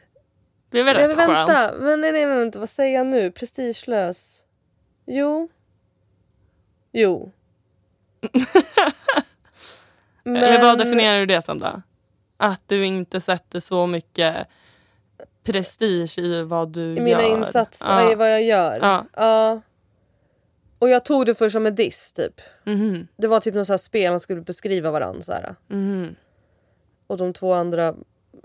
Det 0.70 0.80
är 0.80 0.84
väl 0.84 0.96
rätt 0.96 1.18
men 1.18 1.28
skönt? 1.28 1.50
vänta, 1.50 1.74
men 1.80 2.02
nej, 2.02 2.12
nej, 2.12 2.26
men 2.26 2.38
vänta, 2.40 2.60
vad 2.60 2.70
säger 2.70 2.98
jag 2.98 3.08
nu? 3.08 3.32
Prestigelös? 3.32 4.46
Jo. 5.06 5.50
Jo. 6.92 7.32
Eller 10.26 10.62
vad 10.62 10.78
definierar 10.78 11.20
du 11.20 11.26
det 11.26 11.42
som 11.42 11.60
då? 11.60 11.82
Att 12.38 12.62
du 12.68 12.86
inte 12.86 13.22
sätter 13.22 13.60
så 13.60 13.88
mycket 13.88 14.48
prestige 15.44 16.18
i 16.20 16.44
vad 16.44 16.70
du 16.70 16.96
I 16.98 17.02
mina 17.02 17.22
gör? 17.22 17.30
insatser, 17.38 17.86
Ja. 17.90 18.12
i 18.12 18.16
vad 18.16 18.32
jag 18.32 18.44
gör? 18.44 18.80
Ja. 18.82 19.06
Ja. 19.16 19.62
Och 20.80 20.90
jag 20.90 21.06
tog 21.06 21.26
det 21.26 21.36
först 21.36 21.54
som 21.54 21.66
en 21.66 21.76
diss 21.76 22.14
typ. 22.14 22.42
Mhm, 22.64 23.08
Det 23.18 23.28
var 23.28 23.40
typ 23.40 23.56
något 23.56 23.68
så 23.68 23.74
här 23.74 23.78
spel 23.78 24.12
man 24.12 24.20
skulle 24.20 24.42
beskriva 24.42 24.92
varandra 24.92 25.22
så 25.22 25.34
mhm. 25.68 26.16
Och 27.08 27.18
de 27.18 27.34
två 27.34 27.54
andra 27.54 27.96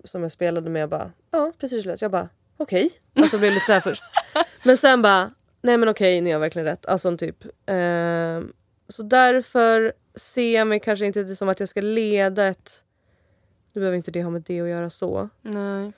som 0.05 0.23
jag 0.23 0.33
spelade 0.33 0.71
med 0.71 0.89
bara, 0.89 1.11
ja 1.31 1.53
prestigelös. 1.61 2.03
Jag 2.03 2.11
bara, 2.11 2.29
okej. 2.57 2.91
Alltså 3.17 3.39
blev 3.39 3.53
lite 3.53 3.67
så 3.67 3.73
här 3.73 3.81
först. 3.81 4.03
Men 4.63 4.77
sen 4.77 5.03
bara, 5.03 5.31
nej 5.63 5.77
men 5.79 5.89
okej 5.89 6.21
ni 6.21 6.31
har 6.31 6.41
verkligen 6.41 6.67
rätt. 6.67 6.87
Alltså 6.87 7.17
typ. 7.17 7.45
ehm, 7.67 8.53
så 8.89 9.03
därför 9.03 9.93
ser 10.15 10.55
jag 10.55 10.67
mig 10.67 10.81
kanske 10.81 11.07
inte 11.07 11.23
det 11.23 11.37
som 11.37 11.49
att 11.49 11.61
jag 11.61 11.69
ska 11.69 11.81
leda 11.81 12.47
ett, 12.47 12.71
nu 13.73 13.81
behöver 13.81 13.97
inte 13.97 14.11
det 14.11 14.23
ha 14.23 14.31
med 14.31 14.43
det 14.47 14.61
att 14.61 14.69
göra 14.69 14.91
så. 14.91 15.29
Nej. 15.43 15.93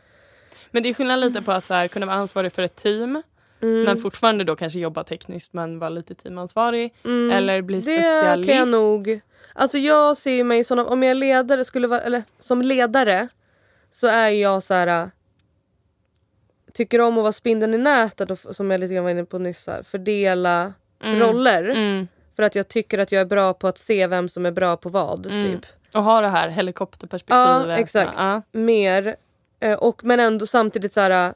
Men 0.70 0.82
det 0.82 0.88
är 0.88 0.94
skillnad 0.94 1.20
lite 1.20 1.42
på 1.42 1.52
att 1.52 1.64
så 1.64 1.74
här, 1.74 1.88
kunna 1.88 2.06
vara 2.06 2.16
ansvarig 2.16 2.52
för 2.52 2.62
ett 2.62 2.76
team 2.76 3.22
Mm. 3.60 3.82
men 3.82 3.96
fortfarande 3.96 4.44
då 4.44 4.56
kanske 4.56 4.78
jobba 4.78 5.04
tekniskt 5.04 5.52
men 5.52 5.78
vara 5.78 5.90
lite 5.90 6.14
teamansvarig. 6.14 6.94
Mm. 7.04 7.30
Eller 7.36 7.62
bli 7.62 7.76
Det 7.76 7.82
specialist. 7.82 8.48
kan 8.48 8.58
jag 8.58 8.68
nog. 8.68 9.20
Alltså 9.52 9.78
jag 9.78 10.16
ser 10.16 10.44
mig 10.44 10.64
som 10.64 10.78
om 10.78 11.02
jag 11.02 11.16
ledare 11.16 11.64
skulle 11.64 11.86
vara, 11.88 12.00
eller 12.00 12.22
som 12.38 12.62
ledare 12.62 13.28
så 13.90 14.06
är 14.06 14.28
jag 14.28 14.62
så 14.62 14.74
här. 14.74 15.10
Tycker 16.72 17.00
om 17.00 17.18
att 17.18 17.22
vara 17.22 17.32
spindeln 17.32 17.74
i 17.74 17.78
nätet 17.78 18.30
och 18.30 18.38
som 18.38 18.70
jag 18.70 18.80
lite 18.80 18.94
grann 18.94 19.04
var 19.04 19.10
inne 19.10 19.24
på 19.24 19.38
nyss 19.38 19.66
här, 19.66 19.82
fördela 19.82 20.72
Mm. 21.02 21.20
roller. 21.20 21.68
Mm. 21.68 22.08
För 22.36 22.42
att 22.42 22.54
jag 22.54 22.68
tycker 22.68 22.98
att 22.98 23.12
jag 23.12 23.20
är 23.20 23.24
bra 23.26 23.54
på 23.54 23.68
att 23.68 23.78
se 23.78 24.06
vem 24.06 24.28
som 24.28 24.46
är 24.46 24.50
bra 24.50 24.76
på 24.76 24.88
vad. 24.88 25.26
Mm. 25.26 25.42
Typ. 25.42 25.66
Och 25.94 26.02
ha 26.04 26.20
det 26.20 26.28
här 26.28 26.48
helikopterperspektivet. 26.48 27.68
Ja 27.68 27.76
exakt. 27.76 28.12
Ja. 28.16 28.42
Mer. 28.52 29.16
Eh, 29.60 29.72
Och, 29.78 30.04
men 30.04 30.20
ändå 30.20 30.46
samtidigt 30.46 30.92
så 30.94 31.00
här. 31.00 31.34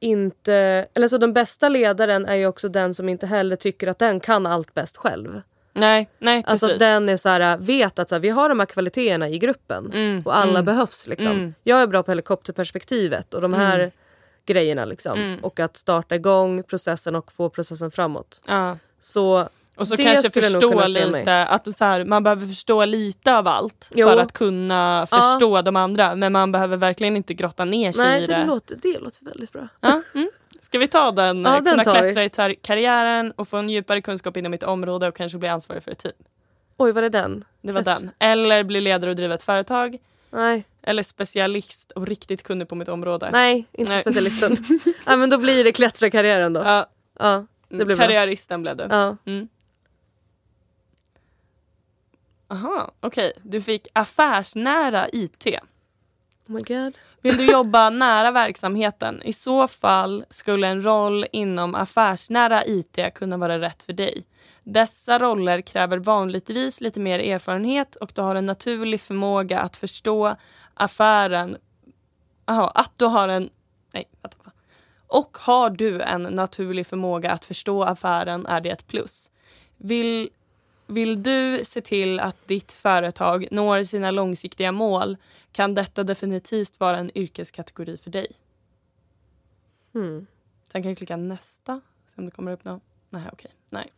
Inte, 0.00 0.86
eller 0.94 1.08
så 1.08 1.18
den 1.18 1.32
bästa 1.32 1.68
ledaren 1.68 2.26
är 2.26 2.34
ju 2.34 2.46
också 2.46 2.68
den 2.68 2.94
som 2.94 3.08
inte 3.08 3.26
heller 3.26 3.56
tycker 3.56 3.86
att 3.86 3.98
den 3.98 4.20
kan 4.20 4.46
allt 4.46 4.74
bäst 4.74 4.96
själv. 4.96 5.40
Nej, 5.78 6.08
nej 6.18 6.44
Alltså 6.46 6.66
precis. 6.66 6.78
den 6.80 7.08
är 7.08 7.16
så 7.16 7.28
här, 7.28 7.56
vet 7.56 7.98
att 7.98 8.08
så 8.08 8.14
här, 8.14 8.20
vi 8.20 8.28
har 8.28 8.48
de 8.48 8.58
här 8.58 8.66
kvaliteterna 8.66 9.28
i 9.28 9.38
gruppen 9.38 9.92
Mm, 9.92 10.22
och 10.24 10.36
alla 10.36 10.50
mm. 10.50 10.64
behövs. 10.64 11.06
Liksom. 11.06 11.30
Mm. 11.32 11.54
Jag 11.62 11.82
är 11.82 11.86
bra 11.86 12.02
på 12.02 12.10
helikopterperspektivet 12.10 13.34
och 13.34 13.40
de 13.40 13.54
här 13.54 13.78
Mm. 13.78 13.90
grejerna. 14.46 14.84
Liksom. 14.84 15.18
Mm. 15.18 15.40
Och 15.44 15.60
att 15.60 15.76
starta 15.76 16.14
igång 16.14 16.62
processen 16.62 17.14
och 17.14 17.32
få 17.32 17.48
processen 17.50 17.90
framåt. 17.90 18.40
Ja. 18.46 18.76
Så 19.00 19.48
Och 19.76 19.88
så 19.88 19.96
Det 19.96 20.04
kanske 20.04 20.42
förstå 20.42 20.86
lite, 20.86 21.46
att 21.46 21.76
så 21.76 21.84
här, 21.84 22.04
man 22.04 22.22
behöver 22.22 22.46
förstå 22.46 22.84
lite 22.84 23.36
av 23.36 23.48
allt 23.48 23.90
Jo. 23.94 24.08
för 24.08 24.16
att 24.16 24.32
kunna 24.32 25.06
förstå 25.06 25.62
de 25.62 25.76
andra. 25.76 26.14
Men 26.14 26.32
man 26.32 26.52
behöver 26.52 26.76
verkligen 26.76 27.16
inte 27.16 27.34
grotta 27.34 27.64
ner 27.64 27.92
sig 27.92 28.04
nej, 28.04 28.22
i 28.22 28.26
det, 28.26 28.34
det. 28.34 28.44
låter, 28.44 28.76
det 28.82 28.98
låter 28.98 29.24
väldigt 29.24 29.52
bra. 29.52 29.68
Ja, 29.80 30.02
mm. 30.14 30.28
Ska 30.68 30.78
vi 30.78 30.86
ta 30.88 31.12
den? 31.12 31.42
Ja, 31.42 31.56
eh, 31.56 31.62
den 31.62 31.70
kunna 31.78 31.84
klättra 31.84 32.24
i 32.24 32.28
tar- 32.28 32.54
karriären 32.62 33.30
och 33.36 33.48
få 33.48 33.56
en 33.56 33.68
djupare 33.70 34.02
kunskap 34.02 34.36
inom 34.36 34.50
mitt 34.50 34.62
område 34.62 35.08
och 35.08 35.16
kanske 35.16 35.38
bli 35.38 35.48
ansvarig 35.48 35.82
för 35.82 35.90
ett 35.90 35.98
team. 35.98 36.14
Oj, 36.76 36.92
var 36.92 37.02
det 37.02 37.08
den? 37.08 37.44
Det 37.60 37.72
var 37.72 37.82
Klättra. 37.82 38.00
den. 38.00 38.10
Eller 38.18 38.62
bli 38.64 38.80
ledare 38.80 39.10
och 39.10 39.16
driva 39.16 39.34
ett 39.34 39.42
företag. 39.42 39.98
Nej, 40.30 40.64
Eller 40.82 41.02
specialist 41.02 41.90
och 41.90 42.06
riktigt 42.06 42.42
kunnig 42.42 42.68
på 42.68 42.74
mitt 42.74 42.88
område. 42.88 43.28
nej 43.32 43.64
inte 43.72 43.92
Nej. 43.92 44.00
specialisten. 44.00 44.56
nej, 45.06 45.16
men 45.16 45.30
då 45.30 45.38
blir 45.38 45.64
det 45.64 45.72
klättra-karriären 45.72 46.52
då. 46.52 46.60
Ja, 46.60 46.86
Ja, 47.18 47.46
det 47.68 47.84
blir 47.84 47.96
bra. 47.96 48.06
karriäristen 48.06 48.62
blev 48.62 48.76
du. 48.76 48.86
Ja. 48.90 49.16
Mm. 49.26 49.48
Aha, 52.48 52.92
okej. 53.00 53.32
Du 53.42 53.62
fick 53.62 53.86
affärsnära 53.92 55.08
IT. 55.12 55.46
Oh 56.48 56.52
my 56.52 56.60
god. 56.60 56.98
Vill 57.22 57.36
du 57.36 57.50
jobba 57.50 57.90
nära 57.90 58.30
verksamheten? 58.30 59.22
I 59.22 59.32
så 59.32 59.68
fall 59.68 60.24
skulle 60.30 60.68
en 60.68 60.84
roll 60.84 61.26
inom 61.32 61.74
affärsnära 61.74 62.64
IT 62.64 62.98
kunna 63.14 63.36
vara 63.36 63.60
rätt 63.60 63.82
för 63.82 63.92
dig. 63.92 64.26
Dessa 64.62 65.18
roller 65.18 65.60
kräver 65.60 65.98
vanligtvis 65.98 66.80
lite 66.80 67.00
mer 67.00 67.18
erfarenhet 67.18 67.96
och 67.96 68.12
du 68.14 68.20
har 68.20 68.34
en 68.34 68.46
naturlig 68.46 69.00
förmåga 69.00 69.60
att 69.60 69.76
förstå 69.76 70.36
affären. 70.74 71.56
Aha, 72.44 72.72
att 72.74 72.92
du 72.96 73.04
har 73.04 73.28
en... 73.28 73.50
Nej, 73.92 74.04
vänta. 74.22 74.50
Och 75.06 75.38
har 75.40 75.70
du 75.70 76.02
en 76.02 76.22
naturlig 76.22 76.86
förmåga 76.86 77.30
att 77.30 77.44
förstå 77.44 77.82
affären 77.82 78.46
är 78.46 78.60
det 78.60 78.70
ett 78.70 78.86
plus. 78.86 79.30
Vill, 79.76 80.30
vill 80.88 81.22
du 81.22 81.60
se 81.64 81.80
till 81.80 82.20
att 82.20 82.48
ditt 82.48 82.72
företag 82.72 83.48
når 83.50 83.82
sina 83.82 84.10
långsiktiga 84.10 84.72
mål 84.72 85.16
kan 85.52 85.74
detta 85.74 86.04
definitivt 86.04 86.80
vara 86.80 86.96
en 86.98 87.18
yrkeskategori 87.18 87.96
för 87.96 88.10
dig. 88.10 88.26
Hmm. 89.92 90.26
Sen 90.72 90.82
kan 90.82 90.90
jag 90.90 90.98
klicka 90.98 91.16
nästa, 91.16 91.80
se 92.06 92.14
om 92.14 92.24
det 92.24 92.30
kommer 92.30 92.52
upp 92.52 92.64
något. 92.64 92.82
Nej, 93.10 93.22
okej. 93.32 93.50
Nej. 93.70 93.88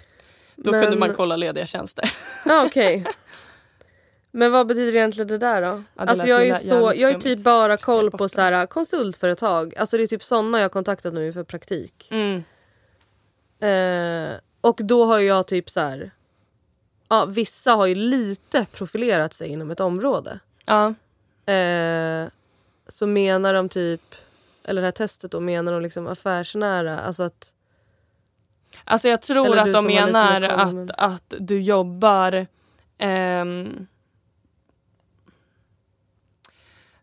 Då 0.57 0.71
Men- 0.71 0.83
kunde 0.83 0.99
man 0.99 1.15
kolla 1.15 1.37
lediga 1.37 1.67
tjänster. 1.67 2.13
Ja, 2.45 2.67
okej. 2.67 3.05
Men 4.31 4.53
vad 4.53 4.67
betyder 4.67 4.99
egentligen 4.99 5.29
det 5.29 5.39
där 5.39 5.63
då? 5.63 5.83
det 5.95 6.03
alltså 6.03 6.27
jag 6.27 6.47
är 6.47 6.55
så, 6.55 6.93
jag 6.97 7.11
är 7.11 7.19
typ 7.19 7.45
bara 7.45 7.77
koll 7.77 8.11
på 8.11 8.29
så 8.29 8.41
här, 8.41 8.67
konsultföretag. 8.67 9.77
Alltså 9.77 9.97
det 9.97 10.03
är 10.03 10.07
typ 10.07 10.23
såna 10.23 10.59
jag 10.59 10.65
har 10.65 10.69
kontaktat 10.69 11.15
nu 11.15 11.33
för 11.33 11.45
praktik. 11.45 12.09
Mm. 12.11 12.43
Eh, 13.61 14.39
och 14.61 14.81
då 14.83 15.05
har 15.05 15.19
jag 15.19 15.47
typ 15.47 15.71
så 15.71 15.81
här. 15.81 16.11
Ja, 17.11 17.25
vissa 17.25 17.73
har 17.73 17.87
ju 17.87 17.95
lite 17.95 18.67
profilerat 18.73 19.35
sig 19.35 19.49
inom 19.49 19.71
ett 19.71 19.81
område. 19.81 20.39
Ja. 20.65 20.95
Eh, 21.53 22.29
så 22.89 23.07
menar 23.07 23.55
de 23.55 23.69
typ, 23.69 24.15
eller 24.65 24.83
det 24.83 24.87
här 24.87 24.93
testet 24.93 25.31
då 25.31 25.41
menar 25.41 25.73
de 25.73 25.83
liksom 25.83 26.07
affärsnära. 26.07 27.01
Alltså 27.01 27.23
att, 27.23 27.55
Alltså 28.85 29.09
jag 29.09 29.23
tror 29.23 29.59
att 29.59 29.73
de 29.73 29.87
menar 29.87 30.41
att, 30.43 30.75
men- 30.75 30.91
att 30.99 31.35
du 31.39 31.61
jobbar 31.63 32.47
ehm, 32.99 33.87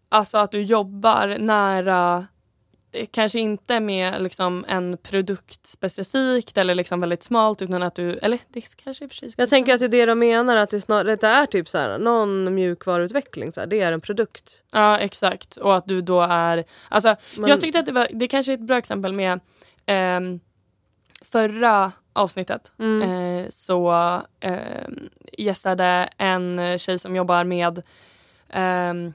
Alltså 0.10 0.38
att 0.38 0.52
du 0.52 0.62
jobbar 0.62 1.38
nära 1.40 2.28
kanske 3.06 3.40
inte 3.40 3.80
med 3.80 4.22
liksom 4.22 4.66
en 4.68 4.98
produkt 4.98 5.68
specifikt 5.68 6.58
eller 6.58 6.76
liksom 6.76 7.00
väldigt 7.02 7.24
smalt 7.24 7.62
utan 7.62 7.84
att 7.84 7.96
du, 7.96 8.18
eller 8.18 8.40
det 8.54 8.76
kanske 8.84 9.04
i 9.04 9.08
och 9.08 9.12
för 9.12 9.16
sig 9.18 9.32
skulle 9.32 9.44
jag 9.44 9.50
tänker 9.50 9.74
att 9.74 9.80
det 9.80 9.86
är 9.86 9.90
det 9.90 10.06
de 10.06 10.20
menar, 10.20 10.58
att 10.58 10.70
det, 10.70 10.82
snar, 10.82 11.04
det 11.04 11.24
är 11.24 11.46
typ 11.46 11.68
så 11.68 11.78
här, 11.78 12.00
någon 12.00 12.56
mjukvaruutveckling. 12.56 13.52
Så 13.52 13.60
här, 13.60 13.68
det 13.68 13.82
är 13.82 13.92
en 13.92 14.02
produkt. 14.02 14.64
Ja 14.72 14.98
exakt 15.00 15.58
och 15.58 15.76
att 15.76 15.86
du 15.88 16.02
då 16.02 16.22
är, 16.22 16.64
alltså 16.90 17.16
Men- 17.38 17.50
jag 17.50 17.62
tyckte 17.62 17.80
att 17.80 17.86
det 17.86 17.92
var, 17.92 18.08
det 18.14 18.28
kanske 18.28 18.52
är 18.52 18.54
ett 18.58 18.68
bra 18.68 18.78
exempel 18.78 19.14
med 19.14 19.40
ehm, 19.86 20.40
förra 21.22 21.92
avsnittet 22.14 22.72
Mm. 22.80 23.02
eh, 23.42 23.46
så 23.50 23.92
eh, 24.40 24.58
gästade 25.38 26.10
en 26.18 26.80
tjej 26.80 27.00
som 27.00 27.16
jobbar 27.16 27.44
med 27.44 27.82
ehm, 28.50 29.14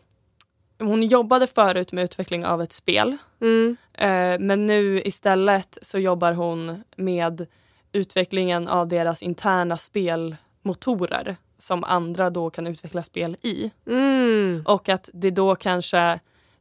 hon 0.86 1.02
jobbade 1.02 1.46
förut 1.46 1.92
med 1.92 2.04
utveckling 2.04 2.46
av 2.46 2.62
ett 2.62 2.72
spel 2.72 3.16
Mm. 3.40 3.76
eh, 3.92 4.38
men 4.40 4.66
nu 4.66 5.02
istället 5.04 5.78
så 5.82 5.98
jobbar 5.98 6.32
hon 6.32 6.84
med 6.96 7.46
utvecklingen 7.92 8.68
av 8.68 8.88
deras 8.88 9.22
interna 9.22 9.76
spelmotorer 9.76 11.36
som 11.58 11.84
andra 11.84 12.30
då 12.30 12.50
kan 12.50 12.66
utveckla 12.66 13.02
spel 13.02 13.36
i. 13.42 13.70
Mm. 13.86 14.64
Och 14.66 14.88
att 14.88 15.10
det 15.12 15.30
då 15.30 15.54
kanske 15.54 15.98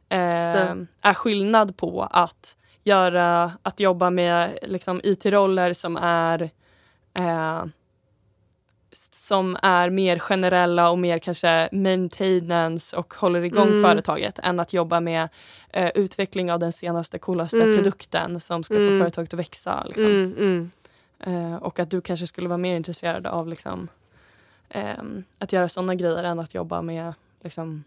eh, 0.10 0.76
är 1.02 1.14
skillnad 1.14 1.78
på 1.78 2.08
att 2.12 2.58
göra, 2.84 3.52
att 3.62 3.80
jobba 3.80 4.10
med 4.10 4.60
liksom, 4.62 5.02
IT-roller 5.04 5.74
som 5.74 5.98
är 5.98 6.50
eh, 7.14 7.64
som 9.12 9.58
är 9.64 9.90
mer 9.90 10.20
generella 10.20 10.90
och 10.90 11.00
mer 11.00 11.20
kanske 11.20 11.70
maintenance 11.72 12.98
och 12.98 13.14
håller 13.14 13.42
igång 13.44 13.68
Mm. 13.68 13.84
företaget 13.84 14.40
än 14.40 14.60
att 14.60 14.74
jobba 14.74 15.00
med 15.00 15.30
eh, 15.70 15.92
utveckling 15.96 16.52
av 16.52 16.60
den 16.60 16.72
senaste 16.72 17.20
coolaste 17.20 17.62
Mm. 17.62 17.76
produkten 17.78 18.40
som 18.40 18.64
ska 18.64 18.76
Mm. 18.76 18.90
få 18.90 19.04
företaget 19.04 19.34
att 19.34 19.40
växa. 19.40 19.84
Liksom. 19.84 20.06
Mm, 20.06 20.36
mm. 20.38 20.72
Eh, 21.20 21.56
och 21.56 21.80
att 21.80 21.92
du 21.92 22.02
kanske 22.02 22.28
skulle 22.28 22.48
vara 22.48 22.58
mer 22.58 22.76
intresserad 22.76 23.28
av 23.28 23.48
liksom, 23.48 23.88
ehm, 24.70 25.24
att 25.40 25.54
göra 25.54 25.70
sådana 25.70 25.96
grejer 25.96 26.24
än 26.24 26.40
att 26.40 26.54
jobba 26.54 26.82
med 26.82 27.14
liksom, 27.44 27.84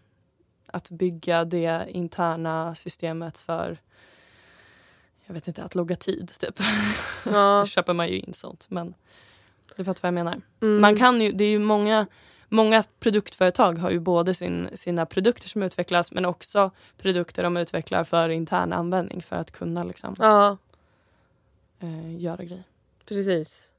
att 0.67 0.89
bygga 0.89 1.45
det 1.45 1.85
interna 1.89 2.75
systemet 2.75 3.37
för 3.37 3.77
jag 5.25 5.33
vet 5.33 5.47
inte, 5.47 5.63
att 5.63 5.75
logga 5.75 5.95
tid. 5.95 6.31
Typ. 6.39 6.59
Ja. 7.25 7.59
Då 7.59 7.65
köper 7.67 7.93
man 7.93 8.07
ju 8.07 8.19
in 8.19 8.33
sånt. 8.33 8.65
Men 8.69 8.93
du 9.77 9.83
fattar 9.85 10.01
vad 10.01 10.07
jag 10.07 10.13
menar. 10.13 10.41
Mm. 10.61 10.81
Man 10.81 10.95
kan 10.95 11.21
ju, 11.21 11.31
det 11.31 11.43
är 11.43 11.49
ju 11.49 11.59
många, 11.59 12.07
många 12.49 12.83
produktföretag 12.99 13.77
har 13.77 13.89
ju 13.91 13.99
både 13.99 14.33
sin, 14.33 14.69
sina 14.73 15.05
produkter 15.05 15.47
som 15.47 15.63
utvecklas 15.63 16.11
men 16.11 16.25
också 16.25 16.71
produkter 16.97 17.43
de 17.43 17.57
utvecklar 17.57 18.03
för 18.03 18.29
intern 18.29 18.73
användning 18.73 19.21
för 19.21 19.35
att 19.35 19.51
kunna 19.51 19.83
liksom, 19.83 20.15
Ja, 20.19 20.57
eh, 21.79 22.17
göra 22.17 22.43
grejer. 22.43 22.63
precis. 23.07 23.71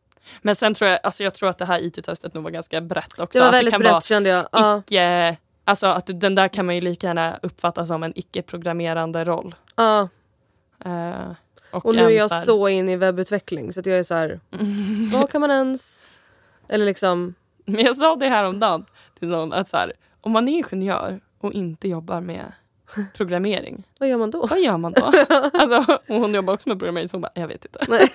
Men 0.43 0.57
sen 0.57 0.75
tror 0.75 0.91
jag, 0.91 1.01
alltså 1.03 1.25
jag 1.25 1.35
tror 1.35 1.49
att 1.49 1.59
det 1.59 1.65
här 1.65 1.81
IT-testet 1.81 2.35
nog 2.35 2.45
var 2.45 2.51
ganska 2.51 2.81
brett 2.81 3.21
också. 3.21 3.39
Det 3.39 3.45
var 3.45 3.53
väldigt 3.53 3.73
kan 3.75 3.81
brett 3.81 4.05
kände 4.05 4.31
jag. 4.31 4.49
Ja, 4.53 4.79
icke, 4.87 5.37
alltså 5.65 5.87
att 5.87 6.21
den 6.21 6.35
där 6.35 6.49
kan 6.49 6.67
man 6.67 6.75
ju 6.75 6.81
lika 6.81 7.07
gärna 7.07 7.39
uppfatta 7.43 7.87
som 7.87 8.03
en 8.03 8.13
icke-programmerande 8.19 9.25
roll. 9.25 9.55
ja. 9.77 10.09
Eh, 10.85 11.31
och 11.77 11.87
Och 11.87 11.95
nu 11.95 12.03
är 12.05 12.11
jag 12.11 12.29
här- 12.29 12.41
så 12.41 12.69
inne 12.69 12.93
i 12.93 12.97
webbutveckling 12.97 13.73
så 13.73 13.81
att 13.81 13.87
jag 13.87 13.99
är 13.99 14.03
så 14.03 14.15
här, 14.15 14.41
vad 15.13 15.31
kan 15.31 15.41
man 15.41 15.51
ens... 15.51 16.09
Eller 16.69 16.85
liksom, 16.87 17.35
Men 17.65 17.85
jag 17.85 17.97
sa 17.97 18.17
det 18.17 18.29
här 18.29 18.45
om 18.45 18.59
dagen 18.59 18.87
till 19.19 19.29
någon 19.29 19.53
att 19.53 19.69
så 19.69 19.77
här, 19.77 19.93
om 20.21 20.33
man 20.33 20.49
är 20.49 20.53
ingenjör 20.53 21.21
och 21.39 21.53
inte 21.53 21.89
jobbar 21.89 22.21
med 22.21 22.53
programmering, 23.17 23.85
vad 23.99 24.09
gör 24.09 24.17
man 24.19 24.31
då? 24.31 24.47
vad 24.47 24.61
gör 24.61 24.77
man 24.77 24.93
då? 24.93 25.05
alltså, 25.53 25.99
hon 26.07 26.35
jobbar 26.35 26.55
också 26.55 26.69
med 26.69 26.79
programmering 26.79 27.09
så 27.09 27.15
hon 27.15 27.23
bara, 27.23 27.33
jag 27.35 27.49
vet 27.49 27.65
inte. 27.65 27.85
Nej. 27.89 28.09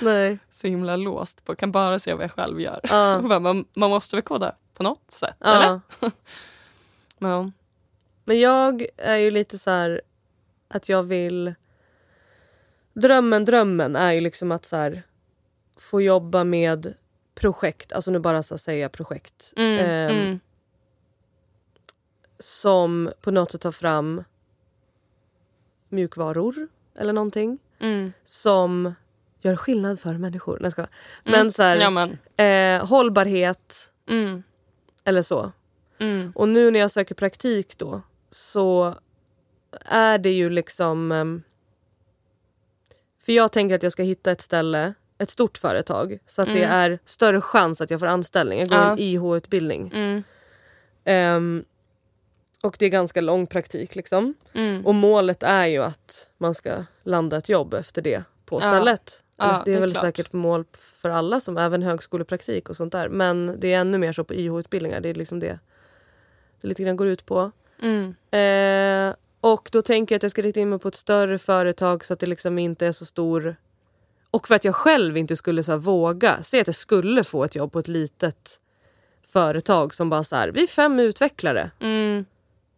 Nej. 0.00 0.38
Så 0.50 0.66
himla 0.66 0.96
låst 0.96 1.44
på, 1.44 1.54
kan 1.54 1.72
bara 1.72 1.98
se 1.98 2.14
vad 2.14 2.24
jag 2.24 2.30
själv 2.30 2.60
gör. 2.60 2.80
Bara, 3.28 3.40
man, 3.40 3.64
man 3.74 3.90
måste 3.90 4.16
väl 4.16 4.22
koda 4.22 4.54
på 4.74 4.82
något 4.82 5.10
sätt, 5.12 5.36
eller? 5.40 5.80
Ja. 6.00 6.10
Men, 7.18 7.52
Men 8.24 8.40
jag 8.40 8.86
är 8.96 9.16
ju 9.16 9.30
lite 9.30 9.58
så 9.58 9.70
här 9.70 10.00
att 10.68 10.88
jag 10.88 11.02
vill... 11.02 11.54
Drömmen, 13.00 13.44
drömmen 13.44 13.96
är 13.96 14.12
ju 14.12 14.20
liksom 14.20 14.52
att 14.52 14.64
så 14.64 14.76
här, 14.76 15.02
få 15.76 16.00
jobba 16.00 16.44
med 16.44 16.94
projekt, 17.34 17.92
alltså 17.92 18.10
nu 18.10 18.18
bara 18.18 18.42
så 18.42 18.54
att 18.54 18.60
säga 18.60 18.88
projekt. 18.88 19.52
mm, 19.56 19.78
ehm, 19.78 20.16
mm, 20.18 20.40
Som 22.38 23.10
på 23.20 23.30
något 23.30 23.50
sätt 23.50 23.60
tar 23.60 23.70
fram 23.70 24.24
mjukvaror 25.88 26.68
eller 26.98 27.12
någonting. 27.12 27.58
mm, 27.78 28.12
Som 28.24 28.94
gör 29.40 29.56
skillnad 29.56 30.00
för 30.00 30.14
människor. 30.18 30.58
Nej, 30.60 30.70
skojar. 30.70 30.90
mm. 31.24 31.38
Men 31.40 31.52
så 31.52 31.62
här, 31.62 31.76
Ja, 31.76 31.90
men, 31.90 32.18
eh, 32.36 32.86
hållbarhet 32.88 33.92
mm, 34.08 34.42
eller 35.04 35.22
så. 35.22 35.52
mm, 35.98 36.32
Och 36.34 36.48
nu 36.48 36.70
när 36.70 36.80
jag 36.80 36.90
söker 36.90 37.14
praktik 37.14 37.78
då 37.78 38.02
så 38.30 38.94
är 39.84 40.18
det 40.18 40.30
ju 40.32 40.50
liksom... 40.50 41.12
ehm, 41.12 41.42
För 43.26 43.32
jag 43.32 43.52
tänker 43.52 43.74
att 43.74 43.82
jag 43.82 43.92
ska 43.92 44.02
hitta 44.02 44.30
ett 44.30 44.40
ställe, 44.40 44.94
ett 45.18 45.30
stort 45.30 45.58
företag 45.58 46.18
så 46.26 46.42
att 46.42 46.52
det 46.52 46.62
Mm. 46.64 46.78
är 46.92 46.98
större 47.04 47.40
chans 47.40 47.80
att 47.80 47.90
jag 47.90 48.00
får 48.00 48.06
anställning. 48.06 48.58
Jag 48.58 48.68
går 48.68 48.78
Ja. 48.78 48.92
en 48.92 48.98
IH-utbildning. 48.98 49.90
mm, 49.94 50.22
Ehm, 51.04 51.64
och 52.62 52.76
det 52.78 52.84
är 52.86 52.90
ganska 52.90 53.20
lång 53.20 53.46
praktik 53.46 53.94
liksom. 53.94 54.34
mm. 54.54 54.86
Och 54.86 54.94
målet 54.94 55.42
är 55.42 55.66
ju 55.66 55.82
att 55.82 56.30
man 56.38 56.54
ska 56.54 56.84
landa 57.02 57.36
ett 57.36 57.48
jobb 57.48 57.74
efter 57.74 58.02
det 58.02 58.22
på 58.44 58.60
stället. 58.60 59.22
Ja, 59.36 59.44
det 59.64 59.70
är 59.70 59.72
det 59.72 59.78
är 59.78 59.80
väl 59.80 59.90
klart. 59.92 60.00
säkert 60.04 60.32
mål 60.32 60.64
för 60.78 61.10
alla, 61.10 61.40
som 61.40 61.58
även 61.58 61.82
högskolepraktik 61.82 62.68
och 62.68 62.76
sånt 62.76 62.92
där. 62.92 63.08
Men 63.08 63.56
det 63.60 63.72
är 63.72 63.80
ännu 63.80 63.98
mer 63.98 64.12
så 64.12 64.24
på 64.24 64.34
IH-utbildningar. 64.34 65.00
Det 65.00 65.08
är 65.08 65.14
liksom 65.14 65.40
det 65.40 65.58
det 66.60 66.68
lite 66.68 66.82
grann 66.82 66.96
går 66.96 67.06
ut 67.06 67.26
på. 67.26 67.50
Mm. 67.82 68.14
Eh, 68.30 69.14
och 69.52 69.68
då 69.72 69.82
tänker 69.82 70.14
jag 70.14 70.16
att 70.16 70.22
jag 70.22 70.30
ska 70.30 70.42
rikta 70.42 70.60
in 70.60 70.68
mig 70.70 70.78
på 70.78 70.88
ett 70.88 70.94
större 70.94 71.38
företag 71.38 72.04
så 72.04 72.12
att 72.12 72.20
det 72.20 72.26
liksom 72.26 72.58
inte 72.58 72.86
är 72.86 72.92
så 72.92 73.06
stor... 73.06 73.56
Och 74.30 74.48
för 74.48 74.54
att 74.54 74.64
jag 74.64 74.74
själv 74.74 75.16
inte 75.16 75.36
skulle 75.36 75.62
så 75.62 75.72
här, 75.72 75.78
våga. 75.78 76.42
Säg 76.42 76.60
att 76.60 76.66
jag 76.66 76.76
skulle 76.76 77.24
få 77.24 77.44
ett 77.44 77.54
jobb 77.54 77.72
på 77.72 77.78
ett 77.78 77.88
litet 77.88 78.60
företag 79.28 79.94
som 79.94 80.10
bara 80.10 80.24
så 80.24 80.36
här, 80.36 80.48
vi 80.48 80.62
är 80.62 80.66
fem 80.66 81.00
utvecklare. 81.00 81.70
Mm. 81.80 82.24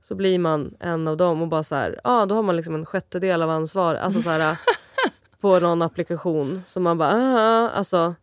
Så 0.00 0.14
blir 0.14 0.38
man 0.38 0.74
en 0.80 1.08
av 1.08 1.16
dem 1.16 1.42
och 1.42 1.48
bara 1.48 1.62
så 1.62 1.74
här, 1.74 2.00
ja 2.04 2.26
då 2.26 2.34
har 2.34 2.42
man 2.42 2.56
liksom 2.56 2.74
en 2.74 2.86
sjättedel 2.86 3.42
av 3.42 3.50
ansvar. 3.50 3.94
Alltså 3.94 4.22
så 4.22 4.30
här, 4.30 4.58
på 5.40 5.58
någon 5.58 5.82
applikation. 5.82 6.62
Så 6.66 6.80
man 6.80 6.98
bara, 6.98 7.12
ah, 7.12 7.70
alltså 7.70 8.14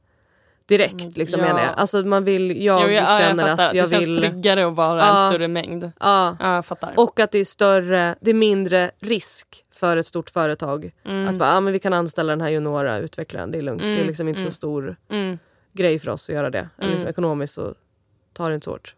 direkt 0.65 1.17
liksom 1.17 1.39
Ja. 1.39 1.45
menar 1.45 1.59
jag. 1.63 1.73
Alltså 1.77 2.01
man 2.05 2.23
vill, 2.23 2.63
jag, 2.63 2.81
Jo, 2.83 2.89
ja, 2.89 3.17
känner 3.19 3.47
fattar. 3.47 3.65
att 3.65 3.73
jag 3.73 3.85
det 3.85 3.89
känns 3.89 4.07
vill... 4.07 4.17
tryggare 4.19 4.67
att 4.67 4.75
vara 4.75 4.99
Ja. 4.99 5.25
en 5.25 5.31
större 5.31 5.47
mängd. 5.47 5.83
Ja, 5.99 6.37
Ja, 6.39 6.55
jag 6.55 6.65
fattar. 6.65 6.93
och 6.97 7.19
att 7.19 7.31
det 7.31 7.39
är 7.39 7.45
större, 7.45 8.15
det 8.21 8.29
är 8.29 8.33
mindre 8.33 8.91
risk 8.99 9.63
för 9.71 9.97
ett 9.97 10.05
stort 10.07 10.29
företag. 10.29 10.91
Mm. 11.05 11.27
Att 11.27 11.35
bara, 11.35 11.57
ah, 11.57 11.59
men 11.61 11.73
vi 11.73 11.79
kan 11.79 11.93
anställa 11.93 12.31
den 12.31 12.41
här 12.41 12.49
juniora 12.49 12.97
utvecklaren, 12.97 13.51
det 13.51 13.57
är 13.57 13.61
lugnt. 13.61 13.81
Det 13.83 13.89
är 13.89 13.93
Mm, 13.93 14.07
liksom 14.07 14.27
inte 14.27 14.41
mm. 14.41 14.51
så 14.51 14.55
stor 14.55 14.95
Mm. 15.11 15.39
grej 15.73 15.99
för 15.99 16.11
oss 16.11 16.29
att 16.29 16.35
göra 16.35 16.49
det. 16.49 16.69
Liksom 16.77 16.95
Mm. 16.97 17.07
ekonomiskt 17.07 17.53
så 17.53 17.73
tar 18.33 18.49
det 18.49 18.55
inte 18.55 18.65
så 18.65 18.71
hårt. 18.71 18.95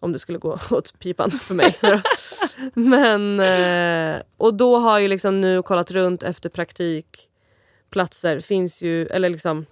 Om 0.00 0.12
det 0.12 0.18
skulle 0.18 0.38
gå 0.38 0.58
åt 0.70 0.98
pipan 0.98 1.30
för 1.30 1.54
mig. 1.54 1.76
Men, 2.74 3.40
eh, 3.40 4.22
och 4.36 4.54
då 4.54 4.76
har 4.76 4.98
jag 4.98 5.08
liksom 5.08 5.40
nu 5.40 5.62
kollat 5.62 5.90
runt 5.90 6.22
efter 6.22 6.48
praktikplatser. 6.48 8.40
Finns 8.40 8.82
ju, 8.82 9.06
eller 9.06 9.28
liksom 9.28 9.66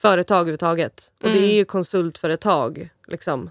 företag 0.00 0.36
överhuvudtaget. 0.40 1.12
Och 1.22 1.28
det 1.28 1.38
Mm. 1.38 1.50
är 1.50 1.54
ju 1.54 1.64
konsultföretag. 1.64 2.88
Liksom. 3.08 3.50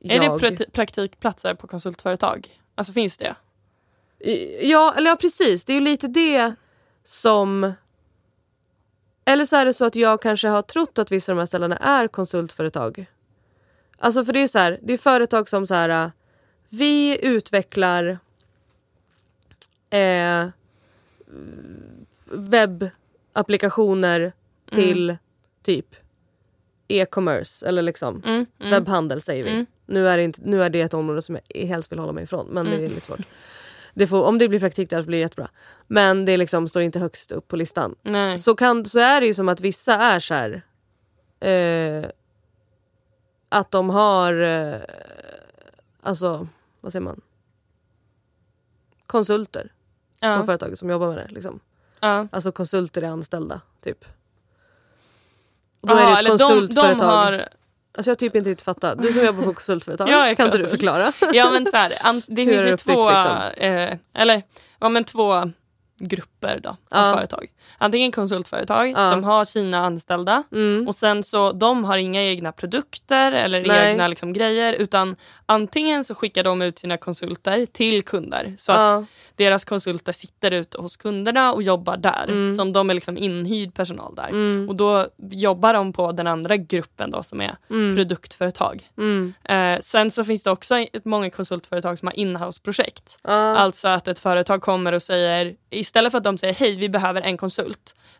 Är 0.00 0.18
det 0.20 0.24
Jag- 0.26 0.40
prati- 0.40 0.70
praktikplatser 0.70 1.54
på 1.54 1.66
konsultföretag? 1.66 2.60
Alltså 2.74 2.92
finns 2.92 3.18
det? 3.18 3.36
Ja, 4.62 4.94
eller 4.96 5.10
ja, 5.10 5.16
precis. 5.16 5.64
Det 5.64 5.72
är 5.72 5.74
ju 5.74 5.80
lite 5.80 6.08
det 6.08 6.54
som... 7.04 7.72
Eller 9.24 9.44
så 9.44 9.56
är 9.56 9.64
det 9.64 9.72
så 9.72 9.84
att 9.84 9.96
jag 9.96 10.22
kanske 10.22 10.48
har 10.48 10.62
trott 10.62 10.98
att 10.98 11.12
vissa 11.12 11.32
av 11.32 11.36
de 11.36 11.40
här 11.40 11.46
ställena 11.46 11.76
är 11.76 12.08
konsultföretag. 12.08 13.06
Alltså 13.98 14.24
för 14.24 14.32
det 14.32 14.40
är 14.40 14.46
så 14.46 14.58
här, 14.58 14.78
det 14.82 14.92
är 14.92 14.96
företag 14.96 15.48
som 15.48 15.66
så 15.66 15.74
här... 15.74 15.88
äh, 16.04 16.10
Vi 16.68 17.18
utvecklar 17.26 18.18
eh, 19.90 20.48
webbapplikationer 22.24 24.32
till 24.70 25.16
typ 25.64 25.96
e-commerce 26.88 27.66
eller 27.66 27.82
liksom 27.82 28.22
Mm. 28.24 28.46
Mm. 28.60 28.70
webbhandel 28.70 29.20
säger 29.20 29.44
vi. 29.44 29.50
Mm. 29.50 29.66
Nu, 29.86 30.08
är 30.08 30.16
det 30.16 30.22
inte, 30.22 30.40
nu 30.44 30.62
är 30.62 30.70
det 30.70 30.80
ett 30.80 30.94
område 30.94 31.22
som 31.22 31.38
jag 31.54 31.66
helst 31.66 31.92
vill 31.92 31.98
hålla 31.98 32.12
mig 32.12 32.24
ifrån 32.24 32.46
men 32.50 32.64
det 32.66 32.72
är 32.72 32.78
Mm. 32.78 32.90
lite 32.94 33.06
svårt. 33.06 33.20
Det 33.94 34.06
får, 34.06 34.24
om 34.24 34.38
det 34.38 34.48
blir 34.48 34.60
praktik 34.60 34.90
där 34.90 35.00
så 35.02 35.06
blir 35.06 35.18
det 35.18 35.22
jättebra. 35.22 35.48
Men 35.86 36.24
det 36.24 36.36
liksom 36.36 36.68
står 36.68 36.82
inte 36.82 36.98
högst 36.98 37.32
upp 37.32 37.48
på 37.48 37.56
listan. 37.56 37.94
Nej. 38.02 38.38
Så, 38.38 38.54
kan, 38.54 38.84
så 38.84 38.98
är 38.98 39.20
det 39.20 39.26
ju 39.26 39.34
som 39.34 39.48
att 39.48 39.60
vissa 39.60 39.94
är 39.94 40.20
så 40.20 40.34
här. 40.34 40.62
Eh, 41.40 42.10
att 43.48 43.70
de 43.70 43.90
har, 43.90 44.34
eh, 44.42 44.76
alltså 46.02 46.48
vad 46.80 46.92
säger 46.92 47.04
man? 47.04 47.20
Konsulter 49.06 49.62
på 50.20 50.26
Ja. 50.26 50.46
företaget 50.46 50.78
som 50.78 50.90
jobbar 50.90 51.08
med 51.08 51.16
det. 51.16 51.28
Liksom. 51.34 51.60
Ja. 52.00 52.28
Alltså 52.32 52.52
konsulter 52.52 53.02
är 53.02 53.06
anställda 53.08 53.60
typ. 53.80 54.04
Och 55.84 55.88
då 55.90 55.94
Aha, 55.94 56.02
är 56.02 56.06
det 56.06 56.12
ett 56.12 56.18
eller 56.18 56.30
de, 56.30 56.38
konsultföretag. 56.38 56.98
de 56.98 57.04
har, 57.04 57.48
Alltså 57.96 58.10
jag 58.10 58.14
har 58.14 58.16
typ 58.16 58.36
inte 58.36 58.50
riktigt 58.50 58.64
fattat. 58.64 59.02
Du 59.02 59.12
som 59.12 59.24
jobbar 59.26 59.42
på 59.44 59.52
konsultföretag, 59.54 60.08
är 60.10 60.34
kan 60.34 60.46
inte 60.46 60.58
du 60.58 60.68
förklara? 60.68 61.12
ja 61.32 61.50
men 61.50 61.66
så 61.66 61.76
här, 61.76 61.92
det 62.26 62.46
finns 62.46 62.66
ju 62.66 62.76
två, 62.76 63.10
liksom? 63.10 63.36
eh, 63.56 63.96
eller, 64.14 64.42
ja, 64.80 64.88
men 64.88 65.04
två 65.04 65.34
grupper 65.98 66.60
då, 66.62 66.68
av 66.68 66.76
Ja. 66.90 67.14
företag. 67.14 67.46
Antingen 67.78 68.12
konsultföretag 68.12 68.90
Ja. 68.96 69.10
som 69.10 69.24
har 69.24 69.44
sina 69.44 69.78
anställda 69.86 70.42
Mm. 70.52 70.88
och 70.88 70.94
sen 70.94 71.22
så 71.22 71.52
de 71.52 71.84
har 71.84 71.98
inga 71.98 72.22
egna 72.22 72.52
produkter 72.52 73.32
eller 73.32 73.64
Nej. 73.66 73.90
egna 73.90 74.08
liksom, 74.08 74.32
grejer 74.32 74.72
utan 74.72 75.16
antingen 75.46 76.04
så 76.04 76.14
skickar 76.14 76.44
de 76.44 76.62
ut 76.62 76.78
sina 76.78 76.96
konsulter 76.96 77.66
till 77.66 78.02
kunder 78.02 78.54
så 78.58 78.72
att 78.72 78.78
Ja. 78.78 79.04
deras 79.36 79.64
konsulter 79.64 80.12
sitter 80.12 80.50
ute 80.50 80.78
hos 80.80 80.96
kunderna 80.96 81.52
och 81.52 81.62
jobbar 81.62 81.96
där. 81.96 82.24
Mm. 82.28 82.54
Som 82.56 82.72
de 82.72 82.90
är 82.90 82.94
liksom 82.94 83.16
inhyrd 83.18 83.74
personal 83.74 84.14
där. 84.14 84.28
Mm. 84.28 84.68
Och 84.68 84.76
då 84.76 85.06
jobbar 85.30 85.74
de 85.74 85.92
på 85.92 86.12
den 86.12 86.26
andra 86.26 86.56
gruppen 86.56 87.10
då 87.10 87.22
som 87.22 87.40
är 87.40 87.56
Mm. 87.70 87.96
produktföretag. 87.96 88.88
Mm. 88.98 89.34
Eh, 89.44 89.80
sen 89.80 90.10
så 90.10 90.24
finns 90.24 90.42
det 90.42 90.50
också 90.50 90.86
många 91.04 91.30
konsultföretag 91.30 91.98
som 91.98 92.08
har 92.08 92.18
inhouse-projekt. 92.18 93.18
Ja. 93.22 93.30
Alltså 93.56 93.88
att 93.88 94.08
ett 94.08 94.18
företag 94.20 94.62
kommer 94.62 94.92
och 94.92 95.02
säger, 95.02 95.54
istället 95.70 96.10
för 96.12 96.18
att 96.18 96.24
de 96.24 96.38
säger 96.38 96.54
hej 96.54 96.76
vi 96.76 96.88
behöver 96.88 97.22
en 97.22 97.36
konsult 97.36 97.53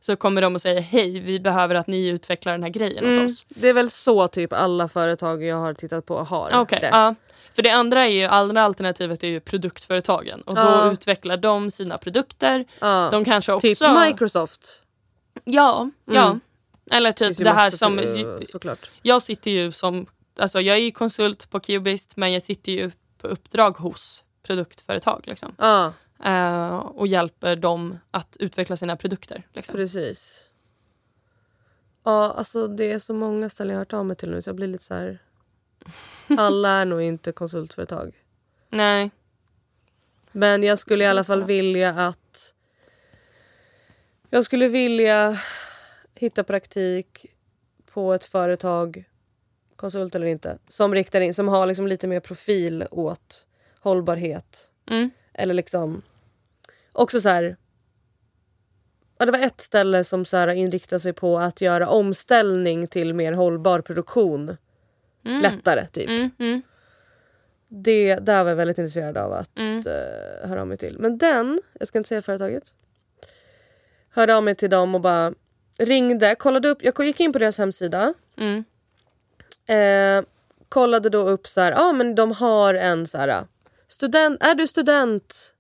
så 0.01 0.16
kommer 0.16 0.43
de 0.43 0.55
och 0.55 0.61
säger 0.61 0.80
hej 0.80 1.20
vi 1.20 1.41
behöver 1.41 1.74
att 1.74 1.87
ni 1.87 2.07
utvecklar 2.09 2.53
den 2.53 2.62
här 2.62 2.70
grejen 2.70 3.05
Mm. 3.05 3.24
åt 3.24 3.30
oss. 3.30 3.45
Det 3.49 3.68
är 3.68 3.72
väl 3.72 3.91
så 3.91 4.28
typ 4.28 4.53
alla 4.53 4.89
företag 4.89 5.43
jag 5.45 5.57
har 5.57 5.74
tittat 5.74 6.07
på 6.07 6.18
har 6.24 6.51
Okej, 6.55 6.78
det. 6.80 6.89
ja. 6.89 7.14
För 7.53 7.62
det 7.62 7.70
andra 7.70 8.01
är 8.07 8.11
ju, 8.11 8.24
andra 8.24 8.62
alternativet 8.62 9.22
är 9.24 9.28
ju 9.28 9.41
produktföretagen 9.41 10.41
och 10.43 10.55
då 10.55 10.61
Ja. 10.61 10.93
utvecklar 10.93 11.37
de 11.37 11.70
sina 11.70 11.99
produkter. 11.99 12.64
Ja. 12.78 13.09
De 13.12 13.24
kanske 13.24 13.53
också... 13.53 13.66
Typ 13.68 13.78
Microsoft. 14.07 14.82
Ja, 15.45 15.91
ja. 16.05 16.24
Mm. 16.26 16.41
Eller 16.93 17.12
Finns 17.12 17.37
typ 17.37 17.41
ju 17.41 17.45
det 17.45 17.57
här 17.57 17.70
som... 17.70 17.99
för- 17.99 18.45
såklart. 18.47 18.91
Jag 19.03 19.22
sitter 19.22 19.51
ju 19.51 19.72
som... 19.72 20.07
Alltså 20.39 20.61
jag 20.61 20.76
är 20.76 20.80
ju 20.80 20.91
konsult 20.91 21.51
på 21.51 21.61
Cubist 21.61 22.16
men 22.16 22.32
jag 22.32 22.43
sitter 22.43 22.72
ju 22.72 22.91
på 23.20 23.26
uppdrag 23.28 23.70
hos 23.78 24.24
produktföretag 24.47 25.22
liksom. 25.26 25.55
Ja, 25.59 25.93
Eh, 26.25 26.77
och 26.77 27.07
hjälper 27.07 27.57
dem 27.57 27.99
att 28.11 28.37
utveckla 28.41 28.77
sina 28.77 28.97
produkter. 28.97 29.43
Liksom. 29.53 29.75
precis. 29.75 30.49
Ja, 32.05 32.33
alltså 32.33 32.69
det 32.69 32.93
är 32.93 32.99
så 32.99 33.15
många 33.15 33.49
ställen 33.49 33.71
jag 33.71 33.79
har 33.79 33.81
hört 33.81 33.93
av 33.93 34.07
mig 34.07 34.17
till 34.17 34.31
nu 34.31 34.43
så 34.43 34.49
jag 34.49 34.57
blir 34.57 34.67
lite 34.67 34.85
så 34.85 34.95
här... 34.95 35.19
Alla 36.39 36.71
är 36.71 36.85
nog 36.85 37.03
inte 37.03 37.33
konsultföretag. 37.33 38.25
Nej. 38.71 39.11
Men 40.33 40.62
jag 40.62 40.79
skulle 40.79 41.05
i 41.05 41.07
alla 41.07 41.25
fall 41.25 41.45
vilja 41.45 41.91
att... 41.91 42.55
Jag 44.31 44.45
skulle 44.45 44.69
vilja 44.69 45.39
hitta 46.15 46.45
praktik 46.45 47.27
på 47.87 48.15
ett 48.15 48.25
företag, 48.25 49.05
konsult 49.77 50.15
eller 50.15 50.27
inte, 50.27 50.59
som 50.69 50.95
riktar 50.95 51.21
in, 51.21 51.35
som 51.35 51.49
har 51.49 51.67
liksom 51.67 51.87
lite 51.87 52.09
mer 52.09 52.21
profil 52.21 52.87
åt 52.91 53.47
hållbarhet. 53.81 54.71
Mm. 54.91 55.11
Eller 55.35 55.55
liksom... 55.55 56.03
Också 56.93 57.20
så 57.20 57.28
här... 57.28 57.57
Ja, 59.18 59.26
det 59.26 59.32
var 59.32 59.39
ett 59.39 59.61
ställe 59.61 60.05
som 60.05 60.24
så 60.24 60.37
här 60.37 60.49
inriktade 60.49 61.01
sig 61.01 61.12
på 61.12 61.39
att 61.39 61.61
göra 61.61 61.89
omställning 61.89 62.87
till 62.89 63.14
mer 63.14 63.32
hållbar 63.32 63.80
produktion 63.80 64.57
Mm. 65.26 65.41
lättare. 65.43 65.87
typ. 65.87 66.09
Mm, 66.09 66.30
mm, 66.39 66.62
Det 67.68 68.14
där 68.16 68.45
var 68.45 68.51
jag 68.51 68.57
väldigt 68.57 68.78
intresserad 68.78 69.16
av 69.16 69.32
att 69.32 69.59
mm. 69.59 69.78
uh, 69.78 70.49
höra 70.49 70.61
av 70.61 70.66
mig 70.66 70.76
till. 70.78 70.99
Men 70.99 71.18
den, 71.18 71.59
jag 71.78 71.89
ska 71.89 71.99
inte 71.99 72.09
säga 72.09 72.22
företaget, 72.22 72.74
hörde 74.11 74.37
av 74.37 74.43
mig 74.43 74.55
till 74.55 74.70
dem 74.70 74.95
och 74.95 75.01
bara 75.01 75.35
ringde, 75.78 76.35
kollade 76.35 76.68
upp, 76.68 76.78
jag 76.82 77.01
gick 77.07 77.20
in 77.20 77.32
på 77.32 77.39
deras 77.39 77.59
hemsida, 77.59 78.14
Mm. 78.37 78.64
eh, 79.66 80.24
kollade 80.68 81.09
då 81.09 81.18
upp 81.28 81.47
så 81.47 81.61
här, 81.61 81.72
ja 81.72 81.82
ah, 81.82 81.93
men 81.93 82.14
de 82.14 82.32
har 82.32 82.74
en 82.74 83.07
så 83.07 83.18
här, 83.18 83.45
student, 83.89 84.43
är 84.43 84.55
du 84.55 84.66
student? 84.66 85.55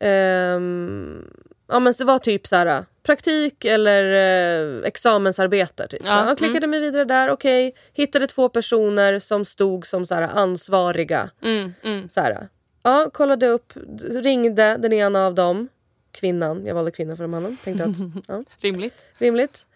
Ehm, 0.00 1.30
ja 1.68 1.80
men 1.80 1.94
det 1.98 2.04
var 2.04 2.18
typ 2.18 2.46
så 2.46 2.56
här 2.56 2.84
praktik 3.02 3.64
eller 3.64 4.04
eh, 4.80 4.84
examensarbete. 4.86 5.88
Typ. 5.88 6.00
Ja, 6.04 6.22
Så 6.22 6.28
jag 6.30 6.38
klickade 6.38 6.66
mig 6.66 6.80
vidare 6.80 7.04
där, 7.04 7.30
okej. 7.30 7.74
Hittade 7.92 8.26
två 8.26 8.48
personer 8.48 9.18
som 9.18 9.44
stod 9.44 9.86
som 9.86 10.06
så 10.06 10.14
här, 10.14 10.22
ansvariga. 10.22 11.30
Mm, 11.42 11.74
mm. 11.82 12.08
Så 12.08 12.20
här, 12.20 12.48
ja, 12.82 13.10
kollade 13.12 13.46
upp, 13.48 13.72
ringde 14.10 14.76
den 14.76 14.92
ena 14.92 15.26
av 15.26 15.34
dem, 15.34 15.68
kvinnan, 16.10 16.66
jag 16.66 16.74
valde 16.74 16.90
kvinnan 16.90 17.16
för 17.16 17.26
mannen, 17.26 17.56
tänkte 17.64 17.84
att 17.84 17.96
ja, 18.28 18.44
Rimligt. 18.58 18.94
rimligt. 19.18 19.66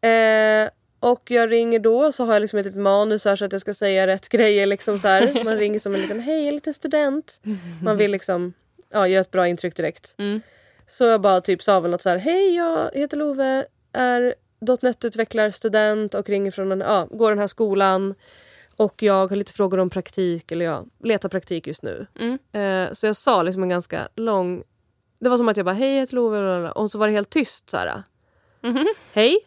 Eh, 0.00 0.70
och 1.04 1.30
jag 1.30 1.50
ringer 1.52 1.78
då 1.78 2.12
så 2.12 2.24
har 2.24 2.32
jag 2.32 2.40
liksom 2.40 2.58
ett 2.58 2.66
litet 2.66 2.80
manus 2.80 3.24
här 3.24 3.36
så 3.36 3.44
att 3.44 3.52
jag 3.52 3.60
ska 3.60 3.74
säga 3.74 4.06
rätt 4.06 4.28
grejer. 4.36 4.66
Liksom 4.66 4.98
så 4.98 5.08
här. 5.08 5.44
Man 5.44 5.56
ringer 5.56 5.78
som 5.78 5.94
en 5.94 6.00
liten 6.00 6.20
hej, 6.20 6.48
en 6.48 6.54
liten 6.54 6.74
student. 6.74 7.40
Man 7.82 7.96
vill 7.96 8.10
liksom 8.10 8.52
ja, 8.92 9.08
göra 9.08 9.20
ett 9.20 9.30
bra 9.30 9.48
intryck 9.48 9.76
direkt. 9.76 10.14
Mm. 10.18 10.40
Så 10.86 11.04
jag 11.04 11.20
bara 11.20 11.40
typ 11.40 11.62
sa 11.62 11.80
väl 11.80 11.90
något 11.90 12.02
så 12.02 12.08
här, 12.08 12.16
hej 12.16 12.56
jag 12.56 12.90
heter 12.94 13.16
Love, 13.16 13.64
är 13.92 14.34
.NET-utvecklarstudent 14.82 16.14
och 16.14 16.28
ringer 16.28 16.50
från 16.50 16.72
en, 16.72 16.80
ja, 16.80 17.08
går 17.10 17.30
den 17.30 17.38
här 17.38 17.46
skolan. 17.46 18.14
Och 18.76 19.02
jag 19.02 19.26
har 19.26 19.36
lite 19.36 19.52
frågor 19.52 19.78
om 19.78 19.90
praktik, 19.90 20.52
eller 20.52 20.64
jag 20.64 20.90
letar 21.02 21.28
praktik 21.28 21.66
just 21.66 21.82
nu. 21.82 22.06
Mm. 22.20 22.38
Eh, 22.52 22.92
så 22.92 23.06
jag 23.06 23.16
sa 23.16 23.42
liksom 23.42 23.62
en 23.62 23.68
ganska 23.68 24.08
lång... 24.14 24.62
Det 25.20 25.28
var 25.28 25.36
som 25.36 25.48
att 25.48 25.56
jag 25.56 25.66
bara, 25.66 25.74
hej 25.74 25.94
jag 25.94 26.00
heter 26.00 26.14
Love, 26.14 26.70
och 26.70 26.90
så 26.90 26.98
var 26.98 27.06
det 27.06 27.12
helt 27.12 27.30
tyst 27.30 27.70
så 27.70 27.76
här. 27.76 28.02
Mhm. 28.62 28.86
Hej. 29.12 29.38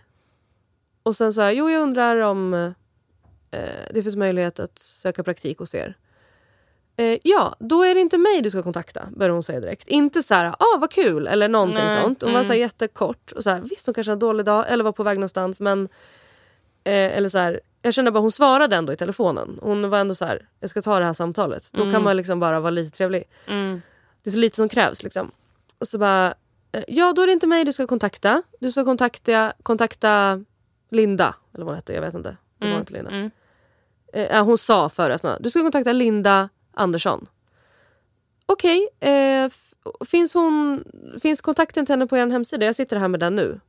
Och 1.07 1.15
sen 1.15 1.33
sa 1.33 1.41
jag, 1.41 1.53
jo 1.53 1.69
jag 1.69 1.81
undrar 1.81 2.21
om 2.21 2.53
eh, 3.51 3.61
det 3.93 4.03
finns 4.03 4.15
möjlighet 4.15 4.59
att 4.59 4.79
söka 4.79 5.23
praktik 5.23 5.59
hos 5.59 5.75
er. 5.75 5.97
Eh, 6.97 7.17
ja, 7.23 7.55
då 7.59 7.83
är 7.83 7.95
det 7.95 8.01
inte 8.01 8.17
mig 8.17 8.41
du 8.41 8.49
ska 8.49 8.63
kontakta, 8.63 9.07
började 9.15 9.33
hon 9.33 9.43
säga 9.43 9.59
direkt. 9.59 9.87
Inte 9.87 10.23
så 10.23 10.33
här, 10.33 10.45
ah 10.45 10.77
vad 10.79 10.91
kul 10.91 11.27
eller 11.27 11.49
någonting 11.49 11.85
Nej, 11.85 12.03
sånt. 12.03 12.21
Hon 12.21 12.31
var 12.31 12.39
mm. 12.39 12.47
så 12.47 12.53
här 12.53 12.59
jättekort 12.59 13.31
och 13.31 13.43
så 13.43 13.49
här, 13.49 13.61
visst 13.61 13.85
hon 13.85 13.93
kanske 13.93 14.11
hade 14.11 14.15
en 14.15 14.19
dålig 14.19 14.45
dag 14.45 14.65
eller 14.67 14.83
var 14.83 14.91
på 14.91 15.03
väg 15.03 15.17
någonstans 15.17 15.61
men 15.61 15.83
eh, 16.83 17.17
eller 17.17 17.29
så 17.29 17.37
här, 17.37 17.61
jag 17.81 17.93
kände 17.93 18.11
bara 18.11 18.19
hon 18.19 18.31
svarade 18.31 18.75
ändå 18.75 18.93
i 18.93 18.97
telefonen. 18.97 19.59
Hon 19.61 19.89
var 19.89 19.99
ändå 19.99 20.15
så 20.15 20.25
här, 20.25 20.49
jag 20.59 20.69
ska 20.69 20.81
ta 20.81 20.99
det 20.99 21.05
här 21.05 21.13
samtalet. 21.13 21.69
Då 21.73 21.91
kan 21.91 22.03
man 22.03 22.17
liksom 22.17 22.39
bara 22.39 22.59
vara 22.59 22.71
lite 22.71 22.97
trevlig. 22.97 23.23
Mm. 23.47 23.81
Det 24.23 24.29
är 24.29 24.31
så 24.31 24.37
lite 24.37 24.55
som 24.55 24.69
krävs 24.69 25.03
liksom. 25.03 25.31
Och 25.79 25.87
så 25.87 25.97
bara, 25.97 26.33
eh, 26.71 26.83
ja 26.87 27.13
då 27.13 27.21
är 27.21 27.27
det 27.27 27.33
inte 27.33 27.47
mig 27.47 27.65
du 27.65 27.73
ska 27.73 27.87
kontakta. 27.87 28.43
Du 28.59 28.71
ska 28.71 28.85
kontakta, 28.85 29.53
kontakta 29.63 30.43
Linda, 30.89 31.35
eller 31.53 31.65
vad 31.65 31.71
hon 31.71 31.75
hette, 31.75 31.93
jag 31.93 32.01
vet 32.01 32.13
inte. 32.13 32.29
Det 32.57 32.65
var 32.65 32.67
Mm. 32.67 32.79
inte 32.79 32.93
Linda. 32.93 33.11
Mm. 33.11 33.31
Eh, 34.13 34.45
hon 34.45 34.57
sa 34.57 34.89
förut, 34.89 35.21
du 35.39 35.49
ska 35.49 35.61
kontakta 35.61 35.91
Linda 35.93 36.49
Andersson. 36.73 37.27
Okej, 38.45 38.89
eh, 38.99 39.43
f- 39.45 39.73
finns, 40.07 40.33
hon, 40.33 40.83
finns 41.21 41.41
kontakten 41.41 41.85
till 41.85 41.93
henne 41.93 42.07
på 42.07 42.17
er 42.17 42.27
hemsida? 42.27 42.65
Jag 42.65 42.75
sitter 42.75 42.97
här 42.97 43.07
med 43.07 43.19
den 43.19 43.35
nu. 43.35 43.59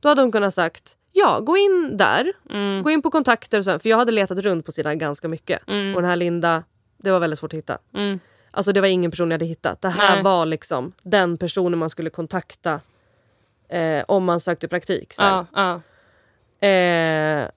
Då 0.00 0.08
hade 0.08 0.22
hon 0.22 0.32
kunnat 0.32 0.54
sagt, 0.54 0.96
ja 1.12 1.40
gå 1.40 1.56
in 1.56 1.96
där, 1.96 2.32
Mm. 2.50 2.82
gå 2.82 2.90
in 2.90 3.02
på 3.02 3.10
kontakter 3.10 3.58
och 3.58 3.64
sen, 3.64 3.80
för 3.80 3.88
jag 3.88 3.96
hade 3.96 4.12
letat 4.12 4.38
runt 4.38 4.66
på 4.66 4.72
sidan 4.72 4.98
ganska 4.98 5.28
mycket. 5.28 5.68
Mm. 5.68 5.94
Och 5.94 6.02
den 6.02 6.08
här 6.10 6.16
Linda, 6.16 6.64
det 6.96 7.10
var 7.10 7.20
väldigt 7.20 7.38
svårt 7.38 7.52
att 7.52 7.58
hitta. 7.58 7.78
Mm. 7.94 8.20
Alltså 8.50 8.72
det 8.72 8.80
var 8.80 8.88
ingen 8.88 9.10
person 9.10 9.30
jag 9.30 9.34
hade 9.34 9.44
hittat. 9.44 9.80
Det 9.80 9.88
här 9.88 10.14
Nej. 10.14 10.24
var 10.24 10.46
liksom 10.46 10.92
den 11.02 11.38
personen 11.38 11.78
man 11.78 11.90
skulle 11.90 12.10
kontakta 12.10 12.80
eh, 13.68 14.04
om 14.08 14.24
man 14.24 14.40
sökte 14.40 14.68
praktik. 14.68 15.12
Så. 15.12 15.22
Ja, 15.22 15.46
ja. 15.54 15.80
Eh, 16.60 17.48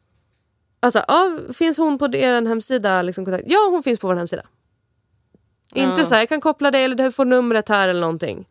alltså, 0.79 1.03
ja, 1.07 1.37
finns 1.53 1.77
hon 1.77 1.97
på 1.97 2.05
er 2.15 2.45
hemsida? 2.47 3.01
Liksom, 3.01 3.25
kontakt? 3.25 3.43
Ja, 3.47 3.67
hon 3.71 3.83
finns 3.83 3.99
på 3.99 4.07
vår 4.07 4.15
hemsida. 4.15 4.43
Inte 5.75 6.01
Ja. 6.01 6.05
så 6.05 6.13
här, 6.15 6.21
jag 6.21 6.29
kan 6.29 6.41
koppla 6.41 6.71
dig 6.71 6.83
eller 6.83 6.95
du 6.95 7.11
får 7.11 7.25
numret 7.25 7.69
här 7.69 7.87
eller 7.89 8.01
någonting. 8.01 8.47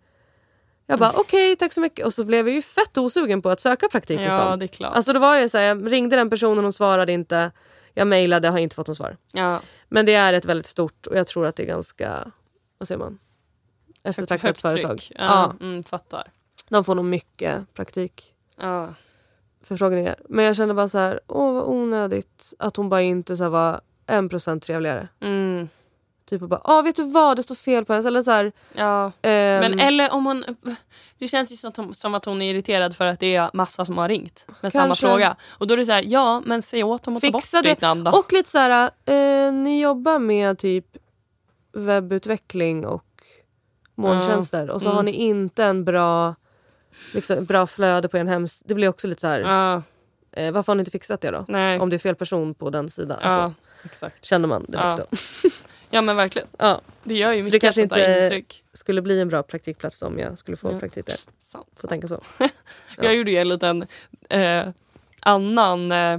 Jag 0.87 0.99
bara 0.99 1.13
okej, 1.13 1.57
tack 1.57 1.73
så 1.73 1.81
mycket. 1.81 2.07
Och 2.07 2.15
så 2.15 2.25
blev 2.25 2.49
jag 2.49 2.55
ju 2.55 2.63
fett 2.63 2.99
osugen 2.99 3.43
på 3.43 3.51
att 3.51 3.61
söka 3.61 3.89
praktik 3.89 4.19
hos 4.21 4.33
ja 4.35 4.45
dem. 4.45 4.59
det 4.59 4.65
är 4.65 4.67
klart. 4.69 4.97
Alltså 4.97 5.13
då 5.13 5.19
var 5.21 5.37
jag 5.37 5.51
så 5.51 5.59
här, 5.59 5.65
jag 5.65 5.93
ringde 5.93 6.17
den 6.17 6.31
personen, 6.31 6.65
hon 6.65 6.73
svarade 6.73 7.13
inte. 7.13 7.51
Jag 7.95 8.07
mejlade, 8.07 8.49
har 8.49 8.59
inte 8.59 8.77
fått 8.77 8.89
något 8.89 8.97
svar. 8.97 9.17
ja. 9.33 9.61
Men 9.89 10.07
det 10.07 10.15
är 10.15 10.33
ett 10.33 10.45
väldigt 10.45 10.67
stort 10.67 11.07
och 11.07 11.17
jag 11.17 11.27
tror 11.27 11.47
att 11.47 11.57
det 11.57 11.63
är 11.63 11.67
ganska, 11.67 12.31
vad 12.79 12.89
säger 12.89 12.99
man? 12.99 13.19
Eftertraktat 14.05 14.47
Högt 14.49 14.61
företag. 14.61 14.99
tryck. 14.99 15.13
Ja. 15.19 15.25
Ja, 15.61 15.67
Mm, 15.67 15.83
fattar. 15.83 16.31
de 16.69 16.85
får 16.85 16.95
nog 16.95 17.05
mycket 17.05 17.75
praktikförfrågningar. 17.75 18.87
Ja. 18.87 18.95
Men 20.29 20.45
jag 20.45 20.57
kände 20.57 20.75
bara 20.75 20.89
så 20.89 20.99
här, 20.99 21.21
åh 21.29 21.53
vad 21.55 21.65
onödigt 21.65 22.55
att 22.59 22.77
hon 22.77 22.89
bara 22.89 23.03
inte 23.03 23.37
så 23.37 23.49
var 23.49 23.81
en 24.07 24.29
procent 24.29 24.63
trevligare. 24.63 25.09
Mm. 25.21 25.69
Typ 26.27 26.43
och 26.43 26.49
bara, 26.49 26.61
ah, 26.65 26.83
vet 26.83 26.97
du 26.97 27.03
vad 27.11 27.37
det 27.37 27.43
står 27.43 27.55
fel 27.55 27.85
på 27.85 27.93
hennes. 27.93 28.07
Eller 28.07 28.23
så 28.23 28.31
här, 28.31 28.53
ja. 28.73 29.05
ehm, 29.23 29.61
Men 29.61 29.81
eller 29.81 30.13
om 30.13 30.27
hon... 30.27 30.45
Det 31.19 31.29
känns 31.29 31.53
ju 31.53 31.57
som 31.57 31.69
att, 31.71 31.77
hon, 31.77 31.95
som 31.95 32.15
att 32.15 32.25
hon 32.25 32.43
är 32.43 32.51
irriterad 32.51 32.97
för 32.97 33.07
att 33.07 33.21
det 33.21 33.35
är 33.37 33.51
massa 33.53 33.85
som 33.85 33.99
har 33.99 34.09
ringt 34.09 34.47
med 34.61 34.73
samma 34.73 34.85
Kanske. 34.87 35.07
fråga. 35.07 35.37
Och 35.49 35.67
då 35.67 35.75
är 35.75 35.79
det 35.79 35.85
så 35.87 35.93
här, 35.93 36.05
ja 36.07 36.43
men 36.47 36.63
säg 36.63 36.83
åt 36.85 37.03
dem 37.03 37.17
att 37.17 37.23
ta 37.23 37.27
Fixa 37.27 37.57
bort 37.57 37.65
det. 37.65 37.71
ditt 37.71 37.81
namn 37.81 38.05
då. 38.05 38.11
Och 38.11 38.33
lite 38.33 38.51
så 38.51 38.59
här, 38.59 38.91
eh, 39.05 39.53
ni 39.53 39.81
jobbar 39.83 40.19
med 40.19 40.59
typ 40.59 40.87
webbutveckling 41.73 42.87
och 42.87 43.05
molntjänster 43.95 44.71
och 44.71 44.83
så 44.83 44.89
Mm. 44.89 44.97
har 44.97 45.03
ni 45.03 45.13
inte 45.13 45.65
en 45.65 45.85
bra, 45.85 46.35
liksom, 47.13 47.45
bra 47.45 47.67
flöde 47.67 48.09
på 48.09 48.19
er 48.19 48.25
hemsida. 48.25 48.69
Det 48.69 48.75
blir 48.75 48.89
också 48.89 49.07
lite 49.07 49.21
så 49.21 49.27
här, 49.29 49.41
Ja, 49.41 49.83
eh, 50.33 50.53
varför 50.53 50.73
har 50.73 50.75
ni 50.77 50.81
inte 50.81 50.91
fixat 50.91 51.21
det 51.21 51.31
då? 51.31 51.45
nej. 51.49 51.79
Om 51.81 51.91
det 51.91 51.97
är 51.97 51.99
fel 51.99 52.15
person 52.15 52.55
på 52.55 52.71
den 52.71 52.89
sidan. 52.89 53.19
ja, 53.23 53.29
Alltså, 53.29 53.55
exakt. 53.85 54.25
känner 54.25 54.49
man 54.49 54.63
direkt 54.69 54.85
Ja. 54.85 55.07
då. 55.11 55.17
Ja 55.95 56.03
men 56.03 56.17
verkligen. 56.17 56.49
Ja. 56.59 56.81
Det 57.05 57.15
gör 57.15 57.33
ju 57.33 57.43
Så 57.43 57.47
det 57.47 57.53
mycket 57.53 57.61
kanske 57.67 57.83
inte- 57.83 58.23
intryck. 58.23 58.65
Skulle 58.75 59.03
bli 59.03 59.21
en 59.21 59.29
bra 59.29 59.43
praktikplats 59.43 59.99
då 60.01 60.07
om 60.07 60.19
jag 60.19 60.39
skulle 60.39 60.57
få 60.57 60.73
Ja. 60.73 60.79
praktik 60.79 61.07
där. 61.07 61.17
Sant. 61.41 61.67
Får 61.81 61.89
tänka 61.89 62.09
så. 62.09 62.21
Jag 62.99 63.15
gjorde 63.15 63.31
ju 63.31 63.37
en 63.39 63.49
liten 63.49 63.87
eh, 64.31 64.69
annan 65.21 65.93
eh, 65.93 66.19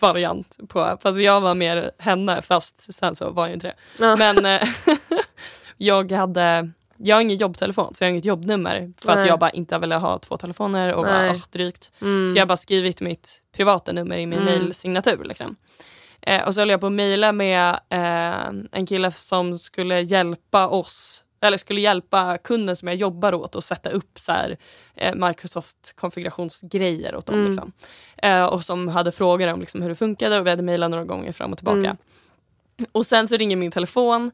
variant 0.00 0.58
på, 0.68 0.98
fast 1.02 1.20
jag 1.20 1.40
var 1.40 1.54
mer 1.54 1.90
henne 1.98 2.42
fast 2.42 2.94
sen 2.94 3.16
så 3.16 3.30
var 3.30 3.46
jag 3.46 3.52
inte 3.56 3.66
det. 3.66 3.74
Ja. 4.04 4.16
Men 4.16 4.46
eh, 4.46 4.68
jag 5.76 6.12
hade, 6.12 6.70
jag 6.98 7.16
har 7.16 7.20
ingen 7.20 7.36
jobbtelefon 7.36 7.94
så 7.94 8.04
jag 8.04 8.06
har 8.08 8.10
inget 8.10 8.24
jobbnummer 8.24 8.92
för 8.98 9.12
att 9.12 9.18
Nej. 9.18 9.26
jag 9.26 9.38
bara 9.38 9.50
inte 9.50 9.78
ville 9.78 9.94
ha 9.96 10.18
två 10.18 10.36
telefoner 10.36 10.94
och 10.94 11.02
bara 11.02 11.30
oh, 11.30 11.42
drygt. 11.50 11.92
Mm. 12.00 12.28
Så 12.28 12.36
jag 12.36 12.42
har 12.42 12.46
bara 12.46 12.56
skrivit 12.56 13.00
mitt 13.00 13.42
privata 13.56 13.92
nummer 13.92 14.18
i 14.18 14.26
min 14.26 14.38
Mm. 14.38 14.54
mailsignatur. 14.54 15.24
Liksom. 15.24 15.56
Eh, 16.22 16.46
och 16.46 16.54
så 16.54 16.60
höll 16.60 16.70
jag 16.70 16.80
på 16.80 16.86
att 16.86 16.92
mejla 16.92 17.32
med 17.32 17.68
eh, 17.88 18.68
en 18.72 18.86
kille 18.86 19.12
som 19.12 19.58
skulle 19.58 20.00
hjälpa 20.00 20.68
oss 20.68 21.22
eller 21.40 21.56
skulle 21.56 21.80
hjälpa 21.80 22.38
kunden 22.38 22.76
som 22.76 22.88
jag 22.88 22.96
jobbar 22.96 23.34
åt 23.34 23.56
att 23.56 23.64
sätta 23.64 23.90
upp 23.90 24.18
så 24.18 24.32
här, 24.32 24.56
eh, 24.94 25.14
Microsoft 25.14 25.96
konfigurationsgrejer 25.96 27.16
åt 27.16 27.26
dem. 27.26 27.34
Mm. 27.34 27.46
Liksom. 27.46 27.72
Eh, 28.16 28.44
och 28.44 28.64
som 28.64 28.88
hade 28.88 29.12
frågor 29.12 29.48
om 29.52 29.60
liksom, 29.60 29.82
hur 29.82 29.88
det 29.88 29.94
funkade 29.94 30.38
och 30.38 30.46
vi 30.46 30.50
hade 30.50 30.62
mejlat 30.62 30.90
några 30.90 31.04
gånger 31.04 31.32
fram 31.32 31.52
och 31.52 31.58
tillbaka. 31.58 31.78
Mm. 31.78 31.96
Och 32.92 33.06
sen 33.06 33.28
så 33.28 33.36
ringer 33.36 33.56
min 33.56 33.70
telefon 33.70 34.30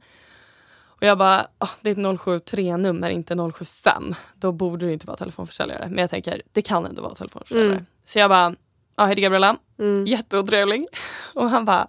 och 1.03 1.09
jag 1.09 1.19
bara, 1.19 1.47
det 1.81 1.91
är 1.91 1.93
ett 1.93 1.99
073-nummer, 1.99 3.11
inte 3.11 3.53
075. 3.55 4.15
Då 4.35 4.53
borde 4.53 4.87
det 4.87 4.93
inte 4.93 5.07
vara 5.07 5.17
telefonförsäljare. 5.17 5.87
Men 5.91 5.99
jag 5.99 6.11
tänker, 6.11 6.43
det 6.53 6.63
kan 6.63 6.87
ändå 6.87 7.03
vara 7.03 7.15
telefonförsäljare. 7.15 7.73
Mm. 7.73 7.87
Så 8.05 8.19
jag 8.19 8.31
bara, 8.31 8.55
ja, 8.97 9.05
hej 9.05 9.15
Gabriella. 9.15 9.57
Mm. 9.79 10.07
Jätteotrevlig. 10.07 10.87
Och 11.35 11.51
han 11.51 11.65
bara, 11.65 11.89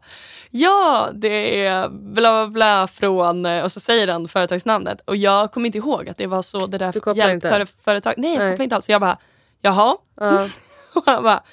ja 0.50 1.10
det 1.14 1.66
är 1.66 1.90
bla 1.90 2.46
bla 2.46 2.48
bla 2.48 2.88
från, 2.88 3.46
och 3.46 3.72
så 3.72 3.80
säger 3.80 4.08
han 4.08 4.28
företagsnamnet. 4.28 5.02
Och 5.06 5.16
jag 5.16 5.52
kommer 5.52 5.66
inte 5.66 5.78
ihåg 5.78 6.10
att 6.10 6.18
det 6.18 6.28
var 6.28 6.42
så 6.42 6.68
det 6.68 6.78
där 6.78 7.16
hjälpföretag. 7.16 8.14
Nej 8.18 8.34
jag 8.34 8.40
Nej. 8.40 8.52
kopplar 8.52 8.64
inte 8.64 8.76
alls. 8.76 8.86
Så 8.86 8.92
jag 8.92 9.02
bara, 9.02 9.18
jaha. 9.62 9.98
Ja. 10.16 10.50
Och 10.94 11.04
han 11.06 11.24
bara, 11.24 11.44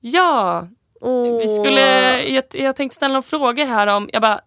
ja 0.00 0.68
vi 1.40 1.48
skulle, 1.48 2.22
jag, 2.22 2.44
jag 2.52 2.76
tänkte 2.76 2.96
ställa 2.96 3.12
några 3.12 3.22
frågor 3.22 3.66
här 3.66 3.86
om, 3.86 4.10
jag 4.12 4.22
bara, 4.22 4.34
eh, 4.34 4.38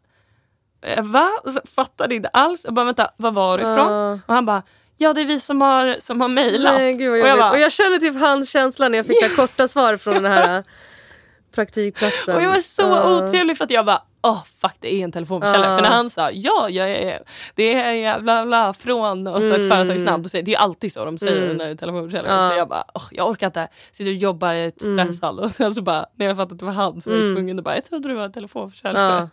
va? 1.02 1.30
Och 1.44 1.52
så 1.52 1.62
Fattade 1.76 2.16
inte 2.16 2.28
alls. 2.30 2.66
Jag 2.66 2.74
bara, 2.74 2.86
vänta, 2.86 3.10
var 3.18 3.32
var 3.32 3.58
du 3.58 3.64
ifrån? 3.64 3.92
Ja. 3.92 4.20
Och 4.28 4.34
han 4.34 4.46
bara, 4.46 4.64
ja 4.98 5.14
det 5.14 5.22
är 5.22 5.26
vi 5.26 5.40
som 5.40 5.62
har, 5.62 5.96
som 6.00 6.22
har 6.22 6.28
mejlat. 6.28 6.76
Och 6.76 6.82
jag 7.18 7.38
bara, 7.38 7.52
och 7.52 7.60
jag 7.60 7.72
känner 7.72 7.98
typ 8.00 8.20
hans 8.20 8.50
känsla 8.50 8.90
när 8.90 8.98
jag 8.98 9.06
fick 9.06 9.22
det 9.22 9.36
korta 9.36 9.68
svar 9.68 9.98
från 9.98 10.14
den 10.14 10.26
här 10.32 10.64
praktikplatsen. 11.56 12.36
Och 12.36 12.42
jag 12.44 12.50
var 12.50 12.60
så 12.60 12.82
Ja. 12.82 13.24
otrevlig 13.24 13.58
för 13.58 13.64
att 13.64 13.72
jag 13.72 13.86
bara, 13.86 14.02
åh 14.24 14.44
fuck 14.62 14.76
det 14.80 14.94
är 14.96 15.04
en 15.04 15.12
telefonförsäljare. 15.12 15.70
Ja. 15.72 15.76
För 15.76 15.82
när 15.82 15.90
han 15.90 16.10
sa, 16.10 16.32
ja 16.32 16.70
jag 16.70 16.90
är, 16.92 17.20
det 17.56 17.74
är 17.74 18.20
bla 18.20 18.46
bla 18.46 18.74
från 18.74 19.28
och 19.28 19.42
så 19.42 19.50
ett 19.50 19.56
Mm. 19.56 19.70
företagsnamn. 19.70 20.24
Det 20.46 20.54
är 20.54 20.58
alltid 20.58 20.94
så 20.94 21.06
de 21.06 21.18
säger 21.18 21.44
Mm. 21.46 21.58
när 21.58 21.76
telefonförsäljare. 21.76 22.44
Ja. 22.44 22.50
Så 22.50 22.58
jag 22.58 22.68
bara, 22.70 22.84
åh, 22.94 23.04
jag 23.12 23.30
orkar 23.30 23.48
inte. 23.48 23.68
Sitter 23.92 24.12
och 24.12 24.18
jobbar 24.18 24.54
i 24.54 24.66
ett 24.66 24.84
Mm. 24.84 25.06
stresshall 25.14 25.40
och 25.44 25.52
sen 25.52 25.76
så 25.76 25.82
bara, 25.82 26.06
när 26.16 26.26
jag 26.26 26.36
fattade 26.36 26.54
att 26.54 26.60
det 26.60 26.66
var 26.66 26.72
han 26.74 27.02
så 27.02 27.10
var 27.10 27.18
jag 27.18 27.24
Mm. 27.26 27.36
tvungen 27.36 27.60
att 27.60 27.66
bara, 27.66 27.76
jag 27.76 27.86
trodde 27.86 28.08
du 28.10 28.16
var 28.16 28.24
en 28.26 28.32
telefonförsäljare. 28.34 29.14
Ja. 29.22 29.30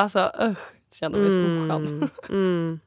Alltså 0.00 0.32
usch, 0.42 0.58
kände 0.96 1.18
mig 1.18 1.30
så 1.30 1.38
oskön. 1.38 1.70
Mm. 1.70 2.08
Mm. 2.28 2.80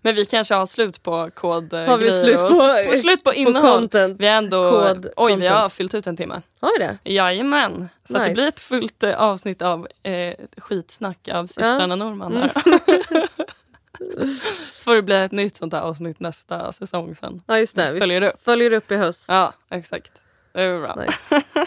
Men 0.00 0.14
vi 0.14 0.24
kanske 0.24 0.54
har 0.54 0.66
slut 0.66 1.02
på 1.02 1.30
kod 1.34 1.72
Har 1.74 1.98
vi 1.98 2.10
slut 2.10 2.38
och- 2.38 2.48
på- 2.48 2.92
på, 2.92 2.98
slut 2.98 3.24
på 3.24 3.30
På 3.30 3.34
innehåll. 3.34 3.70
content. 3.78 4.16
vi 4.20 4.28
ändå, 4.28 4.70
kod, 4.70 5.06
oj 5.16 5.36
vi 5.36 5.46
har 5.46 5.54
content. 5.56 5.72
fyllt 5.72 5.94
ut 5.94 6.06
en 6.06 6.16
timme. 6.16 6.42
Har 6.60 6.78
vi 6.78 6.84
det? 6.84 6.98
Jajamän. 7.12 7.88
Så 8.08 8.16
att 8.16 8.22
det 8.22 8.28
Nice. 8.28 8.34
blir 8.34 8.48
ett 8.48 8.60
fullt 8.60 9.02
eh, 9.02 9.20
avsnitt 9.22 9.62
av 9.62 9.88
eh, 10.02 10.34
skitsnack 10.56 11.28
av 11.28 11.46
systrarna 11.46 11.96
Norman. 11.96 12.36
Här. 12.36 12.48
så 14.72 14.84
får 14.84 14.94
det 14.94 15.02
bli 15.02 15.16
ett 15.16 15.32
nytt 15.32 15.56
sånt 15.56 15.72
här 15.72 15.80
avsnitt 15.80 16.20
nästa 16.20 16.72
säsong 16.72 17.14
sen. 17.14 17.42
Ja 17.46 17.58
just 17.58 17.76
det. 17.76 17.92
Vi 17.92 18.00
Följer 18.00 18.22
upp. 18.22 18.44
följer 18.44 18.72
upp 18.72 18.92
i 18.92 18.96
höst. 18.96 19.26
Ja, 19.30 19.52
exakt. 19.70 20.12
Det 20.52 20.62
är 20.62 20.80
bra. 20.80 20.94
Nice. 20.94 21.42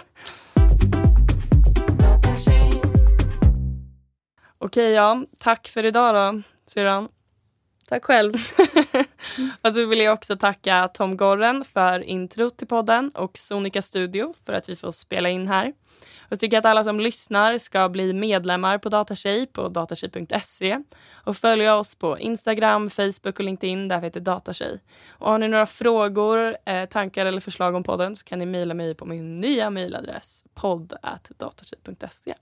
Okej, 4.67 4.91
ja. 4.91 5.25
Tack 5.37 5.67
för 5.67 5.85
idag 5.85 6.15
då, 6.15 6.41
syrran. 6.65 7.09
Tack 7.87 8.05
själv. 8.05 8.33
Och 9.63 9.73
så 9.73 9.85
vill 9.85 9.99
jag 9.99 10.13
också 10.13 10.37
tacka 10.37 10.87
Tom 10.87 11.17
Gorren 11.17 11.63
för 11.63 11.99
intro 11.99 12.49
till 12.49 12.67
podden 12.67 13.09
och 13.09 13.37
Sonica 13.37 13.81
Studio 13.81 14.33
för 14.45 14.53
att 14.53 14.69
vi 14.69 14.75
får 14.75 14.91
spela 14.91 15.29
in 15.29 15.47
här. 15.47 15.67
Och 16.19 16.31
jag 16.31 16.39
tycker 16.39 16.57
att 16.57 16.65
alla 16.65 16.83
som 16.83 16.99
lyssnar 16.99 17.57
ska 17.57 17.89
bli 17.89 18.13
medlemmar 18.13 18.77
på 18.77 18.89
Datatjej 18.89 19.47
på 19.47 19.69
datatjej.se 19.69 20.79
och 21.13 21.37
följa 21.37 21.75
oss 21.75 21.95
på 21.95 22.19
Instagram, 22.19 22.89
Facebook 22.89 23.39
och 23.39 23.45
LinkedIn 23.45 23.87
där 23.87 23.99
vi 23.99 24.05
heter 24.05 24.19
Datatjej. 24.19 24.79
Och 25.09 25.31
har 25.31 25.37
ni 25.37 25.47
några 25.47 25.65
frågor, 25.65 26.57
eh, 26.65 26.85
tankar 26.85 27.25
eller 27.25 27.41
förslag 27.41 27.75
om 27.75 27.83
podden 27.83 28.15
så 28.15 28.25
kan 28.25 28.39
ni 28.39 28.45
mejla 28.45 28.73
mig 28.73 28.95
på 28.95 29.05
min 29.05 29.41
nya 29.41 29.69
mejladress 29.69 30.43
podd 30.53 30.93
datatjej.se. 31.37 32.33